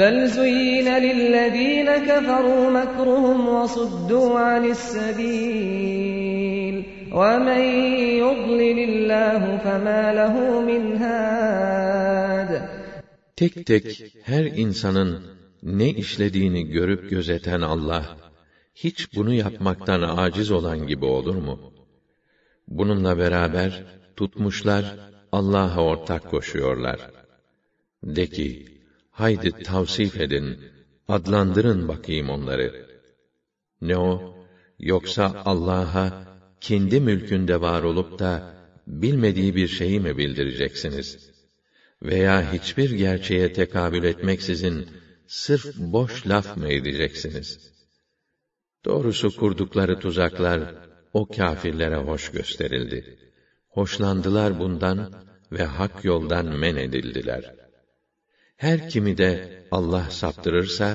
بل 0.00 0.16
زين 0.38 0.88
للذين 1.06 1.88
كفروا 2.10 2.64
مكرهم 2.78 3.38
وصدوا 3.56 4.30
عن 4.48 4.62
السبيل 4.74 6.76
ومن 7.20 7.60
يضلل 8.24 8.78
الله 8.90 9.42
فما 9.64 10.02
له 10.18 10.34
من 10.68 10.82
هاد 11.02 12.52
Tek 13.36 13.66
tek 13.66 13.84
her 14.24 14.44
insanın 14.44 15.20
ne 15.62 15.88
işlediğini 15.90 16.64
görüp 16.66 17.10
gözeten 17.10 17.60
Allah, 17.60 18.16
hiç 18.74 19.14
bunu 19.16 19.34
yapmaktan 19.34 20.02
aciz 20.16 20.50
olan 20.50 20.86
gibi 20.86 21.04
olur 21.04 21.34
mu? 21.46 21.72
Bununla 22.68 23.18
beraber 23.18 23.84
tutmuşlar, 24.16 24.84
Allah'a 25.32 25.84
ortak 25.84 26.30
koşuyorlar. 26.30 26.98
De 28.04 28.26
ki, 28.26 28.66
haydi 29.22 29.50
tavsif 29.70 30.14
edin, 30.26 30.46
adlandırın 31.16 31.80
bakayım 31.92 32.28
onları. 32.36 32.68
Ne 33.88 33.96
o? 34.10 34.44
Yoksa 34.92 35.24
Allah'a 35.50 36.04
kendi 36.66 36.96
mülkünde 37.08 37.56
var 37.66 37.82
olup 37.90 38.10
da 38.24 38.32
bilmediği 39.02 39.50
bir 39.58 39.68
şeyi 39.78 39.98
mi 40.04 40.12
bildireceksiniz? 40.20 41.08
Veya 42.02 42.36
hiçbir 42.52 42.90
gerçeğe 42.90 43.46
tekabül 43.60 44.04
etmeksizin 44.12 44.76
sırf 45.42 45.76
boş 45.94 46.14
laf 46.30 46.56
mı 46.60 46.68
edeceksiniz? 46.78 47.48
Doğrusu 48.84 49.26
kurdukları 49.40 49.94
tuzaklar 49.98 50.60
o 51.12 51.20
kâfirlere 51.36 51.96
hoş 52.08 52.24
gösterildi. 52.36 52.98
Hoşlandılar 53.76 54.50
bundan 54.62 54.98
ve 55.52 55.62
hak 55.64 56.04
yoldan 56.04 56.46
men 56.46 56.76
edildiler.'' 56.76 57.67
Her 58.66 58.78
kimi 58.90 59.14
de 59.18 59.30
Allah 59.70 60.04
saptırırsa 60.10 60.88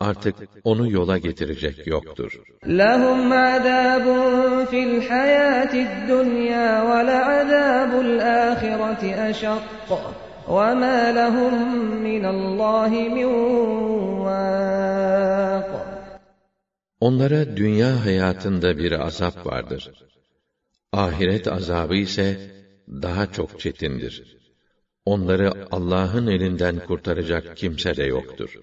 artık 0.00 0.36
onu 0.64 0.90
yola 0.90 1.18
getirecek 1.18 1.86
yoktur. 1.86 2.32
Lahum 2.66 3.32
azabun 3.32 4.66
fil 4.66 5.08
hayatid 5.08 5.94
dunya 6.08 6.70
ve 6.90 7.00
le 7.10 7.18
azabul 7.40 8.14
ahireti 8.38 9.10
eşakk 9.30 9.90
ve 10.48 10.74
ma 10.82 10.98
lahum 11.16 11.60
Onlara 17.00 17.56
dünya 17.56 18.04
hayatında 18.04 18.78
bir 18.78 18.92
azap 19.06 19.46
vardır. 19.46 19.90
Ahiret 20.92 21.48
azabı 21.48 21.94
ise 21.96 22.36
daha 22.88 23.26
çok 23.32 23.60
çetindir. 23.60 24.39
Onları 25.06 25.52
Allah'ın 25.70 26.26
elinden 26.26 26.78
kurtaracak 26.86 27.56
kimse 27.56 27.96
de 27.96 28.02
yoktur. 28.04 28.54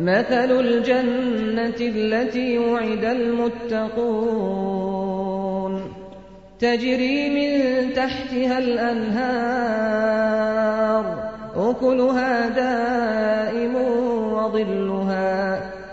مَثَلُ 0.00 0.50
الْجَنَّةِ 0.66 1.76
الَّتِي 1.76 2.58
وُعِدَ 2.58 3.02
الْمُتَّقُونَ 3.04 5.78
تَجْرِي 6.60 7.30
مِنْ 7.38 7.50
تَحْتِهَا 8.00 8.56
الْأَنْهَارُ 8.66 11.04
أُكُلُهَا 11.70 12.32
دَائِمٌ 12.64 13.74
وَظِلُّهَا 14.36 15.38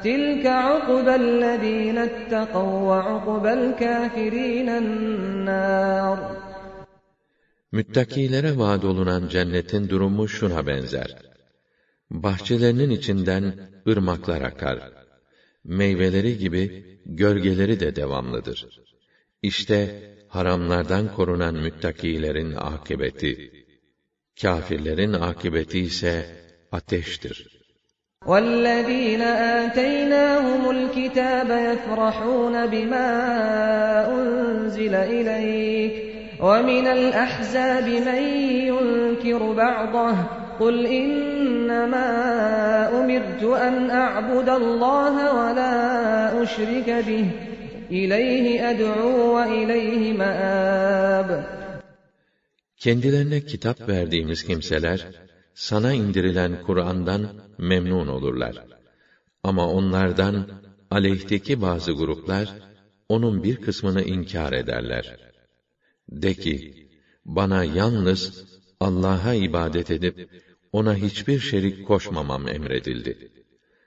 تِلْكَ 0.04 0.46
عُقْبَى 0.68 1.14
الَّذِينَ 1.26 1.98
اتَّقَوْا 2.10 2.76
وَعُقْبَى 2.90 3.52
الْكَافِرِينَ 3.62 4.70
النَّارُ 4.70 6.18
Müttakilere 7.72 8.58
vaad 8.58 8.84
olunan 8.84 9.28
cennetin 9.28 9.90
durumu 9.90 10.28
şuna 10.28 10.68
benzer. 10.68 11.12
Bahçelerinin 12.12 12.90
içinden 12.90 13.44
ırmaklar 13.88 14.42
akar. 14.42 14.80
Meyveleri 15.64 16.38
gibi 16.38 16.64
gölgeleri 17.06 17.80
de 17.80 17.96
devamlıdır. 17.96 18.68
İşte 19.42 19.80
haramlardan 20.28 21.14
korunan 21.14 21.56
müttakilerin 21.56 22.52
akıbeti. 22.58 23.34
Kâfirlerin 24.42 25.14
akıbeti 25.14 25.80
ise 25.80 26.26
ateştir. 26.72 27.58
وَالَّذ۪ينَ 28.22 29.24
آتَيْنَاهُمُ 29.62 30.64
الْكِتَابَ 30.78 31.50
يَفْرَحُونَ 31.74 32.66
بِمَا 32.72 33.10
أُنْزِلَ 34.18 34.94
إِلَيْكَ 35.18 36.07
وَمِنَ 36.42 36.88
الْأَحْزَابِ 36.88 37.88
مَنْ 38.10 38.24
يُنْكِرُ 38.72 39.42
بَعْضَهُ 39.64 40.16
قُلْ 40.60 40.86
اِنَّمَا 40.86 42.10
اُمِرْتُ 43.00 43.44
أَنْ 43.68 43.76
أَعْبُدَ 43.92 44.50
اللّٰهَ 44.62 45.16
وَلَا 45.40 45.76
أُشْرِكَ 46.42 46.90
بِهِ 47.08 47.26
اِلَيْهِ 47.92 48.62
أَدْعُوا 48.70 49.24
وَاِلَيْهِ 49.36 50.14
مَآبٍ 50.22 51.30
Kendilerine 52.78 53.42
kitap 53.46 53.88
verdiğimiz 53.90 54.44
kimseler, 54.44 55.08
sana 55.54 55.94
indirilen 55.94 56.54
Kur'an'dan 56.66 57.22
memnun 57.58 58.08
olurlar. 58.08 58.56
Ama 59.44 59.68
onlardan 59.70 60.36
aleyhteki 60.92 61.62
bazı 61.62 61.92
gruplar, 61.92 62.48
onun 63.10 63.44
bir 63.44 63.56
kısmını 63.62 64.02
inkar 64.02 64.54
ederler.'' 64.54 65.27
De 66.10 66.34
ki, 66.34 66.88
bana 67.26 67.64
yalnız 67.64 68.44
Allah'a 68.80 69.34
ibadet 69.34 69.92
edip, 69.92 70.30
ona 70.74 70.96
hiçbir 70.96 71.40
şerik 71.40 71.88
koşmamam 71.88 72.48
emredildi. 72.48 73.32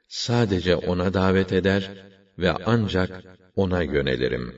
Sadece 0.08 0.76
ona 0.76 1.14
davet 1.14 1.52
eder 1.52 1.90
ve 2.38 2.52
ancak 2.66 3.10
ona 3.56 3.82
yönelirim. 3.82 4.54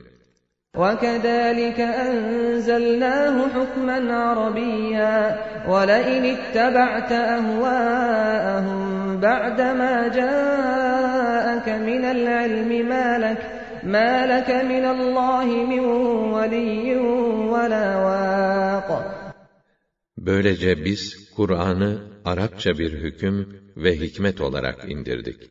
وَكَذَٰلِكَ 0.75 1.79
أَنزَلْنَاهُ 2.03 3.35
حُكْمًا 3.55 3.99
عَرَبِيًّا 4.25 5.37
وَلَئِنِ 5.67 6.23
اتَّبَعْتَ 6.37 7.09
أَهْوَاءَهُمْ 7.37 8.71
بَعْدَمَا 9.27 9.93
جَاءَكَ 10.19 11.67
مِنَ 11.89 12.03
الْعِلْمِ 12.15 12.69
مَا 12.89 13.17
لَكَ 13.25 13.52
مَا 13.85 14.15
لَكَ 14.33 14.49
مِنَ 14.71 14.85
اللّٰهِ 14.95 15.45
مِنْ 15.71 15.79
وَلِيٍّ 16.33 16.97
وَلَا 17.53 17.87
وَاقٍ 18.05 19.03
Böylece 20.17 20.85
biz 20.85 21.29
Kur'an'ı 21.35 22.01
Arapça 22.25 22.71
bir 22.79 22.93
hüküm 22.93 23.61
ve 23.77 23.99
hikmet 23.99 24.41
olarak 24.41 24.91
indirdik. 24.91 25.41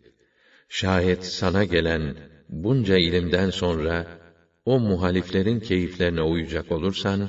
Şayet 0.68 1.24
sana 1.26 1.64
gelen 1.64 2.14
bunca 2.48 2.96
ilimden 2.96 3.50
sonra 3.50 4.06
o 4.64 4.78
muhaliflerin 4.78 5.60
keyiflerine 5.60 6.22
uyacak 6.22 6.72
olursan 6.72 7.28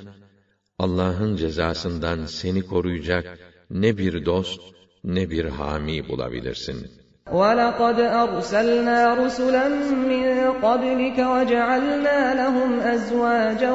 Allah'ın 0.79 1.35
cezasından 1.35 2.25
seni 2.25 2.61
koruyacak 2.61 3.39
ne 3.69 3.97
bir 3.97 4.25
dost 4.25 4.61
ne 5.03 5.29
bir 5.29 5.45
hami 5.45 6.09
bulabilirsin.'' 6.09 7.02
وَلَقَدْ 7.31 7.97
أَرْسَلْنَا 8.23 8.99
رُسُلًا 9.23 9.67
مِّن 10.11 10.25
قَبْلِكَ 10.65 11.17
وَجَعَلْنَا 11.33 12.19
لَهُمْ 12.41 12.71
أَزْوَاجًا 12.95 13.71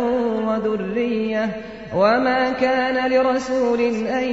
وَذُرِّيَّةً 0.46 1.46
وَمَا 1.94 2.42
كَانَ 2.64 2.96
لِرَسُولٍ 3.12 3.80
أَن 4.20 4.24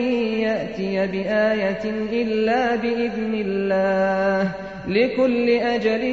يَأْتِيَ 0.46 0.96
بِآيَةٍ 1.14 1.86
إِلَّا 2.22 2.62
بِإِذْنِ 2.84 3.34
اللّٰهِ 3.46 4.40
لِكُلِّ 4.88 5.48
أَجَلٍ 5.50 6.04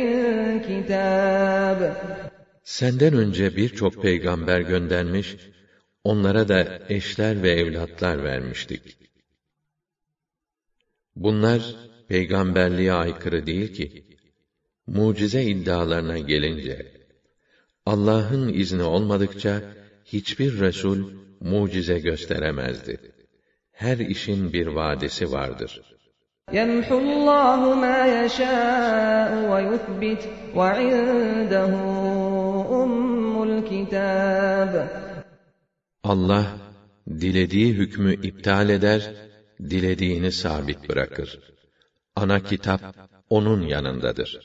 كِتَابٌ 0.68 1.90
Senden 2.64 3.14
önce 3.16 3.56
birçok 3.56 4.02
peygamber 4.02 4.60
göndermiş, 4.60 5.36
onlara 6.04 6.48
da 6.48 6.64
eşler 6.88 7.42
ve 7.42 7.50
evlatlar 7.50 8.24
vermiştik. 8.24 8.96
Bunlar, 11.16 11.60
peygamberliğe 12.14 12.92
aykırı 12.92 13.40
değil 13.50 13.68
ki. 13.78 13.86
Mucize 14.96 15.42
iddialarına 15.52 16.18
gelince, 16.32 16.76
Allah'ın 17.92 18.44
izni 18.62 18.84
olmadıkça 18.96 19.52
hiçbir 20.12 20.50
resul 20.64 20.98
mucize 21.50 21.98
gösteremezdi. 22.08 22.94
Her 23.82 23.98
işin 24.14 24.52
bir 24.52 24.66
vadesi 24.66 25.32
vardır. 25.36 25.72
يَمْحُ 26.58 26.88
اللّٰهُ 27.04 27.60
مَا 27.84 27.98
يَشَاءُ 28.20 29.30
وَيُثْبِتُ 29.52 30.22
وَعِنْدَهُ 30.58 31.74
أُمُّ 32.82 33.34
الْكِتَابِ 33.50 34.86
Allah, 36.04 36.46
dilediği 37.08 37.68
hükmü 37.74 38.14
iptal 38.26 38.68
eder, 38.70 39.12
dilediğini 39.70 40.32
sabit 40.32 40.88
bırakır 40.88 41.51
ana 42.16 42.38
kitap 42.50 42.80
onun 43.30 43.60
yanındadır. 43.62 44.40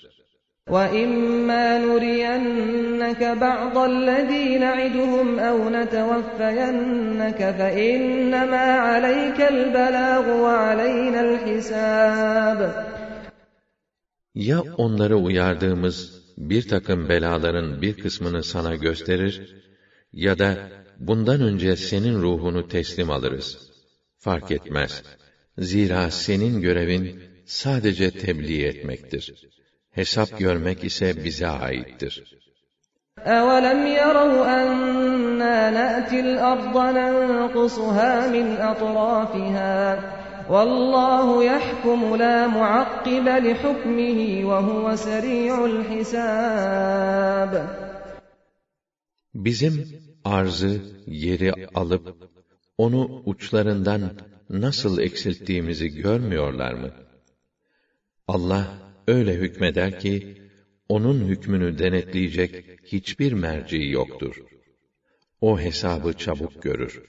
وَإِمَّا 0.75 1.65
نُرِيَنَّكَ 1.87 3.21
بَعْضَ 3.45 3.75
الَّذ۪ي 3.93 4.45
نَعِدُهُمْ 4.65 5.27
اَوْ 5.49 5.57
نَتَوَفَّيَنَّكَ 5.75 7.39
فَاِنَّمَا 7.59 8.65
عَلَيْكَ 8.89 9.39
الْبَلَاغُ 9.53 10.25
وَعَلَيْنَا 10.45 11.21
الْحِسَابُ 11.27 12.59
Ya 14.35 14.61
onları 14.77 15.15
uyardığımız 15.17 16.21
bir 16.37 16.67
takım 16.67 17.09
belaların 17.09 17.81
bir 17.81 17.97
kısmını 17.97 18.43
sana 18.43 18.75
gösterir 18.75 19.55
ya 20.13 20.39
da 20.39 20.57
bundan 20.99 21.41
önce 21.41 21.75
senin 21.75 22.15
ruhunu 22.21 22.67
teslim 22.67 23.09
alırız. 23.11 23.57
Fark 24.17 24.51
etmez. 24.51 25.03
Zira 25.57 26.11
senin 26.11 26.61
görevin 26.61 27.05
sadece 27.47 28.11
tebliğ 28.11 28.63
etmektir. 28.63 29.45
Hesap 29.91 30.39
görmek 30.39 30.83
ise 30.83 31.23
bize 31.23 31.47
aittir. 31.47 32.37
أَوَلَمْ 33.17 33.81
يَرَوْا 34.01 34.35
أَنَّا 34.61 35.57
نَأْتِي 35.79 36.17
الْأَرْضَ 36.27 36.75
نَنْقُصُهَا 37.01 38.27
مِنْ 38.35 38.47
أَطْرَافِهَا 38.71 39.99
وَاللّٰهُ 40.49 41.27
يَحْكُمُ 41.53 41.99
لَا 42.23 42.37
مُعَقِّبَ 42.57 43.25
لِحُكْمِهِ 43.45 44.43
وَهُوَ 44.45 44.93
سَرِيعُ 44.95 45.65
الْحِسَابِ 45.65 47.51
Bizim 49.35 49.85
arzı, 50.25 50.81
yeri 51.07 51.67
alıp, 51.75 52.15
onu 52.77 53.21
uçlarından 53.25 54.11
nasıl 54.49 54.99
eksilttiğimizi 54.99 55.87
görmüyorlar 55.87 56.73
mı?' 56.73 56.91
Allah 58.27 58.67
öyle 59.07 59.33
hükmeder 59.33 59.99
ki 59.99 60.37
onun 60.89 61.19
hükmünü 61.25 61.79
denetleyecek 61.79 62.79
hiçbir 62.85 63.33
merci 63.33 63.89
yoktur. 63.89 64.35
O 65.41 65.59
hesabı 65.59 66.13
çabuk 66.13 66.61
görür. 66.63 67.01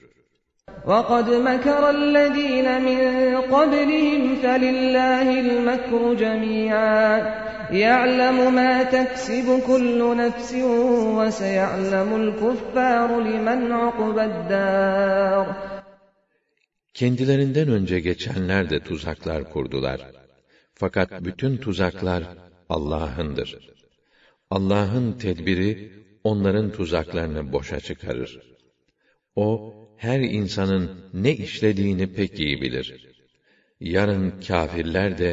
وَقَدْ 0.85 1.27
مَكَرَ 1.49 1.83
الَّذ۪ينَ 2.01 2.67
مِنْ 2.87 3.01
قَبْلِهِمْ 3.53 4.21
فَلِلَّهِ 4.43 5.27
الْمَكْرُ 5.45 6.01
جَمِيعًا 6.23 7.09
يَعْلَمُ 7.85 8.37
مَا 8.57 8.73
تَكْسِبُ 8.95 9.47
كُلُّ 9.69 9.99
نَفْسٍ 10.23 10.51
وَسَيَعْلَمُ 11.17 12.09
الْكُفَّارُ 12.23 13.09
لِمَنْ 13.23 13.71
عُقْبَ 13.71 14.19
الدَّارِ 14.29 15.45
Kendilerinden 16.93 17.67
önce 17.69 17.99
geçenler 17.99 18.69
de 18.69 18.79
tuzaklar 18.79 19.49
kurdular. 19.51 19.99
Fakat 20.81 21.09
bütün 21.27 21.53
tuzaklar 21.63 22.23
Allah'ındır. 22.75 23.49
Allah'ın 24.55 25.07
tedbiri 25.25 25.71
onların 26.29 26.67
tuzaklarını 26.77 27.43
boşa 27.53 27.79
çıkarır. 27.87 28.33
O 29.35 29.49
her 30.05 30.19
insanın 30.39 30.83
ne 31.13 31.31
işlediğini 31.47 32.07
pek 32.17 32.33
iyi 32.45 32.55
bilir. 32.63 32.87
Yarın 33.95 34.25
kâfirler 34.47 35.11
de 35.17 35.31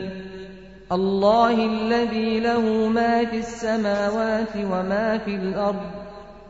الله 0.93 1.67
الذي 1.67 2.41
له 2.41 2.87
ما 2.89 3.25
في 3.25 3.37
السماوات 3.39 4.57
وما 4.57 5.21
في 5.25 5.35
الأرض 5.35 5.91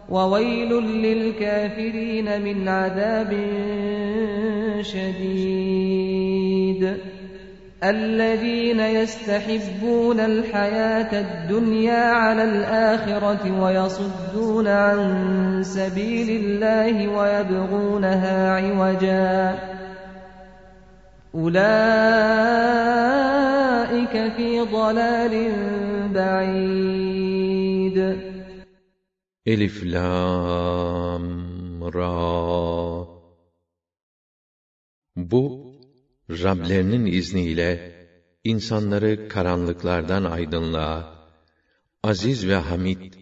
وويل 0.09 0.73
للكافرين 0.79 2.43
من 2.43 2.69
عذاب 2.69 3.31
شديد 4.81 6.97
الذين 7.83 8.79
يستحبون 8.81 10.21
الحياة 10.21 11.21
الدنيا 11.21 12.01
على 12.13 12.45
الآخرة 12.45 13.63
ويصدون 13.63 14.69
عن 14.69 15.63
سبيل 15.63 16.31
الله 16.45 17.09
ويبغونها 17.09 18.51
عوجا 18.51 19.59
أولئك 21.35 21.63
في 24.37 24.61
ضلال 24.61 25.53
بعيد 26.15 27.99
ألف 29.49 29.85
لام 29.85 31.85
را 31.95 32.43
Rablerinin 36.41 37.07
izniyle 37.07 37.93
insanları 38.45 39.29
karanlıklardan 39.29 40.25
aydınlığa, 40.25 41.15
aziz 42.03 42.49
ve 42.49 42.55
hamid, 42.55 43.13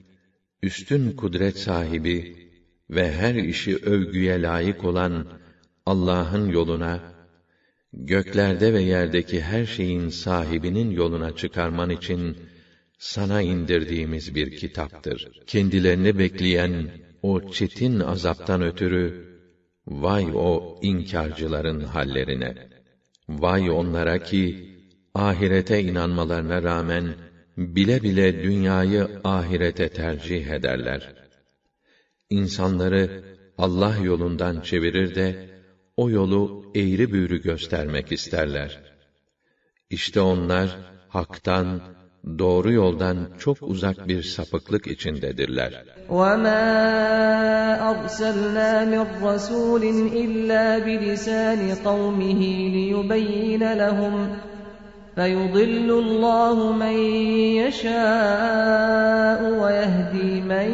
üstün 0.63 1.13
kudret 1.13 1.59
sahibi 1.59 2.37
ve 2.91 3.13
her 3.13 3.35
işi 3.35 3.77
övgüye 3.77 4.43
layık 4.43 4.85
olan 4.85 5.27
Allah'ın 5.87 6.49
yoluna, 6.49 7.15
göklerde 7.93 8.73
ve 8.73 8.83
yerdeki 8.83 9.43
her 9.43 9.67
şeyin 9.67 10.09
sahibinin 10.09 10.91
yoluna 10.91 11.37
çıkarman 11.37 11.91
için 11.91 12.37
sana 12.99 13.43
indirdiğimiz 13.43 14.35
bir 14.35 14.57
kitaptır. 14.57 15.31
Kendilerini 15.47 16.19
bekleyen 16.19 16.91
o 17.23 17.51
çetin 17.51 18.01
azaptan 18.01 18.63
ötürü 18.63 19.31
vay 19.87 20.27
o 20.35 20.79
inkarcıların 20.83 21.81
hallerine. 21.81 22.70
Vay 23.39 23.71
onlara 23.71 24.19
ki 24.19 24.45
ahirete 25.15 25.83
inanmalarına 25.83 26.63
rağmen 26.63 27.15
bile 27.57 28.03
bile 28.03 28.43
dünyayı 28.43 29.09
ahirete 29.25 29.89
tercih 29.89 30.47
ederler. 30.47 31.15
İnsanları 32.31 33.23
Allah 33.59 33.97
yolundan 34.03 34.61
çevirir 34.61 35.15
de 35.15 35.49
o 35.97 36.11
yolu 36.11 36.73
eğri 36.75 37.13
büğrü 37.13 37.43
göstermek 37.43 38.13
isterler. 38.13 38.81
İşte 39.91 40.21
onlar 40.21 40.79
haktan 41.09 41.81
doğru 42.39 42.73
yoldan 42.73 43.17
çok 43.39 43.63
uzak 43.63 44.09
bir 44.09 44.23
sapıklık 44.23 44.87
içindedirler. 44.87 45.73
وَمَا 46.09 46.89
أَرْسَلْنَا 47.91 48.85
مِنْ 48.85 49.07
رَسُولٍ 49.23 49.83
إِلَّا 50.25 50.79
بِلِسَانِ 50.79 51.61
قَوْمِهِ 51.85 52.41
لِيُبَيِّنَ 52.75 53.63
لَهُمْ 53.83 54.15
فَيُضِلُّ 55.17 55.89
اللّٰهُ 56.05 56.57
مَنْ 56.83 56.97
يَشَاءُ 57.63 59.41
وَيَهْدِي 59.63 60.33
مَنْ 60.53 60.69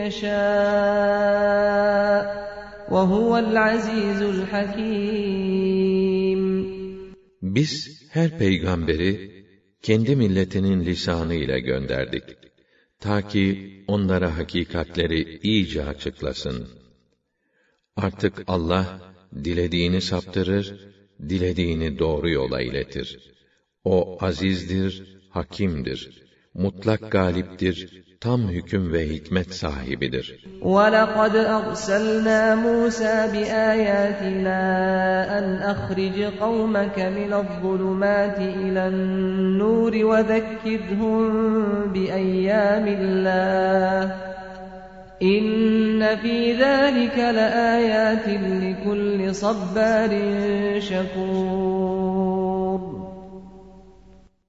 يَشَاءُ 0.00 2.22
وَهُوَ 2.94 3.30
الْعَزِيزُ 3.44 4.20
الْحَكِيمُ 4.32 6.42
Biz 7.42 7.88
her 8.12 8.38
peygamberi 8.38 9.33
kendi 9.86 10.12
milletinin 10.22 10.80
lisanı 10.90 11.34
ile 11.34 11.58
gönderdik. 11.70 12.24
Ta 13.00 13.16
ki 13.28 13.44
onlara 13.88 14.38
hakikatleri 14.38 15.20
iyice 15.42 15.84
açıklasın. 15.84 16.58
Artık 17.96 18.34
Allah, 18.46 18.86
dilediğini 19.44 20.00
saptırır, 20.00 20.66
dilediğini 21.30 21.98
doğru 21.98 22.28
yola 22.30 22.60
iletir. 22.62 23.08
O 23.84 23.96
azizdir, 24.24 24.92
hakimdir, 25.30 26.00
mutlak 26.54 27.10
galiptir, 27.10 27.76
tam 28.26 28.40
hüküm 28.48 28.92
ve 28.92 29.02
hikmet 29.08 29.54
sahibidir. 29.54 30.26
وَلَقَدْ 30.62 31.36
أَرْسَلْنَا 31.60 32.54
مُوسَى 32.54 33.16
بِآيَاتِنَا 33.32 34.62
أَنْ 35.38 35.44
أَخْرِجْ 35.72 36.18
قَوْمَكَ 36.40 36.98
مِنَ 37.18 37.32
الظُّلُمَاتِ 37.42 38.38
إِلَى 38.38 38.82
النُّورِ 38.92 39.92
وَذَكِّرْهُمْ 40.10 41.22
بِأَيَّامِ 41.94 42.86
اللَّهِ 42.88 44.12
إِنَّ 45.34 45.50
فِي 46.22 46.38
ذَلِكَ 46.64 47.18
لَآيَاتٍ 47.38 48.26
لِكُلِّ 48.64 49.20
صَبَّارٍ 49.42 50.12
شَكُورٍ 50.88 52.84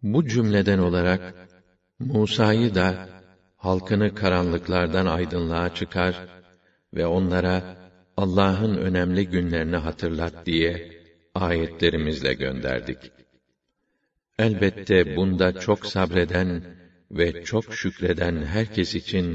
Bu 0.03 0.26
cümleden 0.26 0.77
olarak 0.80 1.22
Musa'yı 1.99 2.76
da 2.76 2.93
halkını 3.65 4.15
karanlıklardan 4.15 5.05
aydınlığa 5.05 5.69
çıkar 5.79 6.15
ve 6.93 7.05
onlara 7.17 7.55
Allah'ın 8.17 8.73
önemli 8.77 9.23
günlerini 9.29 9.75
hatırlat 9.87 10.45
diye 10.45 10.73
ayetlerimizle 11.35 12.33
gönderdik. 12.33 13.11
Elbette 14.39 15.15
bunda 15.15 15.47
çok 15.65 15.85
sabreden 15.85 16.49
ve 17.11 17.27
çok 17.43 17.65
şükreden 17.73 18.35
herkes 18.45 18.95
için 18.95 19.27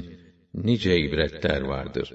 nice 0.55 0.97
ibretler 0.99 1.61
vardır.'' 1.61 2.15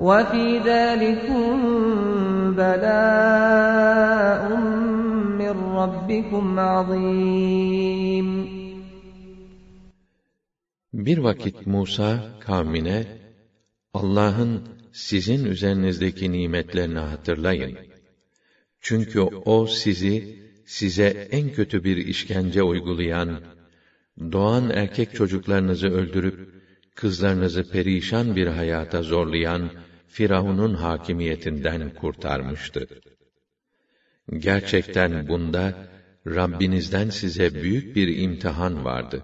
وَفِي 0.00 0.58
ذَٰلِكُمْ 0.58 1.50
بَلَاءٌ 2.56 4.44
مِّنْ 5.40 5.54
رَبِّكُمْ 5.54 6.56
Bir 10.92 11.18
vakit 11.18 11.66
Musa 11.66 12.20
kavmine 12.40 13.06
Allah'ın 13.94 14.62
sizin 14.92 15.44
üzerinizdeki 15.44 16.32
nimetlerini 16.32 16.98
hatırlayın. 16.98 17.78
Çünkü 18.80 19.20
o 19.22 19.66
sizi 19.66 20.38
size 20.66 21.28
en 21.30 21.52
kötü 21.52 21.84
bir 21.84 21.96
işkence 21.96 22.62
uygulayan 22.62 23.40
doğan 24.32 24.70
erkek 24.70 25.14
çocuklarınızı 25.14 25.88
öldürüp 25.88 26.38
kızlarınızı 26.94 27.70
perişan 27.70 28.36
bir 28.36 28.46
hayata 28.46 29.02
zorlayan 29.02 29.70
Firavun'un 30.16 30.74
hakimiyetinden 30.74 31.82
kurtarmıştı. 32.00 32.82
Gerçekten 34.46 35.12
bunda 35.28 35.64
Rabbinizden 36.26 37.08
size 37.20 37.46
büyük 37.62 37.86
bir 37.96 38.08
imtihan 38.26 38.74
vardı. 38.84 39.20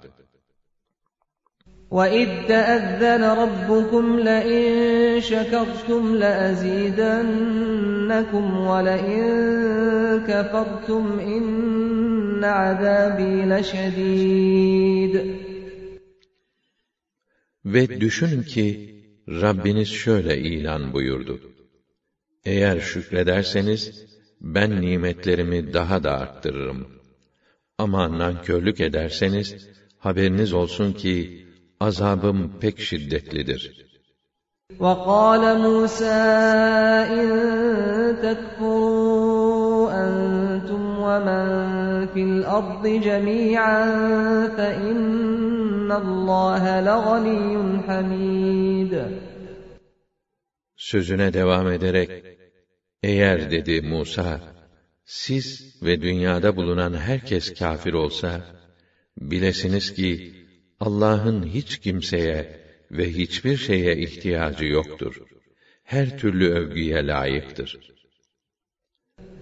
وَإِذْ 1.90 2.28
تَأَذَّنَ 2.52 3.22
رَبُّكُمْ 3.42 4.04
لَئِن 4.30 4.64
شَكَرْتُمْ 5.30 6.02
لَأَزِيدَنَّكُمْ 6.22 8.46
وَلَئِن 8.70 9.24
كَفَرْتُمْ 10.30 11.04
إِنَّ 11.36 12.42
عَذَابِي 12.44 13.34
لَشَدِيدٌ 13.52 15.14
Ve 17.64 18.00
düşünün 18.00 18.42
ki 18.42 18.95
Rabbiniz 19.28 19.88
şöyle 19.88 20.38
ilan 20.38 20.92
buyurdu. 20.92 21.40
Eğer 22.44 22.80
şükrederseniz, 22.80 24.06
ben 24.40 24.80
nimetlerimi 24.80 25.72
daha 25.74 26.02
da 26.04 26.10
arttırırım. 26.12 26.86
Ama 27.78 28.18
nankörlük 28.18 28.80
ederseniz, 28.80 29.68
haberiniz 29.98 30.52
olsun 30.52 30.92
ki, 30.92 31.46
azabım 31.80 32.52
pek 32.60 32.78
şiddetlidir. 32.80 33.86
وَقَالَ 34.80 35.40
مُوسَى 35.58 36.24
اِنْ 37.10 37.30
تَكْفُرُوا 38.22 39.92
أَنْتُمْ 40.04 40.84
وَمَنْ 41.04 41.48
فِي 42.14 42.22
الْأَرْضِ 42.30 42.84
جَمِيعًا 43.06 43.84
فَإِنَّ 44.56 45.55
Sözüne 50.76 51.32
devam 51.32 51.68
ederek, 51.72 52.10
eğer 53.02 53.50
dedi 53.50 53.80
Musa, 53.82 54.40
siz 55.04 55.76
ve 55.82 56.00
dünyada 56.02 56.56
bulunan 56.56 56.92
herkes 56.94 57.54
kafir 57.58 57.92
olsa, 57.92 58.40
bilesiniz 59.20 59.94
ki 59.94 60.34
Allah'ın 60.80 61.46
hiç 61.48 61.78
kimseye 61.78 62.60
ve 62.90 63.08
hiçbir 63.10 63.56
şeye 63.56 63.96
ihtiyacı 63.96 64.64
yoktur. 64.64 65.20
Her 65.84 66.18
türlü 66.18 66.48
övgüye 66.48 67.06
layıktır.'' 67.06 67.95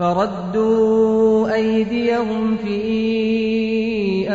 فردوا 0.00 1.54
أيديهم 1.54 2.56
في 2.56 2.82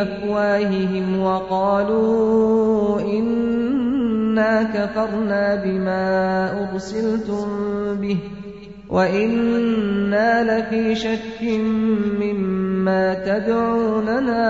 أفواههم 0.01 1.21
وقالوا 1.21 3.01
إنا 3.01 4.63
كفرنا 4.63 5.55
بما 5.63 6.03
أرسلتم 6.71 7.47
به 8.01 8.17
وإنا 8.89 10.29
لفي 10.59 10.95
شك 10.95 11.41
مما 12.21 13.13
تدعوننا 13.25 14.43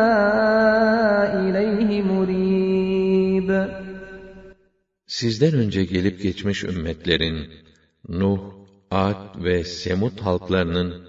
إليه 1.49 2.01
مريب 2.01 3.75
Sizden 5.07 5.53
önce 5.55 5.85
gelip 5.85 6.21
geçmiş 6.21 6.63
ümmetlerin 6.63 7.37
Nuh, 8.09 8.39
Ad 8.91 9.43
ve 9.43 9.63
Semut 9.63 10.19
halklarının 10.21 11.05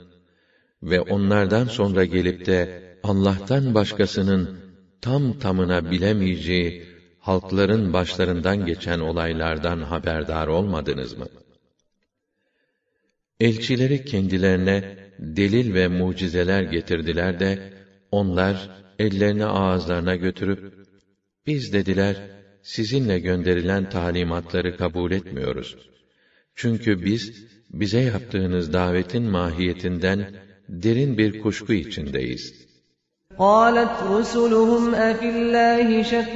ve 0.83 1.01
onlardan 1.01 1.65
sonra 1.65 2.05
gelip 2.05 2.47
de 2.47 2.83
Allah'tan 3.03 3.75
başkasının 3.75 4.59
tam 5.01 5.39
tamına 5.39 5.91
bilemeyeceği 5.91 6.87
halkların 7.21 7.93
başlarından 7.93 8.67
geçen 8.67 8.99
olaylardan 9.01 9.81
haberdar 9.83 10.47
olmadınız 10.47 11.19
mı? 11.19 11.27
Elçileri 13.41 14.05
kendilerine 14.05 14.97
delil 15.19 15.75
ve 15.75 15.89
mucizeler 15.89 16.63
getirdiler 16.63 17.41
de 17.41 17.73
onlar 18.11 18.71
ellerini 18.99 19.45
ağızlarına 19.47 20.17
götürüp 20.17 20.75
biz 21.47 21.73
dediler 21.73 22.17
sizinle 22.63 23.19
gönderilen 23.19 23.91
talimatları 23.91 24.77
kabul 24.77 25.11
etmiyoruz. 25.11 25.77
Çünkü 26.55 27.05
biz 27.05 27.47
bize 27.71 28.01
yaptığınız 28.01 28.73
davetin 28.73 29.23
mahiyetinden 29.23 30.25
derin 30.69 31.19
bir 31.19 31.43
kuşku 31.43 31.73
içindeyiz. 31.73 32.67
قالت 33.39 33.95
رُسُلُهُمْ 34.15 34.87
أفي 35.11 35.29
الله 35.37 36.03
شك 36.03 36.31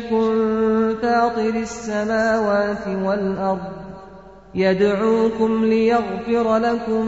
فاطر 1.02 1.55
السَّمَاوَاتِ 1.69 2.85
والأرض 3.05 3.65
يدعوكم 4.55 5.52
لِيَغْفِرَ 5.73 6.47
لَكُمْ 6.66 7.05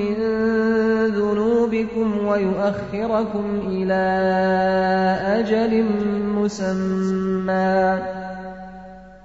مِنْ 0.00 0.14
ذُنُوبِكُمْ 1.18 2.06
وَيُؤَخِّرَكُمْ 2.28 3.46
إلى 3.76 4.04
أَجَلٍ 5.38 5.72
مُسَمَّى 6.38 7.72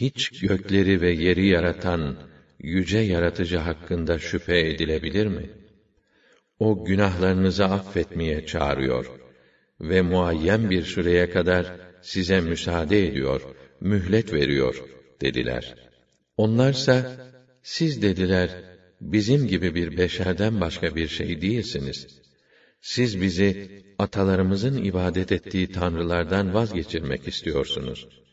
hiç 0.00 0.40
gökleri 0.40 1.00
ve 1.00 1.10
yeri 1.12 1.46
yaratan 1.54 2.02
yüce 2.60 2.98
yaratıcı 2.98 3.56
hakkında 3.56 4.18
şüphe 4.18 4.58
edilebilir 4.70 5.26
mi? 5.26 5.50
O 6.58 6.84
günahlarınızı 6.84 7.64
affetmeye 7.64 8.46
çağırıyor 8.46 9.04
ve 9.80 10.02
muayyen 10.02 10.70
bir 10.70 10.82
süreye 10.82 11.30
kadar 11.30 11.64
size 12.02 12.40
müsaade 12.40 13.06
ediyor, 13.08 13.40
mühlet 13.80 14.32
veriyor 14.32 14.82
dediler. 15.20 15.74
Onlarsa 16.36 16.94
siz 17.62 18.02
dediler 18.02 18.50
bizim 19.00 19.46
gibi 19.46 19.74
bir 19.74 19.96
beşerden 19.96 20.60
başka 20.60 20.96
bir 20.96 21.08
şey 21.08 21.40
değilsiniz. 21.40 22.06
Siz 22.80 23.22
bizi 23.22 23.48
atalarımızın 23.98 24.84
ibadet 24.84 25.32
ettiği 25.32 25.72
tanrılardan 25.72 26.54
vazgeçirmek 26.54 27.28
istiyorsunuz.'' 27.28 28.27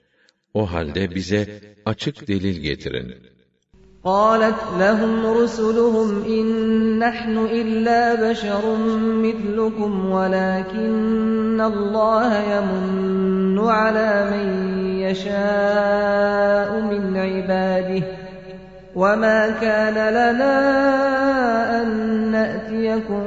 O 0.60 0.72
halde 0.74 1.16
bize 1.16 1.60
açık 1.86 2.28
delil 2.28 2.58
getirin. 2.68 3.14
قالت 4.04 4.60
لهم 4.80 5.26
رسلهم 5.40 6.10
إن 6.38 6.46
نحن 7.00 7.36
إلا 7.38 8.02
بشر 8.28 8.64
مثلكم 9.26 9.94
ولكن 10.12 11.62
الله 11.62 12.32
يمن 12.54 13.58
على 13.60 14.12
من 14.32 14.46
يشاء 15.06 16.70
من 16.92 17.04
عباده 17.18 18.04
وما 18.96 19.40
كان 19.62 19.98
لنا 20.20 20.56
أن 21.82 21.90
نأتيكم 22.32 23.24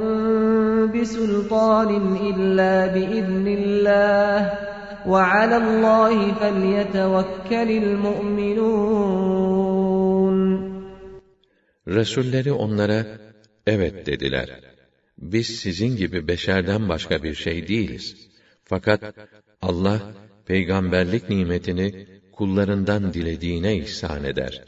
بسلطان 0.95 1.91
إلا 2.31 2.87
بإذن 2.95 3.47
الله 3.59 4.68
وَعَلَى 5.09 5.57
اللّٰهِ 5.57 6.35
فَلْيَتَوَكَّلِ 6.41 7.69
الْمُؤْمِنُونَ 7.83 8.79
Resulleri 11.89 12.53
onlara, 12.53 13.07
evet 13.67 14.07
dediler. 14.07 14.49
Biz 15.19 15.47
sizin 15.47 15.97
gibi 15.97 16.29
beşerden 16.29 16.89
başka 16.89 17.23
bir 17.23 17.35
şey 17.35 17.69
değiliz. 17.69 18.17
Fakat 18.65 19.15
Allah, 19.63 20.01
peygamberlik 20.47 21.31
nimetini 21.31 22.07
kullarından 22.33 23.15
dilediğine 23.15 23.77
ihsan 23.77 24.25
eder. 24.25 24.65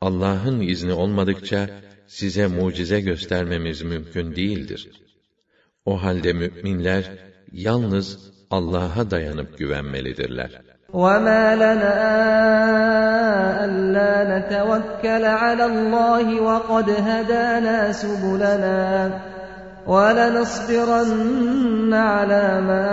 Allah'ın 0.00 0.60
izni 0.60 0.92
olmadıkça, 0.92 1.80
size 2.06 2.46
mucize 2.46 3.00
göstermemiz 3.00 3.82
mümkün 3.82 4.36
değildir. 4.36 4.90
O 5.84 6.02
halde 6.02 6.32
müminler 6.32 7.04
yalnız 7.52 8.31
Allah'a 8.58 9.02
dayanıp 9.10 9.50
güvenmelidirler. 9.58 10.50
وَمَا 10.92 11.44
لَنَا 11.64 11.96
أَلَّا 13.64 14.14
نَتَوَكَّلَ 14.32 15.24
عَلَى 15.24 15.64
اللّٰهِ 15.72 16.26
وَقَدْ 16.48 16.86
هَدَانَا 16.90 17.92
سُبُلَنَا 18.02 18.90
وَلَنَصْبِرَنَّ 19.86 21.94
عَلَى 22.14 22.46
مَا 22.70 22.88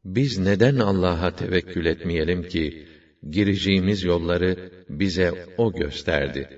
Biz 0.06 0.38
neden 0.40 0.78
Allah'a 0.80 1.32
tevekkül 1.36 1.86
etmeyelim 1.86 2.44
ki, 2.44 2.86
gireceğimiz 3.30 4.04
yolları 4.04 4.58
bize 4.90 5.46
o 5.58 5.72
gösterdi. 5.74 6.50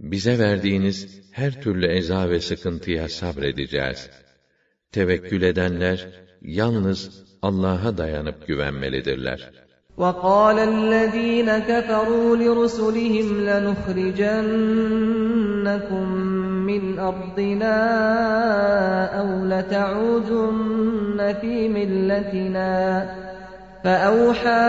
Bize 0.00 0.38
verdiğiniz 0.38 1.20
her 1.32 1.62
türlü 1.62 1.86
eza 1.86 2.30
ve 2.30 2.40
sıkıntıya 2.40 3.08
sabredeceğiz. 3.08 4.10
Tevekkül 4.92 5.42
edenler 5.42 6.06
yalnız 6.42 7.24
Allah'a 7.42 7.98
dayanıp 7.98 8.46
güvenmelidirler. 8.46 9.64
وَقَالَ 9.98 10.58
الَّذ۪ينَ 10.74 11.50
كَفَرُوا 11.70 12.34
لِرُسُلِهِمْ 12.44 13.30
لَنُخْرِجَنَّكُمْ 13.48 16.08
مِنْ 16.70 16.84
أَرْضِنَا 17.10 17.78
اَوْ 19.20 19.30
لَتَعُودُنَّ 19.50 21.18
ف۪ي 21.40 21.58
مِلَّتِنَا 21.78 22.72
فَاَوْحَى 23.84 24.62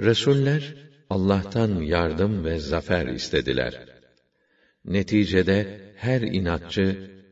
Resuller 0.00 0.62
Allah'tan 1.10 1.68
yardım 1.82 2.44
ve 2.44 2.58
zafer 2.58 3.06
istediler. 3.06 3.74
Neticede 4.84 5.80
her 5.96 6.20
inatçı, 6.20 6.86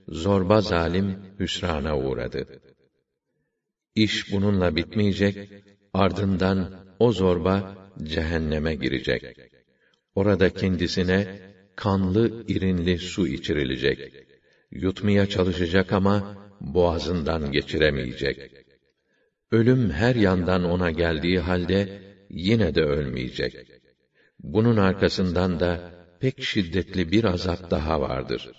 zorba 0.08 0.60
zalim 0.60 1.08
hüsrana 1.40 1.98
uğradı. 1.98 2.46
İş 3.94 4.32
bununla 4.32 4.76
bitmeyecek, 4.76 5.36
ardından 5.94 6.58
o 6.98 7.12
zorba 7.12 7.74
cehenneme 8.02 8.74
girecek. 8.74 9.22
Orada 10.14 10.50
kendisine 10.50 11.40
kanlı 11.76 12.44
irinli 12.48 12.98
su 12.98 13.26
içirilecek. 13.26 14.12
Yutmaya 14.70 15.26
çalışacak 15.26 15.92
ama 15.92 16.34
boğazından 16.60 17.52
geçiremeyecek. 17.52 18.52
Ölüm 19.50 19.90
her 19.90 20.14
yandan 20.14 20.64
ona 20.64 20.90
geldiği 20.90 21.38
halde 21.38 22.00
yine 22.30 22.74
de 22.74 22.82
ölmeyecek. 22.82 23.56
Bunun 24.42 24.76
arkasından 24.76 25.60
da 25.60 25.90
pek 26.20 26.42
şiddetli 26.42 27.10
bir 27.12 27.24
azap 27.24 27.70
daha 27.70 28.00
vardır. 28.00 28.50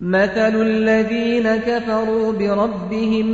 مَثَلُ 0.00 0.54
الَّذ۪ينَ 0.56 1.46
كَفَرُوا 1.60 2.38
بِرَبِّهِمْ 2.40 3.26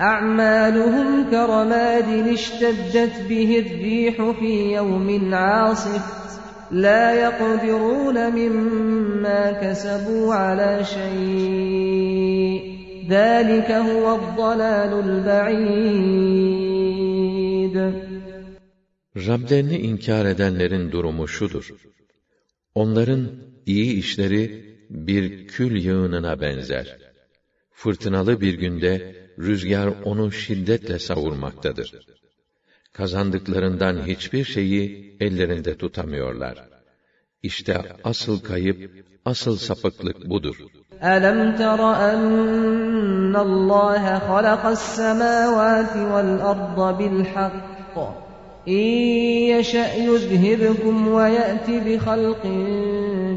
أعمالهم 0.00 1.08
كرماد 1.32 2.08
اشتدت 2.38 3.14
به 3.28 3.50
الريح 3.62 4.16
في 4.40 4.52
يوم 4.76 5.08
عاصف 5.34 6.04
لا 6.70 7.12
يقدرون 7.20 8.30
مما 8.30 9.52
كسبوا 9.52 10.34
على 10.34 10.84
شيء 10.84 12.76
ذلك 13.08 13.70
هو 13.70 14.14
الضلال 14.18 15.00
البعيد 15.06 17.76
Rablerini 19.28 19.78
inkar 19.78 20.26
edenlerin 20.26 20.92
durumu 20.92 21.28
şudur. 21.28 21.70
Onların 22.74 23.28
iyi 23.66 23.92
işleri 23.94 24.64
bir 24.90 25.46
kül 25.48 25.76
yığınına 25.84 26.40
benzer. 26.40 26.96
Fırtınalı 27.72 28.40
bir 28.40 28.54
günde 28.54 29.14
rüzgar 29.38 29.88
onu 30.10 30.32
şiddetle 30.32 30.98
savurmaktadır. 30.98 31.88
Kazandıklarından 32.98 34.06
hiçbir 34.06 34.44
şeyi 34.44 35.16
ellerinde 35.20 35.76
tutamıyorlar. 35.78 36.56
İşte 37.42 37.74
asıl 38.04 38.40
kayıp, 38.40 38.90
asıl 39.24 39.56
sapıklık 39.56 40.28
budur. 40.30 40.56
أَلَمْ 41.02 41.40
تَرَ 41.56 41.80
أَنَّ 42.12 43.34
اللَّهَ 43.46 44.04
خَلَقَ 44.28 44.62
السَّمَاوَاتِ 44.78 45.90
وَالْأَرْضَ 46.12 46.78
بِالْحَقِّ 46.98 47.94
اِنْ 48.66 48.82
يَشَأْ 49.52 49.88
يُذْهِبْكُمْ 50.08 50.96
وَيَأْتِ 51.16 51.66
بِخَلْقٍ 51.86 52.42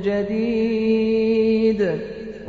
جَدِيدٍ 0.08 1.80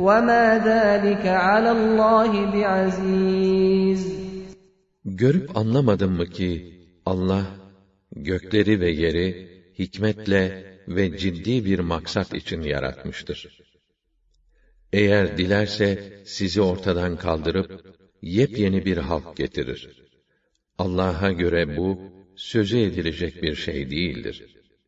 وَمَا 0.07 0.45
ذَٰلِكَ 0.71 1.25
عَلَى 1.27 1.71
اللّٰهِ 1.71 2.33
بِعَز۪يزٍ 2.55 4.03
Görüp 5.05 5.57
anlamadın 5.57 6.13
mı 6.13 6.27
ki 6.27 6.51
Allah 7.07 7.45
gökleri 8.13 8.81
ve 8.81 8.91
yeri 8.91 9.27
hikmetle 9.79 10.43
ve 10.89 11.19
ciddi 11.19 11.65
bir 11.65 11.79
maksat 11.79 12.35
için 12.35 12.61
yaratmıştır. 12.61 13.39
Eğer 14.93 15.37
dilerse 15.39 15.89
sizi 16.27 16.61
ortadan 16.63 17.17
kaldırıp 17.17 17.71
yepyeni 18.23 18.85
bir 18.85 18.97
halk 18.97 19.37
getirir. 19.37 19.83
Allah'a 20.79 21.31
göre 21.33 21.77
bu 21.77 21.89
sözü 22.37 22.79
edilecek 22.79 23.43
bir 23.43 23.55
şey 23.55 23.91
değildir. 23.91 24.60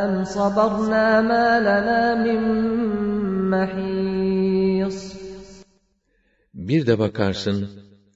أم 0.06 0.24
صبرنا 0.24 1.22
ما 1.22 1.50
لنا 1.68 2.16
من 2.24 2.42
محيص 3.52 4.98
Bir 6.54 6.86
de 6.88 7.00
bakarsın, 7.00 7.70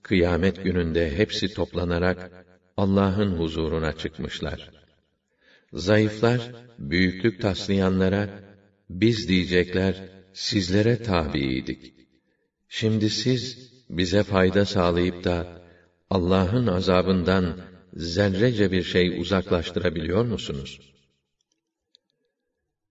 kıyamet 0.03 0.63
gününde 0.63 1.17
hepsi 1.17 1.53
toplanarak 1.53 2.31
Allah'ın 2.77 3.31
huzuruna 3.39 3.93
çıkmışlar. 3.93 4.69
Zayıflar, 5.73 6.51
büyüklük 6.79 7.41
taslayanlara, 7.41 8.27
biz 8.91 9.27
diyecekler, 9.29 10.09
sizlere 10.33 11.03
tabiydik. 11.03 11.93
Şimdi 12.69 13.09
siz, 13.09 13.43
bize 13.89 14.23
fayda 14.23 14.65
sağlayıp 14.65 15.23
da, 15.23 15.61
Allah'ın 16.09 16.67
azabından 16.67 17.61
zerrece 17.93 18.71
bir 18.71 18.83
şey 18.83 19.19
uzaklaştırabiliyor 19.21 20.25
musunuz? 20.25 20.93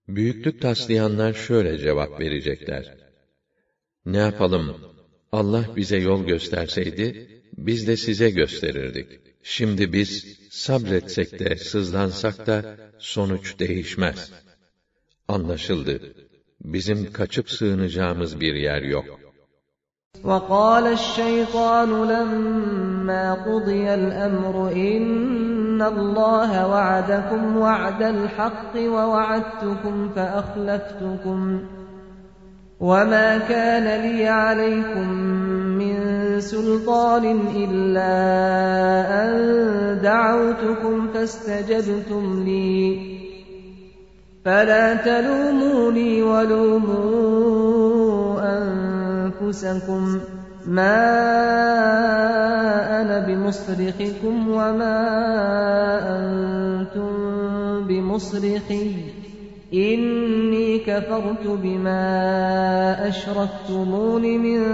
Büyüklük 0.07 0.61
taslayanlar 0.61 1.33
şöyle 1.33 1.77
cevap 1.77 2.19
verecekler. 2.19 2.97
Ne 4.05 4.17
yapalım, 4.17 4.77
Allah 5.31 5.65
bize 5.75 5.97
yol 5.97 6.25
gösterseydi, 6.27 7.27
biz 7.57 7.87
de 7.87 7.97
size 7.97 8.29
gösterirdik. 8.29 9.19
Şimdi 9.43 9.93
biz 9.93 10.39
sabretsek 10.49 11.39
de 11.39 11.55
sızlansak 11.57 12.47
da 12.47 12.77
sonuç 12.99 13.59
değişmez. 13.59 14.31
Anlaşıldı. 15.27 15.99
Bizim 16.63 17.13
kaçıp 17.13 17.49
sığınacağımız 17.49 18.39
bir 18.39 18.53
yer 18.53 18.81
yok. 18.81 19.05
وَقَالَ 20.23 20.93
الشَّيْطَانُ 20.97 21.89
لَمَّا 22.11 23.25
قُضِيَ 23.45 23.87
الْأَمْرُ 23.99 24.55
إِنَّ 24.91 25.79
اللَّهَ 25.93 26.51
وَعَدَكُمْ 26.73 27.57
وَعْدَ 27.65 28.01
الْحَقِّ 28.15 28.73
وَوَعَدتُّكُمْ 28.95 29.95
فَأَخْلَفْتُكُمْ 30.15 31.39
وَمَا 32.79 33.29
كَانَ 33.51 33.85
لِي 34.03 34.27
عَلَيْكُمْ 34.27 35.07
مِنْ 35.81 35.95
سُلْطَانٍ 36.53 37.23
إِلَّا 37.63 38.17
أَنْ 39.21 39.29
دَعَوْتُكُمْ 40.07 40.95
فَاسْتَجَبْتُمْ 41.13 42.25
لِي 42.45 42.77
فَلَا 44.45 45.05
تَلُومُونِي 45.05 46.21
وَلُومُوا 46.21 47.41
أَنفُسَكُمْ 48.41 50.21
مَا 50.67 51.09
أَنَا 53.01 53.19
بِمُصْرِخِكُمْ 53.27 54.47
وَمَا 54.51 54.97
أَنْتُمْ 56.13 57.85
بِمُصْرِخِي 57.85 58.87
إِنِّي 59.73 60.77
كَفَرْتُ 60.79 61.45
بِمَا 61.45 63.07
أَشْرَكْتُمُونِ 63.07 64.21
مِنْ 64.47 64.65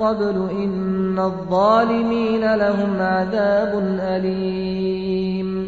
قَبْلُ 0.00 0.36
إِنَّ 0.64 1.18
الظَّالِمِينَ 1.18 2.54
لَهُمْ 2.56 2.96
عَذَابٌ 3.12 3.98
أَلِيمٌ 4.00 5.66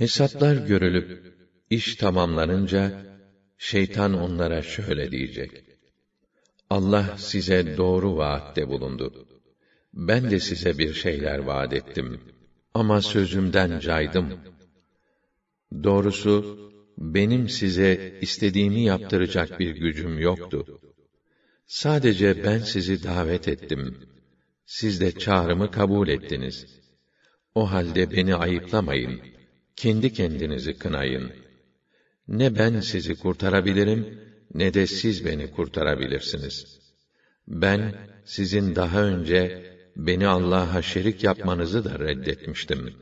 Hesaplar 0.00 0.56
görülüp 0.68 1.27
İş 1.76 1.86
tamamlanınca 1.96 2.82
şeytan 3.68 4.12
onlara 4.24 4.62
şöyle 4.62 5.10
diyecek: 5.10 5.50
Allah 6.70 7.06
size 7.18 7.76
doğru 7.76 8.16
vaatte 8.16 8.68
bulundu. 8.68 9.06
Ben 9.94 10.30
de 10.30 10.40
size 10.40 10.78
bir 10.78 10.94
şeyler 10.94 11.38
vaat 11.38 11.72
ettim 11.72 12.20
ama 12.74 13.02
sözümden 13.02 13.80
caydım. 13.80 14.28
Doğrusu 15.84 16.34
benim 16.98 17.48
size 17.48 18.18
istediğimi 18.20 18.82
yaptıracak 18.84 19.60
bir 19.60 19.70
gücüm 19.76 20.18
yoktu. 20.18 20.80
Sadece 21.66 22.44
ben 22.44 22.58
sizi 22.58 23.02
davet 23.04 23.48
ettim. 23.48 23.98
Siz 24.66 25.00
de 25.00 25.12
çağrımı 25.12 25.70
kabul 25.70 26.08
ettiniz. 26.08 26.66
O 27.54 27.70
halde 27.72 28.10
beni 28.10 28.34
ayıplamayın. 28.34 29.20
Kendi 29.76 30.12
kendinizi 30.12 30.78
kınayın.'' 30.78 31.47
Ne 32.28 32.58
ben 32.58 32.80
sizi 32.80 33.14
kurtarabilirim, 33.20 34.18
ne 34.54 34.74
de 34.74 34.86
siz 34.86 35.24
beni 35.26 35.46
kurtarabilirsiniz. 35.50 36.66
Ben, 37.48 37.80
sizin 38.24 38.76
daha 38.76 39.02
önce 39.02 39.40
beni 39.96 40.28
Allah'a 40.28 40.82
şerik 40.82 41.24
yapmanızı 41.24 41.84
da 41.84 41.98
reddetmiştim. 41.98 42.92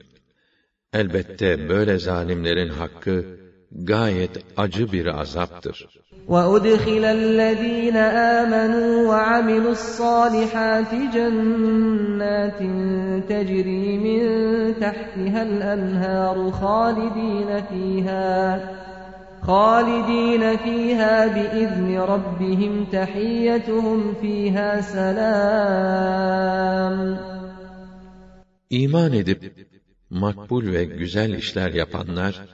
Elbette 0.92 1.68
böyle 1.68 1.98
zalimlerin 1.98 2.68
hakkı 2.68 3.24
gayet 3.72 4.30
acı 4.56 4.92
bir 4.92 5.06
azaptır. 5.20 5.88
وَأُدْخِلَ 6.28 7.04
الَّذ۪ينَ 7.20 7.96
آمَنُوا 8.42 9.06
وَعَمِلُوا 9.12 9.74
الصَّالِحَاتِ 9.80 10.90
جَنَّاتٍ 11.16 12.60
تَجْرِي 13.30 13.88
مِنْ 14.06 14.22
تَحْتِهَا 14.82 15.40
الْأَنْهَارُ 15.50 16.36
خَالِد۪ينَ 16.62 17.50
ف۪يهَا 17.68 18.36
خالدين 19.48 20.42
فيها 20.56 21.14
بإذن 21.36 21.88
ربهم 22.12 22.72
تحيتهم 22.92 24.00
فيها 24.20 24.70
سلام 24.80 27.20
İman 28.70 29.12
edip 29.12 29.52
makbul 30.10 30.66
ve 30.72 30.84
güzel 30.84 31.32
işler 31.34 31.74
yapanlar 31.74 32.44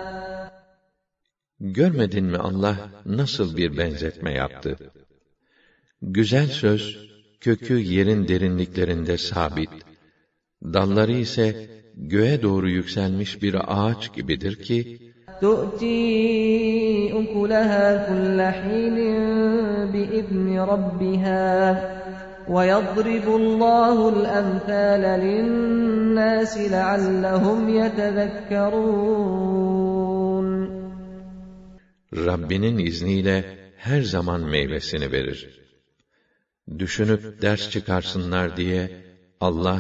Görmedin 1.60 2.26
mi 2.26 2.38
Allah 2.38 2.76
nasıl 3.06 3.58
bir 3.58 3.78
benzetme 3.78 4.34
yaptı? 4.34 4.76
Güzel 6.02 6.48
söz 6.48 6.84
kökü 7.46 7.78
yerin 7.96 8.22
derinliklerinde 8.32 9.16
sabit, 9.30 9.74
dalları 10.76 11.16
ise 11.26 11.48
göğe 12.12 12.38
doğru 12.46 12.70
yükselmiş 12.80 13.32
bir 13.44 13.56
ağaç 13.78 14.02
gibidir 14.16 14.56
ki, 14.68 14.80
وَيَضْرِبُ 22.56 23.26
اللّٰهُ 23.42 23.98
الْأَمْثَالَ 24.16 25.04
لِلنَّاسِ 25.26 26.54
لَعَلَّهُمْ 26.76 27.62
يَتَذَكَّرُونَ 27.82 28.98
Rabbinin 32.26 32.76
izniyle 32.90 33.38
her 33.78 34.02
zaman 34.02 34.42
meyvesini 34.42 35.08
verir 35.12 35.65
düşünüp 36.80 37.42
ders 37.42 37.70
çıkarsınlar 37.70 38.58
diye 38.58 39.04
Allah 39.42 39.80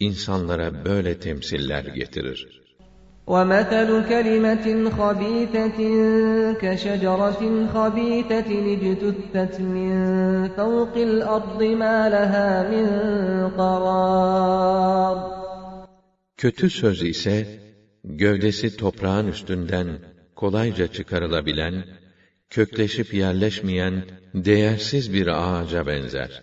insanlara 0.00 0.84
böyle 0.84 1.18
temsiller 1.20 1.84
getirir. 1.84 2.62
وَمَثَلُ 3.34 3.90
كَلِمَةٍ 4.12 4.66
خَب۪يثَةٍ 4.98 5.78
كَشَجَرَةٍ 6.62 7.42
خَب۪يثَةٍ 7.74 8.50
اجْتُثَّتْ 8.76 9.54
مِنْ 9.74 9.92
فَوْقِ 10.58 10.94
الْأَرْضِ 11.10 11.60
مَا 11.82 12.08
لَهَا 12.10 12.70
مِنْ 12.70 12.86
قَرَارٍ 13.48 15.16
Kötü 16.36 16.70
söz 16.70 17.02
ise, 17.02 17.46
gövdesi 18.04 18.76
toprağın 18.76 19.26
üstünden 19.26 19.86
kolayca 20.36 20.86
çıkarılabilen, 20.86 21.84
kökleşip 22.50 23.14
yerleşmeyen 23.14 23.94
değersiz 24.34 25.14
bir 25.14 25.26
ağaca 25.26 25.86
benzer. 25.86 26.42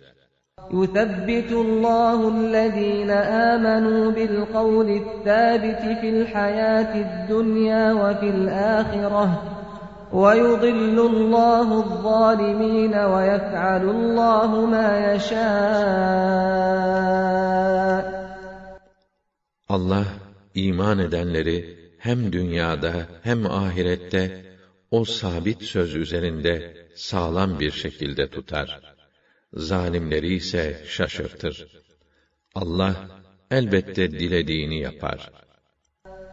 يُثَبِّتُ 0.72 1.52
اللّٰهُ 1.66 2.20
الَّذ۪ينَ 2.38 3.12
آمَنُوا 3.52 4.04
بِالْقَوْلِ 4.18 4.88
الثَّابِتِ 5.02 5.84
فِي 6.00 6.08
الْحَيَاةِ 6.18 6.94
الدُّنْيَا 7.08 7.86
وَفِي 8.02 8.28
الْآخِرَةِ 8.38 9.26
وَيُضِلُّ 10.22 10.98
اللّٰهُ 11.12 11.68
الظَّالِمِينَ 11.86 12.94
وَيَفْعَلُ 13.14 13.84
اللّٰهُ 13.96 14.52
مَا 14.74 14.90
يَشَاءُ 15.10 18.04
Allah 19.70 20.06
iman 20.56 21.00
edenleri 21.00 21.78
hem 22.00 22.32
dünyada 22.34 22.92
hem 23.24 23.46
ahirette 23.46 24.42
o 24.98 25.00
sabit 25.06 25.64
söz 25.64 25.96
üzerinde 25.96 26.74
sağlam 27.10 27.60
bir 27.60 27.72
şekilde 27.84 28.30
tutar. 28.36 28.80
Zalimleri 29.54 30.34
ise 30.34 30.74
şaşırtır. 30.96 31.56
Allah 32.56 32.94
elbette 33.52 34.12
dilediğini 34.12 34.80
yapar. 34.80 35.30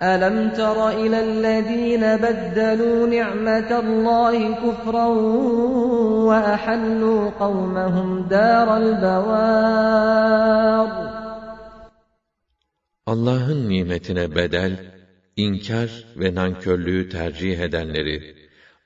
أَلَمْ 0.01 0.55
تَرَ 0.61 0.79
إِلَى 1.03 1.19
الَّذ۪ينَ 1.31 2.05
بَدَّلُوا 2.25 3.01
نِعْمَةَ 3.17 3.71
اللّٰهِ 3.85 4.37
كُفْرًا 4.65 5.09
وَأَحَلُّوا 6.31 7.25
قَوْمَهُمْ 7.41 8.09
دَارَ 8.31 8.69
الْبَوَارِ 8.83 10.91
Allah'ın 13.07 13.69
nimetine 13.69 14.35
bedel, 14.35 14.93
inkar 15.37 16.05
ve 16.17 16.35
nankörlüğü 16.35 17.09
tercih 17.09 17.59
edenleri 17.59 18.40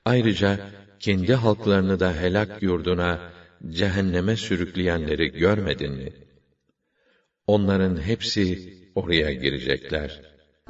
Ayrıca 0.05 0.57
kendi 0.99 1.33
halklarını 1.33 1.99
da 1.99 2.13
helak 2.13 2.63
yurduna, 2.63 3.17
cehenneme 3.69 4.35
sürükleyenleri 4.35 5.27
görmedin 5.31 5.91
mi? 5.91 6.09
Onların 7.47 8.01
hepsi 8.01 8.73
oraya 8.95 9.33
girecekler. 9.33 10.21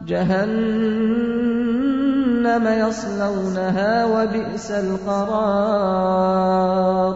Cehenneme 0.06 2.76
yaslaunaha 2.76 4.10
ve 4.14 4.34
bi'sel 4.34 4.98
karar. 5.08 7.16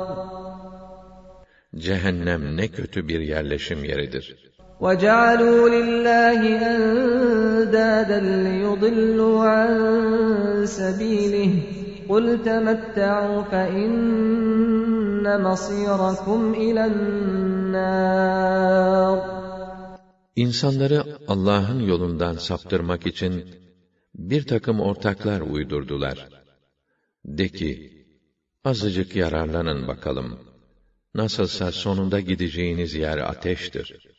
Cehennem 1.78 2.58
ne 2.58 2.68
kötü 2.68 3.08
bir 3.08 3.20
yerleşim 3.20 3.84
yeridir. 3.86 4.36
وَجَعَلُوا 4.82 5.70
لِلّٰهِ 5.78 6.42
أَنْدَادًا 6.76 8.20
لِيُضِلُّوا 8.46 9.40
عَنْ 9.58 9.72
سَب۪يلِهِ 10.66 11.54
قُلْ 12.10 12.26
تَمَتَّعُوا 12.46 13.42
فَإِنَّ 13.52 15.26
مَصِيرَكُمْ 15.48 16.42
اِلَى 16.68 16.86
İnsanları 20.36 21.04
Allah'ın 21.28 21.80
yolundan 21.80 22.34
saptırmak 22.34 23.08
için 23.08 23.44
bir 24.16 24.44
takım 24.48 24.82
ortaklar 24.82 25.42
uydurdular. 25.42 26.28
De 27.26 27.48
ki, 27.50 27.72
azıcık 28.66 29.16
yararlanın 29.16 29.88
bakalım. 29.88 30.40
Nasılsa 31.16 31.72
sonunda 31.72 32.20
gideceğiniz 32.20 32.94
yer 32.96 33.18
ateştir.'' 33.18 34.19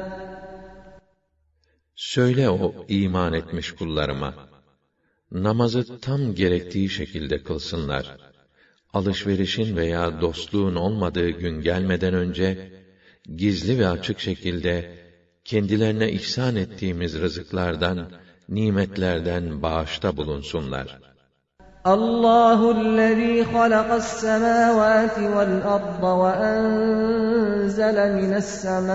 Söyle 2.03 2.49
o 2.49 2.85
iman 2.89 3.33
etmiş 3.33 3.71
kullarıma, 3.71 4.49
namazı 5.31 5.99
tam 5.99 6.33
gerektiği 6.35 6.89
şekilde 6.89 7.43
kılsınlar. 7.43 8.17
Alışverişin 8.93 9.75
veya 9.77 10.21
dostluğun 10.21 10.75
olmadığı 10.75 11.29
gün 11.29 11.61
gelmeden 11.61 12.13
önce, 12.13 12.71
gizli 13.35 13.79
ve 13.79 13.87
açık 13.87 14.19
şekilde, 14.19 14.95
kendilerine 15.45 16.11
ihsan 16.11 16.55
ettiğimiz 16.55 17.13
rızıklardan, 17.21 18.11
nimetlerden 18.49 19.61
bağışta 19.61 20.17
bulunsunlar.'' 20.17 21.10
الله 21.87 22.71
الذي 22.71 23.45
خلق 23.45 23.93
السماوات 23.93 25.19
والأرض 25.37 26.03
وأنزل 26.03 27.97
من 28.15 28.33
السماء 28.33 28.91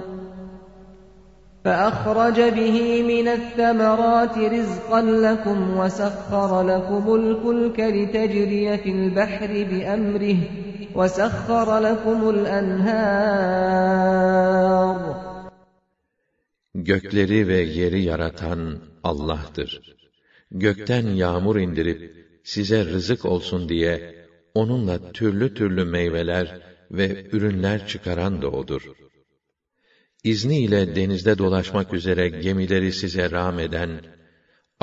فَأَخْرَجَ 1.66 2.38
بِهِ 2.58 2.78
مِنَ 3.14 3.28
الثَّمَرَاتِ 3.38 4.36
رِزْقًا 4.58 5.02
لَكُمْ 5.26 5.60
وَسَخَّرَ 5.80 6.52
لَكُمُ 6.74 7.04
الْفُلْكَ 7.20 7.78
لِتَجْرِيَ 7.96 8.68
فِي 8.84 8.90
الْبَحْرِ 9.00 9.52
بِأَمْرِهِ 9.72 10.38
وَسَخَّرَ 10.98 11.68
لَكُمُ 11.88 12.20
الْأَنْهَارِ 12.36 15.00
Gökleri 16.76 17.48
ve 17.48 17.58
yeri 17.62 18.02
yaratan 18.04 18.76
Allah'tır. 19.04 19.94
Gökten 20.52 21.08
yağmur 21.08 21.56
indirip 21.60 22.28
size 22.44 22.86
rızık 22.86 23.26
olsun 23.26 23.70
diye 23.70 24.16
onunla 24.54 25.12
türlü 25.12 25.54
türlü 25.54 25.86
meyveler 25.86 26.62
ve 26.92 27.26
ürünler 27.32 27.88
çıkaran 27.88 28.42
da 28.42 28.48
odur.'' 28.48 29.05
izniyle 30.32 30.82
denizde 30.98 31.34
dolaşmak 31.42 31.90
üzere 32.00 32.26
gemileri 32.44 32.92
size 33.02 33.26
rağm 33.36 33.58
eden, 33.68 33.92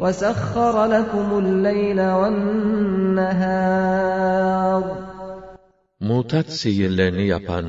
وَسَخَّرَ 0.00 0.76
لَكُمُ 0.96 1.28
اللَّيْلَ 1.42 1.98
وَالنَّهَارَ 2.20 4.82
Mutat 6.00 6.50
seyirlerini 6.52 7.26
yapan, 7.26 7.64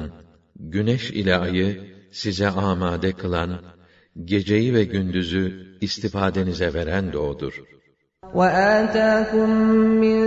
güneş 0.55 1.11
ile 1.11 1.35
ayı 1.37 1.81
size 2.11 2.47
amade 2.49 3.11
kılan, 3.11 3.59
geceyi 4.25 4.73
ve 4.73 4.83
gündüzü 4.83 5.77
istifadenize 5.81 6.73
veren 6.73 7.13
de 7.13 7.17
O'dur. 7.17 7.61
وَآتَاكُمْ 8.33 9.49
مِنْ 10.03 10.19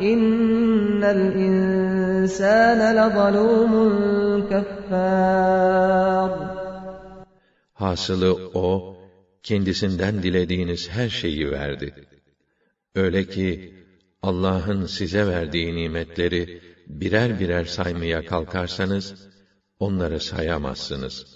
اِنَّ 0.00 1.04
الْاِنْسَانَ 1.04 2.80
لَظَلُومٌ 2.96 3.72
كَفَّارٌ 4.50 6.30
Hasılı 7.74 8.34
O, 8.54 8.96
kendisinden 9.42 10.22
dilediğiniz 10.22 10.90
her 10.90 11.08
şeyi 11.08 11.50
verdi. 11.50 11.94
Öyle 12.94 13.24
ki 13.24 13.74
Allah'ın 14.22 14.86
size 14.86 15.26
verdiği 15.26 15.74
nimetleri 15.76 16.60
birer 16.86 17.40
birer 17.40 17.64
saymaya 17.64 18.24
kalkarsanız 18.26 19.14
onları 19.80 20.20
sayamazsınız. 20.20 21.26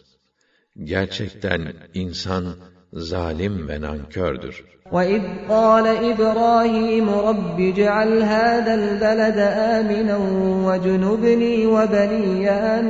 Gerçekten 0.85 1.61
insan 1.95 2.45
zalim 2.93 3.69
ve 3.69 3.81
nankördür. 3.81 4.65
وَإِذْ 4.93 5.23
قَالَ 5.49 5.97
إِبْرَاهِيمُ 6.13 7.09
رَبِّ 7.29 7.59
اجْعَلْ 7.73 8.11
هَذَا 8.35 8.73
الْبَلَدَ 8.85 9.39
آمِنًا 9.77 10.19
وَجُنُبْنِي 10.67 11.55
وَبَنِيَّ 11.67 12.45
أَن 12.77 12.87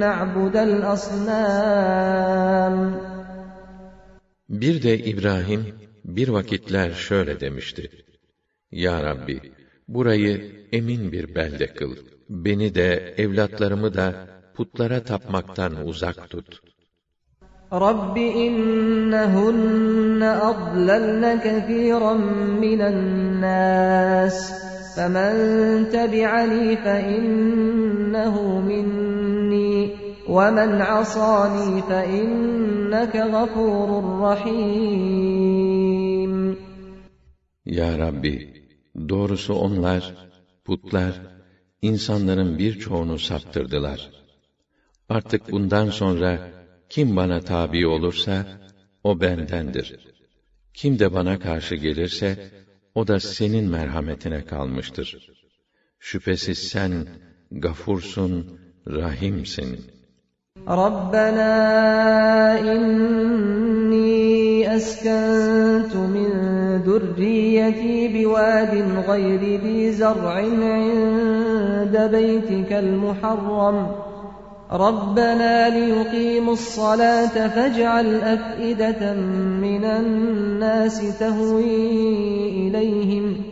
نَّعْبُدَ 0.00 0.56
الْأَصْنَامَ 0.68 2.76
Bir 4.48 4.82
de 4.82 4.98
İbrahim 4.98 5.85
bir 6.06 6.28
vakitler 6.28 6.90
şöyle 6.90 7.40
demişti. 7.40 7.82
Ya 8.70 9.02
Rabbi, 9.02 9.38
burayı 9.88 10.34
emin 10.72 11.12
bir 11.12 11.34
belde 11.34 11.68
kıl. 11.74 11.92
Beni 12.30 12.74
de, 12.74 12.88
evlatlarımı 13.18 13.94
da 13.94 14.06
putlara 14.54 15.00
tapmaktan 15.02 15.72
uzak 15.86 16.30
tut. 16.30 16.48
Rabbi 17.72 18.22
innehunne 18.46 20.28
adlalne 20.28 21.32
kethiren 21.44 22.22
minen 22.62 23.00
nas. 23.40 24.66
فَمَنْ 25.02 25.34
تَبِعَنِي 25.96 26.66
فَإِنَّهُ 26.86 28.36
مِنَّ 28.70 29.15
وَمَنْ 30.28 30.82
عَصَانِي 30.82 31.82
فَإِنَّكَ 31.82 33.16
غَفُورٌ 33.16 34.02
رَحِيمٌ 34.28 36.56
Ya 37.64 37.96
Rabbi, 37.98 38.34
doğrusu 39.08 39.54
onlar, 39.54 40.14
putlar, 40.64 41.20
insanların 41.82 42.58
birçoğunu 42.58 43.18
saptırdılar. 43.18 44.10
Artık 45.08 45.50
bundan 45.52 45.90
sonra 45.90 46.50
kim 46.88 47.16
bana 47.16 47.40
tabi 47.40 47.86
olursa, 47.86 48.36
o 49.04 49.20
bendendir. 49.20 49.88
Kim 50.74 50.98
de 50.98 51.12
bana 51.14 51.38
karşı 51.38 51.74
gelirse, 51.74 52.50
o 52.94 53.06
da 53.08 53.20
senin 53.20 53.68
merhametine 53.70 54.44
kalmıştır. 54.44 55.30
Şüphesiz 55.98 56.58
sen, 56.58 56.92
gafursun, 57.52 58.32
rahimsin.'' 58.86 59.95
رَبَّنَا 60.56 61.52
إِنِّي 62.60 64.76
أَسْكَنتُ 64.76 65.96
مِن 65.96 66.30
ذُرِّيَّتِي 66.82 68.08
بِوَادٍ 68.24 68.84
غَيْرِ 69.08 69.60
ذِي 69.62 69.92
زَرْعٍ 69.92 70.34
عِندَ 70.62 72.08
بَيْتِكَ 72.12 72.72
الْمُحَرَّمِ 72.72 73.86
رَبَّنَا 74.72 75.68
لِيُقِيمُوا 75.68 76.52
الصَّلَاةَ 76.52 77.48
فَاجْعَلْ 77.48 78.14
أَفْئِدَةً 78.20 79.14
مِّنَ 79.62 79.84
النَّاسِ 79.84 81.18
تَهْوِي 81.18 81.86
إِلَيْهِمْ 82.68 83.45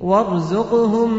وَارْزُقْهُمْ 0.00 1.10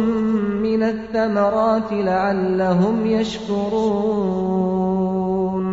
مِنَ 0.68 0.81
الثَّمَرَاتِ 0.84 1.91
لَعَلَّهُمْ 1.93 3.06
يَشْكُرُونَ 3.06 5.65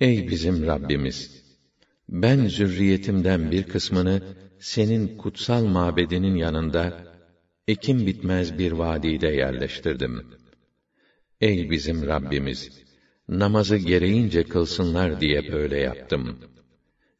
Ey 0.00 0.28
bizim 0.28 0.66
Rabbimiz! 0.66 1.42
Ben 2.08 2.46
zürriyetimden 2.48 3.50
bir 3.50 3.64
kısmını 3.64 4.22
senin 4.60 5.16
kutsal 5.18 5.64
mabedinin 5.64 6.34
yanında 6.36 7.04
ekim 7.68 8.06
bitmez 8.06 8.58
bir 8.58 8.72
vadide 8.72 9.26
yerleştirdim. 9.28 10.22
Ey 11.40 11.70
bizim 11.70 12.06
Rabbimiz! 12.06 12.70
Namazı 13.28 13.76
gereğince 13.76 14.44
kılsınlar 14.44 15.20
diye 15.20 15.52
böyle 15.52 15.78
yaptım. 15.78 16.36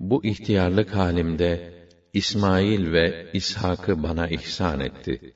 bu 0.00 0.24
ihtiyarlık 0.24 0.90
halimde 0.96 1.50
İsmail 2.12 2.92
ve 2.92 3.26
İshak'ı 3.32 4.02
bana 4.02 4.28
ihsan 4.28 4.80
etti. 4.80 5.34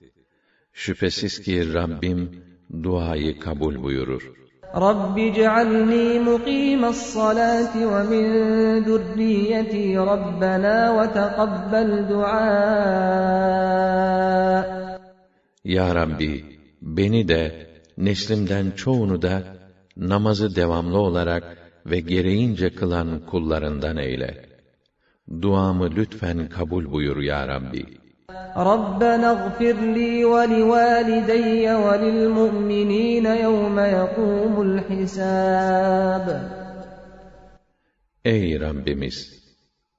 Şüphesiz 0.72 1.40
ki 1.42 1.74
Rabbim 1.74 2.42
duayı 2.82 3.40
kabul 3.40 3.82
buyurur. 3.82 4.30
رب 4.74 5.18
اجعلني 5.18 6.18
مقيم 6.18 6.92
min 6.92 7.18
ومن 7.76 8.84
ذريتي 8.84 9.98
ربنا 9.98 10.90
وتقبل 10.90 12.02
دعاء 12.08 14.80
Ya 15.64 15.94
Rabbi, 15.94 16.44
beni 16.82 17.28
de, 17.28 17.68
neslimden 17.98 18.70
çoğunu 18.70 19.22
da, 19.22 19.42
namazı 19.96 20.56
devamlı 20.56 20.98
olarak 20.98 21.56
ve 21.86 22.00
gereğince 22.00 22.74
kılan 22.74 23.20
kullarından 23.30 23.96
eyle. 23.96 24.44
Duamı 25.42 25.90
lütfen 25.96 26.48
kabul 26.48 26.92
buyur 26.92 27.16
ya 27.16 27.48
Rabbi.'' 27.48 27.99
ربنا 28.56 29.30
اغفر 29.30 29.72
لي 29.72 30.24
ولوالدي 30.24 31.74
وللمؤمنين 31.74 33.26
يوم 33.26 33.78
يقوم 33.78 34.62
الحساب 34.62 36.50
Ey 38.26 38.58
Rabbimiz! 38.60 39.16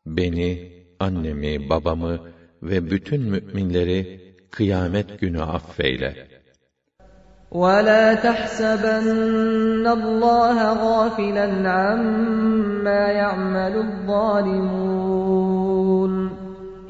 Beni, 0.06 0.72
annemi, 0.99 1.69
babamı 1.69 2.19
ve 2.64 2.91
bütün 2.91 3.22
müminleri 3.22 4.22
kıyamet 4.52 5.19
günü 5.19 5.41
affeyle. 5.41 6.14
وَلَا 7.52 8.15
تَحْسَبَنَّ 8.15 9.88
اللّٰهَ 9.88 10.57
غَافِلًا 10.82 11.69
عَمَّا 11.69 13.11
يَعْمَلُ 13.11 13.76
الظَّالِمُونَ 13.78 15.60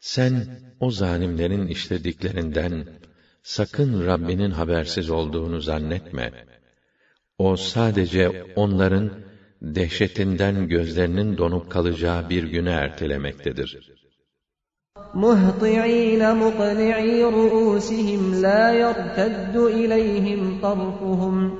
Sen 0.00 0.34
o 0.80 0.90
zalimlerin 0.90 1.66
işlediklerinden 1.66 2.74
sakın 3.42 4.06
Rabbinin 4.06 4.50
habersiz 4.50 5.10
olduğunu 5.10 5.60
zannetme. 5.60 6.30
O 7.38 7.56
sadece 7.56 8.44
onların 8.56 9.10
dehşetinden 9.62 10.68
gözlerinin 10.68 11.38
donup 11.38 11.70
kalacağı 11.70 12.30
bir 12.30 12.44
güne 12.44 12.70
ertelemektedir.'' 12.70 13.95
مهطعين 15.14 16.34
مقنعي 16.36 17.22
رؤوسهم 17.24 18.34
لا 18.34 18.72
يرتد 18.72 19.56
إليهم 19.56 20.60
طرفهم 20.62 21.54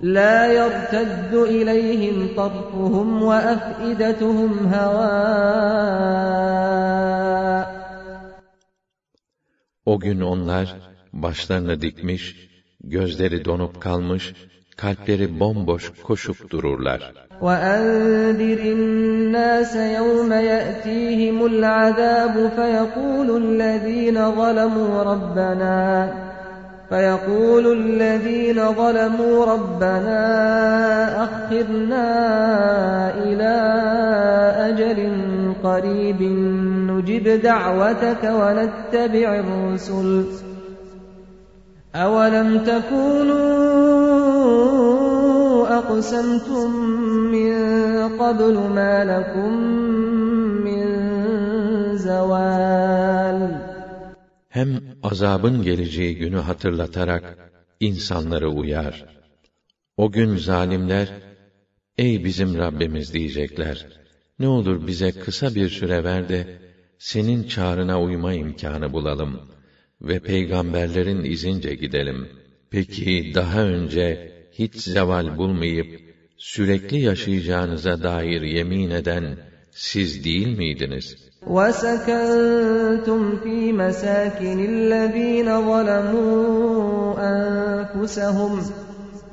لا 0.00 0.52
يرتد 0.52 1.34
إليهم 1.34 2.36
طرفهم 2.36 3.22
وأفئدتهم 3.22 4.58
هواء 4.74 7.74
O 9.86 10.00
gün 10.00 10.20
onlar 10.20 10.74
başlarını 11.12 11.80
dikmiş, 11.80 12.36
gözleri 12.80 13.44
donup 13.44 13.80
kalmış 13.80 14.34
kalpleri 14.76 15.26
bomboş 15.40 15.90
koşup 16.04 16.50
dururlar. 16.50 17.00
وَاَنْذِرِ 17.40 18.60
النَّاسَ 18.78 19.74
يَوْمَ 19.98 20.30
يَأْتِيهِمُ 20.50 21.38
الْعَذَابُ 21.50 22.34
فَيَقُولُ 22.56 23.28
الَّذ۪ينَ 23.44 24.18
ظَلَمُوا 24.40 24.94
رَبَّنَا 25.02 26.08
فَيَقُولُ 26.90 27.64
الَّذ۪ينَ 27.80 28.58
ظَلَمُوا 28.80 29.36
رَبَّنَا 29.54 30.20
أَخِّرْنَا 31.26 32.06
إِلَى 33.24 33.54
أَجَلٍ 34.68 34.98
قَرِيبٍ 35.62 36.20
نُجِبْ 36.90 37.42
دَعْوَتَكَ 37.42 38.22
وَنَتَّبِعِ 38.40 39.28
الرُّسُلِ 39.44 40.24
أَوَلَمْ 41.94 42.64
تَكُونُوا 42.64 43.54
أَقْسَمْتُمْ 45.78 46.68
مِنْ 47.36 47.52
قَبْلُ 48.22 48.54
مَا 48.78 48.94
لَكُمْ 49.04 49.52
مِنْ 50.66 50.84
زَوَالٍ 51.96 53.58
Hem 54.48 54.82
azabın 55.02 55.62
geleceği 55.62 56.16
günü 56.16 56.36
hatırlatarak 56.38 57.52
insanları 57.80 58.48
uyar. 58.50 59.06
O 59.96 60.12
gün 60.12 60.36
zalimler, 60.36 61.08
ey 61.98 62.24
bizim 62.24 62.58
Rabbimiz 62.58 63.14
diyecekler. 63.14 63.86
Ne 64.38 64.48
olur 64.48 64.86
bize 64.86 65.12
kısa 65.12 65.54
bir 65.54 65.68
süre 65.68 66.04
ver 66.04 66.28
de, 66.28 66.58
senin 66.98 67.42
çağrına 67.42 68.00
uyma 68.00 68.32
imkanı 68.32 68.92
bulalım.'' 68.92 69.53
ve 70.02 70.18
peygamberlerin 70.20 71.24
izince 71.24 71.74
gidelim. 71.74 72.28
Peki 72.70 73.32
daha 73.34 73.62
önce 73.62 74.32
hiç 74.52 74.74
zeval 74.74 75.36
bulmayıp 75.38 76.00
sürekli 76.36 77.00
yaşayacağınıza 77.00 78.02
dair 78.02 78.42
yemin 78.42 78.90
eden 78.90 79.24
siz 79.70 80.24
değil 80.24 80.58
miydiniz? 80.58 81.16
وَسَكَنْتُمْ 81.46 83.22
فِي 83.42 83.56
مَسَاكِنِ 83.82 84.58
الَّذ۪ينَ 84.74 85.48
ظَلَمُوا 85.70 86.74
أَنفُسَهُمْ 87.34 88.52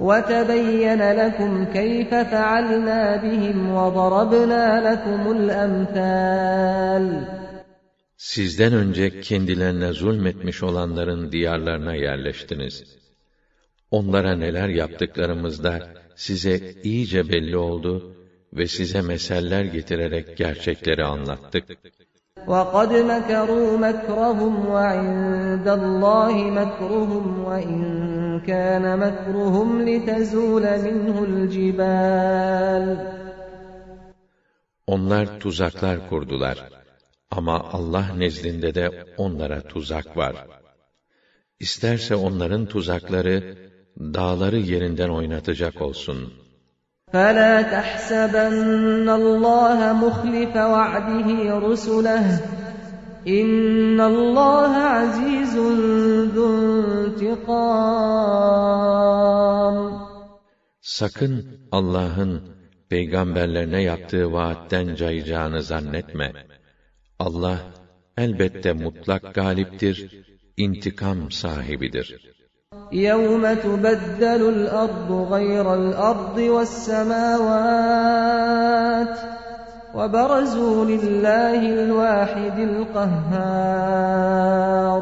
وَتَبَيَّنَ 0.07 1.01
لَكُمْ 1.21 1.51
كَيْفَ 1.77 2.09
فَعَلْنَا 2.33 3.01
بِهِمْ 3.23 3.57
وَضَرَبْنَا 3.75 4.65
لَكُمُ 4.89 5.21
الْأَمْثَالِ 5.37 7.05
sizden 8.21 8.73
önce 8.73 9.21
kendilerine 9.21 9.91
zulmetmiş 10.01 10.57
olanların 10.63 11.31
diyarlarına 11.31 11.95
yerleştiniz. 12.07 12.75
Onlara 13.91 14.33
neler 14.35 14.69
yaptıklarımız 14.81 15.55
yaptıklarımızda 15.63 16.03
size 16.15 16.55
iyice 16.83 17.21
belli 17.31 17.57
oldu 17.57 17.93
ve 18.53 18.65
size 18.67 19.01
meseller 19.01 19.63
getirerek 19.77 20.37
gerçekleri 20.37 21.03
anlattık. 21.03 21.63
وَقَدْ 22.51 22.91
مَكَرُوا 23.13 23.69
مَكْرَهُمْ 23.87 24.53
وَعِندَ 24.75 25.67
اللّٰهِ 25.79 26.35
مَكْرُهُمْ 26.61 27.23
وَاِنْ 27.47 27.79
كَانَ 28.51 28.85
مَكْرُهُمْ 29.05 29.69
لِتَزُولَ 29.87 30.65
مِنْهُ 30.85 31.17
الْجِبَالِ 31.29 32.87
Onlar 34.87 35.39
tuzaklar 35.39 36.09
kurdular. 36.09 36.80
Ama 37.37 37.57
Allah 37.77 38.05
nezdinde 38.21 38.75
de 38.79 38.85
onlara 39.17 39.59
tuzak 39.71 40.17
var. 40.17 40.35
İsterse 41.59 42.15
onların 42.15 42.65
tuzakları 42.65 43.35
dağları 43.99 44.57
yerinden 44.57 45.09
oynatacak 45.09 45.81
olsun. 45.81 46.33
فَلَا 47.13 47.61
تَحْسَبَنَّ 47.75 49.07
اللّٰهَ 49.21 49.79
مُخْلِفَ 50.05 50.53
وَعْدِهِ 50.75 51.29
رُسُلَهُ 51.67 52.23
اِنَّ 53.25 53.97
اللّٰهَ 54.13 54.73
عَز۪يزٌ 54.97 55.51
Sakın 60.81 61.35
Allah'ın 61.71 62.41
peygamberlerine 62.89 63.83
yaptığı 63.83 64.31
vaatten 64.33 64.95
cayacağını 64.95 65.61
zannetme. 65.61 66.33
Allah 67.27 67.59
elbette 68.25 68.71
mutlak 68.83 69.25
galiptir, 69.39 69.97
intikam 70.57 71.19
sahibidir. 71.41 72.09
يَوْمَ 73.07 73.43
تُبَدَّلُ 73.65 74.43
الْأَرْضُ 74.57 75.09
غَيْرَ 75.33 75.73
الْأَرْضِ 75.81 76.37
وَالسَّمَاوَاتِ 76.55 79.15
وَبَرَزُوا 79.97 80.77
لِلَّهِ 80.85 81.61
الْوَاحِدِ 81.79 82.57
الْقَهَّارِ 82.69 85.01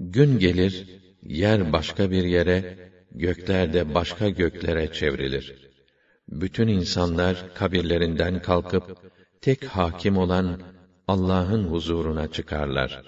Gün 0.00 0.38
gelir, 0.38 1.00
yer 1.22 1.72
başka 1.72 2.10
bir 2.10 2.24
yere, 2.24 2.78
gökler 3.12 3.72
de 3.72 3.94
başka 3.94 4.28
göklere 4.28 4.92
çevrilir. 4.92 5.68
Bütün 6.28 6.68
insanlar 6.68 7.44
kabirlerinden 7.54 8.42
kalkıp 8.42 8.84
tek 9.46 9.60
hakim 9.64 10.16
olan 10.18 10.46
Allah'ın 11.08 11.64
huzuruna 11.64 12.28
çıkarlar. 12.28 13.02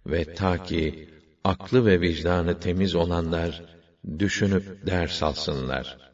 ve 0.07 0.35
ta 0.35 0.63
ki 0.63 1.09
aklı 1.45 1.87
ve 1.87 2.01
vicdanı 2.01 2.61
temiz 2.61 2.95
olanlar 2.95 3.63
düşünüp 4.19 4.87
ders 4.87 5.23
alsınlar.'' 5.23 6.06